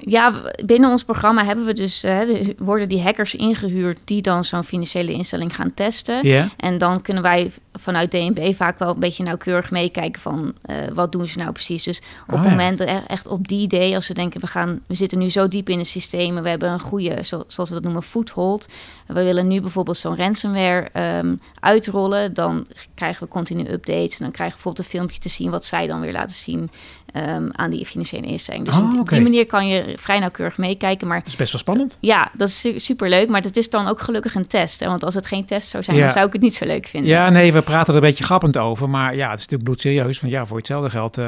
ja, 0.00 0.52
binnen 0.64 0.90
ons 0.90 1.04
programma 1.04 1.44
hebben 1.44 1.64
we 1.64 1.72
dus, 1.72 2.04
uh, 2.04 2.20
worden 2.58 2.88
die 2.88 3.02
hackers 3.02 3.34
ingehuurd 3.34 3.98
die 4.04 4.22
dan 4.22 4.44
zo'n 4.44 4.64
financiële 4.64 5.12
instelling 5.12 5.54
gaan 5.54 5.74
testen. 5.74 6.48
En 6.56 6.78
dan 6.78 7.02
kunnen 7.02 7.22
wij 7.22 7.50
vanuit 7.78 8.10
DNB 8.10 8.54
vaak 8.54 8.78
wel 8.78 8.88
een 8.88 9.00
beetje 9.00 9.22
nauwkeurig 9.22 9.70
meekijken 9.70 10.22
van 10.22 10.54
uh, 10.70 10.76
wat 10.94 11.12
doen 11.12 11.28
ze 11.28 11.38
nou 11.38 11.52
precies. 11.52 11.82
Dus 11.82 11.98
op 11.98 12.34
het 12.34 12.44
ah, 12.44 12.50
moment 12.50 12.80
echt 13.06 13.26
op 13.26 13.48
die 13.48 13.60
idee, 13.60 13.94
als 13.94 14.06
ze 14.06 14.14
denken 14.14 14.40
we 14.40 14.46
gaan, 14.46 14.80
we 14.86 14.94
zitten 14.94 15.18
nu 15.18 15.30
zo 15.30 15.48
diep 15.48 15.68
in 15.68 15.78
het 15.78 15.86
systeem, 15.86 16.42
we 16.42 16.48
hebben 16.48 16.70
een 16.70 16.80
goede, 16.80 17.18
zoals 17.22 17.68
we 17.68 17.74
dat 17.74 17.82
noemen, 17.82 18.02
foothold. 18.02 18.68
We 19.06 19.22
willen 19.22 19.46
nu 19.46 19.60
bijvoorbeeld 19.60 19.96
zo'n 19.96 20.16
ransomware 20.16 20.88
ehm, 20.92 21.34
uitrollen, 21.60 22.34
dan 22.34 22.66
krijgen 22.94 23.22
we 23.22 23.28
continu 23.28 23.70
updates 23.70 24.18
en 24.18 24.24
dan 24.24 24.30
krijgen 24.30 24.56
we 24.56 24.62
bijvoorbeeld 24.62 24.78
een 24.78 24.98
filmpje 24.98 25.18
te 25.18 25.28
zien 25.28 25.50
wat 25.50 25.64
zij 25.64 25.86
dan 25.86 26.00
weer 26.00 26.12
laten 26.12 26.36
zien 26.36 26.70
Ehm, 27.12 27.48
aan 27.52 27.70
die 27.70 27.86
financiële 27.86 28.26
instelling. 28.26 28.64
Dus 28.64 28.76
oh, 28.76 29.00
op 29.00 29.08
die 29.08 29.20
manier 29.20 29.46
kan 29.46 29.68
je 29.68 29.92
vrij 29.96 30.18
nauwkeurig 30.18 30.56
meekijken. 30.56 31.06
Maar, 31.06 31.18
dat 31.18 31.26
is 31.26 31.36
best 31.36 31.52
wel 31.52 31.60
spannend. 31.60 31.98
Ja, 32.00 32.30
dat 32.32 32.48
is 32.48 32.66
super 32.76 33.08
leuk. 33.08 33.28
Maar 33.28 33.42
het 33.42 33.56
is 33.56 33.70
dan 33.70 33.88
ook 33.88 34.00
gelukkig 34.00 34.34
een 34.34 34.46
test. 34.46 34.80
Hè? 34.80 34.86
Want 34.86 35.04
als 35.04 35.14
het 35.14 35.26
geen 35.26 35.44
test 35.44 35.68
zou 35.68 35.82
zijn, 35.82 35.98
dan 35.98 36.10
zou 36.10 36.26
ik 36.26 36.32
het 36.32 36.42
niet 36.42 36.54
zo 36.54 36.66
leuk 36.66 36.86
vinden. 36.86 37.10
Ja, 37.10 37.30
nee, 37.30 37.52
we 37.52 37.62
praten 37.68 37.94
er 37.94 37.94
een 37.94 38.08
beetje 38.08 38.24
grappend 38.24 38.56
over. 38.58 38.90
Maar 38.90 39.14
ja, 39.14 39.30
het 39.30 39.38
is 39.38 39.46
natuurlijk 39.46 39.64
bloedserieus. 39.64 40.20
Want 40.20 40.32
ja, 40.32 40.46
voor 40.46 40.56
hetzelfde 40.56 40.90
geld 40.90 41.18
uh, 41.18 41.24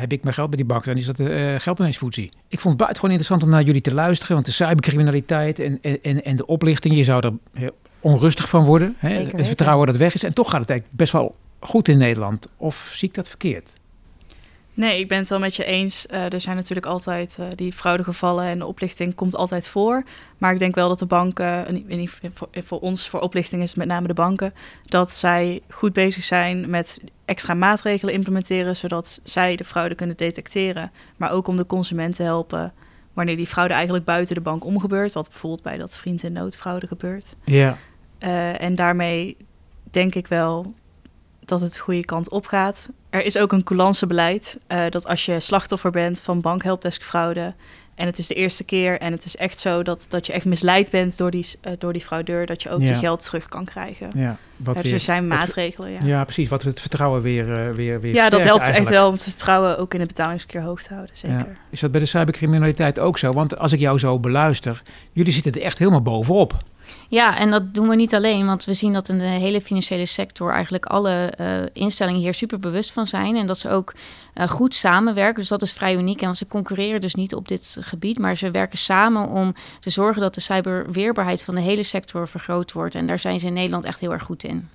heb 0.00 0.12
ik 0.12 0.22
mijn 0.22 0.34
geld 0.34 0.48
bij 0.48 0.56
die 0.56 0.66
bank. 0.66 0.84
Dan 0.84 0.96
is 0.96 1.06
dat 1.06 1.20
uh, 1.20 1.54
geld 1.58 1.78
ineens 1.78 1.98
voetzie. 1.98 2.30
Ik 2.48 2.60
vond 2.60 2.64
het 2.64 2.76
buitengewoon 2.76 3.10
interessant 3.10 3.42
om 3.42 3.48
naar 3.48 3.62
jullie 3.62 3.80
te 3.80 3.94
luisteren. 3.94 4.34
Want 4.34 4.46
de 4.46 4.52
cybercriminaliteit 4.52 5.58
en, 5.58 5.78
en, 6.02 6.24
en 6.24 6.36
de 6.36 6.46
oplichting, 6.46 6.94
je 6.96 7.04
zou 7.04 7.38
er 7.54 7.70
onrustig 8.00 8.48
van 8.48 8.64
worden. 8.64 8.94
Hè? 8.98 9.14
Het 9.14 9.46
vertrouwen 9.46 9.86
dat 9.86 9.96
weg 9.96 10.14
is. 10.14 10.22
En 10.22 10.34
toch 10.34 10.50
gaat 10.50 10.60
het 10.60 10.70
eigenlijk 10.70 10.98
best 10.98 11.12
wel 11.12 11.34
goed 11.60 11.88
in 11.88 11.98
Nederland. 11.98 12.48
Of 12.56 12.90
zie 12.92 13.08
ik 13.08 13.14
dat 13.14 13.28
verkeerd? 13.28 13.76
Nee, 14.76 15.00
ik 15.00 15.08
ben 15.08 15.18
het 15.18 15.28
wel 15.28 15.38
met 15.38 15.56
je 15.56 15.64
eens. 15.64 16.06
Uh, 16.10 16.32
er 16.32 16.40
zijn 16.40 16.56
natuurlijk 16.56 16.86
altijd 16.86 17.36
uh, 17.40 17.46
die 17.54 17.72
fraudegevallen 17.72 18.44
en 18.44 18.58
de 18.58 18.66
oplichting 18.66 19.14
komt 19.14 19.36
altijd 19.36 19.68
voor. 19.68 20.04
Maar 20.38 20.52
ik 20.52 20.58
denk 20.58 20.74
wel 20.74 20.88
dat 20.88 20.98
de 20.98 21.06
banken, 21.06 21.66
en 21.88 22.08
voor, 22.08 22.48
voor 22.52 22.80
ons, 22.80 23.08
voor 23.08 23.20
oplichting 23.20 23.62
is 23.62 23.68
het 23.68 23.78
met 23.78 23.86
name 23.86 24.06
de 24.06 24.14
banken, 24.14 24.54
dat 24.84 25.12
zij 25.12 25.60
goed 25.70 25.92
bezig 25.92 26.24
zijn 26.24 26.70
met 26.70 27.00
extra 27.24 27.54
maatregelen 27.54 28.14
implementeren, 28.14 28.76
zodat 28.76 29.20
zij 29.22 29.56
de 29.56 29.64
fraude 29.64 29.94
kunnen 29.94 30.16
detecteren. 30.16 30.92
Maar 31.16 31.30
ook 31.30 31.48
om 31.48 31.56
de 31.56 31.66
consument 31.66 32.16
te 32.16 32.22
helpen 32.22 32.72
wanneer 33.12 33.36
die 33.36 33.46
fraude 33.46 33.74
eigenlijk 33.74 34.04
buiten 34.04 34.34
de 34.34 34.40
bank 34.40 34.64
omgebeurt. 34.64 35.12
Wat 35.12 35.28
bijvoorbeeld 35.28 35.62
bij 35.62 35.76
dat 35.76 35.96
vriend 35.96 36.22
in 36.22 36.32
noodfraude 36.32 36.86
gebeurt. 36.86 37.34
Ja. 37.44 37.78
Uh, 38.20 38.60
en 38.60 38.74
daarmee 38.74 39.36
denk 39.90 40.14
ik 40.14 40.26
wel 40.26 40.74
dat 41.44 41.60
het 41.60 41.72
de 41.72 41.78
goede 41.78 42.04
kant 42.04 42.30
op 42.30 42.46
gaat. 42.46 42.90
Er 43.16 43.24
is 43.24 43.38
ook 43.38 43.52
een 43.52 43.62
coulancerbeleid. 43.64 44.58
Uh, 44.68 44.84
dat 44.90 45.06
als 45.06 45.24
je 45.24 45.40
slachtoffer 45.40 45.90
bent 45.90 46.20
van 46.20 46.40
bankhelpdeskfraude... 46.40 47.54
en 47.94 48.06
het 48.06 48.18
is 48.18 48.26
de 48.26 48.34
eerste 48.34 48.64
keer 48.64 49.00
en 49.00 49.12
het 49.12 49.24
is 49.24 49.36
echt 49.36 49.58
zo 49.58 49.82
dat, 49.82 50.06
dat 50.08 50.26
je 50.26 50.32
echt 50.32 50.44
misleid 50.44 50.90
bent 50.90 51.18
door 51.18 51.30
die, 51.30 51.46
uh, 51.66 51.72
door 51.78 51.92
die 51.92 52.02
fraudeur... 52.02 52.46
dat 52.46 52.62
je 52.62 52.70
ook 52.70 52.80
je 52.80 52.94
geld 52.94 53.24
terug 53.24 53.48
kan 53.48 53.64
krijgen. 53.64 54.10
Ja, 54.14 54.36
wat 54.56 54.82
dus 54.82 54.92
er 54.92 55.00
zijn 55.00 55.26
maatregelen, 55.26 55.90
ja. 55.90 56.00
Ja, 56.02 56.24
precies. 56.24 56.48
Wat 56.48 56.62
het 56.62 56.80
vertrouwen 56.80 57.22
weer, 57.22 57.48
uh, 57.48 57.70
weer, 57.70 58.00
weer 58.00 58.14
Ja, 58.14 58.28
dat 58.28 58.44
helpt 58.44 58.62
eigenlijk. 58.62 58.90
echt 58.90 59.00
wel 59.00 59.06
om 59.06 59.12
het 59.12 59.22
vertrouwen 59.22 59.78
ook 59.78 59.94
in 59.94 60.00
het 60.00 60.08
betalingskeer 60.08 60.62
hoog 60.62 60.82
te 60.82 60.94
houden, 60.94 61.16
zeker. 61.16 61.56
Is 61.70 61.80
dat 61.80 61.90
bij 61.90 62.00
de 62.00 62.06
cybercriminaliteit 62.06 62.98
ook 62.98 63.18
zo? 63.18 63.32
Want 63.32 63.58
als 63.58 63.72
ik 63.72 63.80
jou 63.80 63.98
zo 63.98 64.18
beluister, 64.18 64.82
jullie 65.12 65.32
zitten 65.32 65.52
er 65.52 65.62
echt 65.62 65.78
helemaal 65.78 66.02
bovenop. 66.02 66.54
Ja, 67.08 67.38
en 67.38 67.50
dat 67.50 67.74
doen 67.74 67.88
we 67.88 67.94
niet 67.94 68.14
alleen, 68.14 68.46
want 68.46 68.64
we 68.64 68.74
zien 68.74 68.92
dat 68.92 69.08
in 69.08 69.18
de 69.18 69.24
hele 69.24 69.60
financiële 69.60 70.06
sector 70.06 70.52
eigenlijk 70.52 70.86
alle 70.86 71.32
uh, 71.40 71.62
instellingen 71.72 72.20
hier 72.20 72.34
super 72.34 72.58
bewust 72.58 72.92
van 72.92 73.06
zijn 73.06 73.36
en 73.36 73.46
dat 73.46 73.58
ze 73.58 73.70
ook 73.70 73.94
uh, 74.34 74.48
goed 74.48 74.74
samenwerken. 74.74 75.40
Dus 75.40 75.48
dat 75.48 75.62
is 75.62 75.72
vrij 75.72 75.96
uniek 75.96 76.22
en 76.22 76.36
ze 76.36 76.48
concurreren 76.48 77.00
dus 77.00 77.14
niet 77.14 77.34
op 77.34 77.48
dit 77.48 77.76
gebied, 77.80 78.18
maar 78.18 78.36
ze 78.36 78.50
werken 78.50 78.78
samen 78.78 79.28
om 79.28 79.54
te 79.80 79.90
zorgen 79.90 80.22
dat 80.22 80.34
de 80.34 80.40
cyberweerbaarheid 80.40 81.42
van 81.42 81.54
de 81.54 81.60
hele 81.60 81.82
sector 81.82 82.28
vergroot 82.28 82.72
wordt. 82.72 82.94
En 82.94 83.06
daar 83.06 83.18
zijn 83.18 83.40
ze 83.40 83.46
in 83.46 83.52
Nederland 83.52 83.84
echt 83.84 84.00
heel 84.00 84.12
erg 84.12 84.22
goed 84.22 84.44
in. 84.44 84.68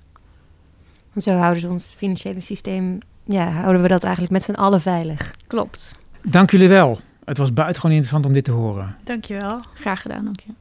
Zo 1.16 1.30
houden 1.30 1.60
ze 1.60 1.68
ons 1.68 1.94
financiële 1.96 2.40
systeem, 2.40 2.98
ja, 3.24 3.50
houden 3.50 3.82
we 3.82 3.88
dat 3.88 4.02
eigenlijk 4.02 4.32
met 4.32 4.42
z'n 4.42 4.52
allen 4.52 4.80
veilig. 4.80 5.30
Klopt. 5.46 5.94
Dank 6.22 6.50
jullie 6.50 6.68
wel. 6.68 7.00
Het 7.24 7.38
was 7.38 7.52
buitengewoon 7.52 7.90
interessant 7.90 8.26
om 8.26 8.32
dit 8.32 8.44
te 8.44 8.50
horen. 8.50 8.96
Dankjewel. 9.04 9.60
Graag 9.74 10.02
gedaan, 10.02 10.24
dank 10.24 10.40
je. 10.40 10.52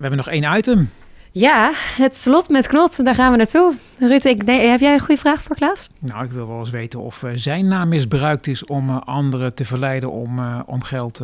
We 0.00 0.06
hebben 0.06 0.24
nog 0.24 0.34
één 0.34 0.56
item. 0.56 0.90
Ja, 1.30 1.72
het 1.74 2.16
slot 2.16 2.48
met 2.48 2.66
Knot, 2.66 3.04
daar 3.04 3.14
gaan 3.14 3.30
we 3.30 3.36
naartoe. 3.36 3.74
Ruud, 3.98 4.24
ik, 4.24 4.44
nee, 4.44 4.66
heb 4.66 4.80
jij 4.80 4.92
een 4.92 5.00
goede 5.00 5.20
vraag 5.20 5.42
voor 5.42 5.56
Klaas? 5.56 5.88
Nou, 5.98 6.24
ik 6.24 6.30
wil 6.30 6.48
wel 6.48 6.58
eens 6.58 6.70
weten 6.70 7.00
of 7.00 7.22
uh, 7.22 7.30
zijn 7.34 7.68
naam 7.68 7.88
misbruikt 7.88 8.46
is 8.46 8.64
om 8.64 8.90
uh, 8.90 9.00
anderen 9.00 9.54
te 9.54 9.64
verleiden 9.64 10.10
om, 10.10 10.38
uh, 10.38 10.60
om 10.66 10.82
geld 10.82 11.18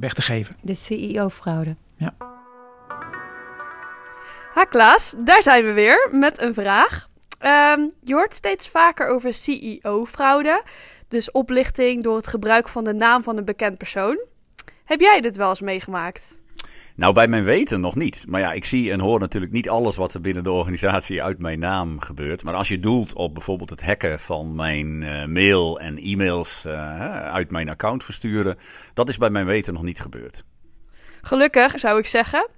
weg 0.00 0.12
te 0.12 0.22
geven. 0.22 0.56
De 0.60 0.74
CEO-fraude. 0.74 1.76
Ja. 1.96 2.14
Ha 4.52 4.64
Klaas, 4.64 5.14
daar 5.18 5.42
zijn 5.42 5.64
we 5.64 5.72
weer 5.72 6.08
met 6.10 6.40
een 6.42 6.54
vraag. 6.54 7.08
Um, 7.76 7.90
je 8.04 8.14
hoort 8.14 8.34
steeds 8.34 8.68
vaker 8.68 9.08
over 9.08 9.34
CEO-fraude, 9.34 10.62
dus 11.08 11.30
oplichting 11.30 12.02
door 12.02 12.16
het 12.16 12.26
gebruik 12.26 12.68
van 12.68 12.84
de 12.84 12.94
naam 12.94 13.22
van 13.22 13.36
een 13.36 13.44
bekend 13.44 13.78
persoon. 13.78 14.26
Heb 14.84 15.00
jij 15.00 15.20
dit 15.20 15.36
wel 15.36 15.48
eens 15.48 15.60
meegemaakt? 15.60 16.37
Nou, 16.98 17.12
bij 17.12 17.28
mijn 17.28 17.44
weten 17.44 17.80
nog 17.80 17.94
niet. 17.94 18.24
Maar 18.28 18.40
ja, 18.40 18.52
ik 18.52 18.64
zie 18.64 18.92
en 18.92 19.00
hoor 19.00 19.20
natuurlijk 19.20 19.52
niet 19.52 19.68
alles 19.68 19.96
wat 19.96 20.14
er 20.14 20.20
binnen 20.20 20.42
de 20.42 20.50
organisatie 20.50 21.22
uit 21.22 21.38
mijn 21.38 21.58
naam 21.58 22.00
gebeurt. 22.00 22.44
Maar 22.44 22.54
als 22.54 22.68
je 22.68 22.80
doelt 22.80 23.14
op 23.14 23.34
bijvoorbeeld 23.34 23.70
het 23.70 23.84
hacken 23.84 24.20
van 24.20 24.54
mijn 24.54 25.02
uh, 25.02 25.24
mail 25.24 25.80
en 25.80 25.98
e-mails 25.98 26.64
uh, 26.66 26.72
uit 27.28 27.50
mijn 27.50 27.68
account 27.68 28.04
versturen, 28.04 28.58
dat 28.94 29.08
is 29.08 29.18
bij 29.18 29.30
mijn 29.30 29.46
weten 29.46 29.72
nog 29.72 29.82
niet 29.82 30.00
gebeurd. 30.00 30.44
Gelukkig, 31.22 31.78
zou 31.78 31.98
ik 31.98 32.06
zeggen. 32.06 32.48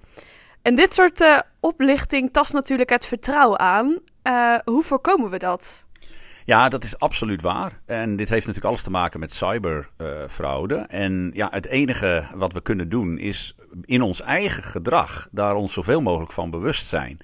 En 0.63 0.75
dit 0.75 0.95
soort 0.95 1.21
uh, 1.21 1.39
oplichting 1.61 2.33
tast 2.33 2.53
natuurlijk 2.53 2.91
het 2.91 3.07
vertrouwen 3.07 3.59
aan. 3.59 3.99
hoe 4.65 4.83
voorkomen 4.83 5.31
we 5.31 5.39
dat? 5.39 5.87
Ja, 6.51 6.69
dat 6.69 6.85
is 6.85 6.99
absoluut 6.99 7.43
waar. 7.43 7.81
En 7.87 8.17
dit 8.17 8.29
heeft 8.29 8.47
natuurlijk 8.47 8.67
alles 8.67 8.83
te 8.83 8.91
maken 8.91 9.21
met 9.21 9.33
cyberfraude. 9.33 10.75
en 10.75 11.31
ja, 11.35 11.49
het 11.51 11.67
enige 11.67 12.25
wat 12.35 12.53
we 12.53 12.61
kunnen 12.61 12.89
doen 12.89 13.19
is 13.19 13.55
in 13.85 14.03
ons 14.03 14.23
eigen 14.23 14.63
gedrag 14.63 15.29
daar 15.31 15.55
ons 15.55 15.73
zoveel 15.73 16.01
mogelijk 16.01 16.33
van 16.33 16.51
bewust 16.51 16.87
zijn. 16.87 17.19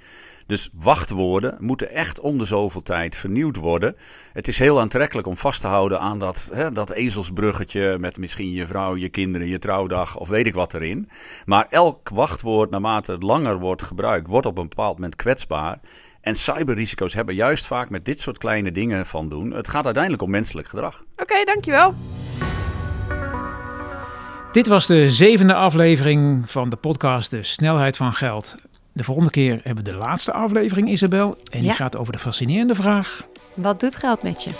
Dus 0.46 0.70
wachtwoorden 0.74 1.56
moeten 1.60 1.90
echt 1.90 2.20
om 2.20 2.38
de 2.38 2.44
zoveel 2.44 2.82
tijd 2.82 3.16
vernieuwd 3.16 3.56
worden. 3.56 3.96
Het 4.32 4.48
is 4.48 4.58
heel 4.58 4.80
aantrekkelijk 4.80 5.26
om 5.26 5.36
vast 5.36 5.60
te 5.60 5.66
houden 5.66 6.00
aan 6.00 6.18
dat, 6.18 6.50
hè, 6.54 6.72
dat 6.72 6.90
ezelsbruggetje 6.90 7.98
met 7.98 8.18
misschien 8.18 8.52
je 8.52 8.66
vrouw, 8.66 8.96
je 8.96 9.08
kinderen, 9.08 9.48
je 9.48 9.58
trouwdag 9.58 10.16
of 10.16 10.28
weet 10.28 10.46
ik 10.46 10.54
wat 10.54 10.74
erin. 10.74 11.08
Maar 11.44 11.66
elk 11.70 12.08
wachtwoord, 12.08 12.70
naarmate 12.70 13.12
het 13.12 13.22
langer 13.22 13.58
wordt 13.58 13.82
gebruikt, 13.82 14.26
wordt 14.26 14.46
op 14.46 14.58
een 14.58 14.68
bepaald 14.68 14.94
moment 14.94 15.16
kwetsbaar. 15.16 15.80
En 16.26 16.34
cyberrisico's 16.34 17.14
hebben 17.14 17.34
juist 17.34 17.66
vaak 17.66 17.90
met 17.90 18.04
dit 18.04 18.20
soort 18.20 18.38
kleine 18.38 18.72
dingen 18.72 19.06
van 19.06 19.28
doen. 19.28 19.52
Het 19.52 19.68
gaat 19.68 19.84
uiteindelijk 19.84 20.22
om 20.22 20.30
menselijk 20.30 20.68
gedrag. 20.68 21.04
Oké, 21.16 21.44
dankjewel. 21.44 21.94
Dit 24.52 24.66
was 24.66 24.86
de 24.86 25.10
zevende 25.10 25.54
aflevering 25.54 26.50
van 26.50 26.68
de 26.68 26.76
podcast 26.76 27.30
De 27.30 27.42
Snelheid 27.42 27.96
van 27.96 28.12
Geld. 28.12 28.56
De 28.92 29.04
volgende 29.04 29.30
keer 29.30 29.60
hebben 29.62 29.84
we 29.84 29.90
de 29.90 29.96
laatste 29.96 30.32
aflevering, 30.32 30.88
Isabel. 30.88 31.38
En 31.50 31.62
die 31.62 31.72
gaat 31.72 31.96
over 31.96 32.12
de 32.12 32.18
fascinerende 32.18 32.74
vraag: 32.74 33.22
Wat 33.54 33.80
doet 33.80 33.96
geld 33.96 34.22
met 34.22 34.44
je? 34.44 34.50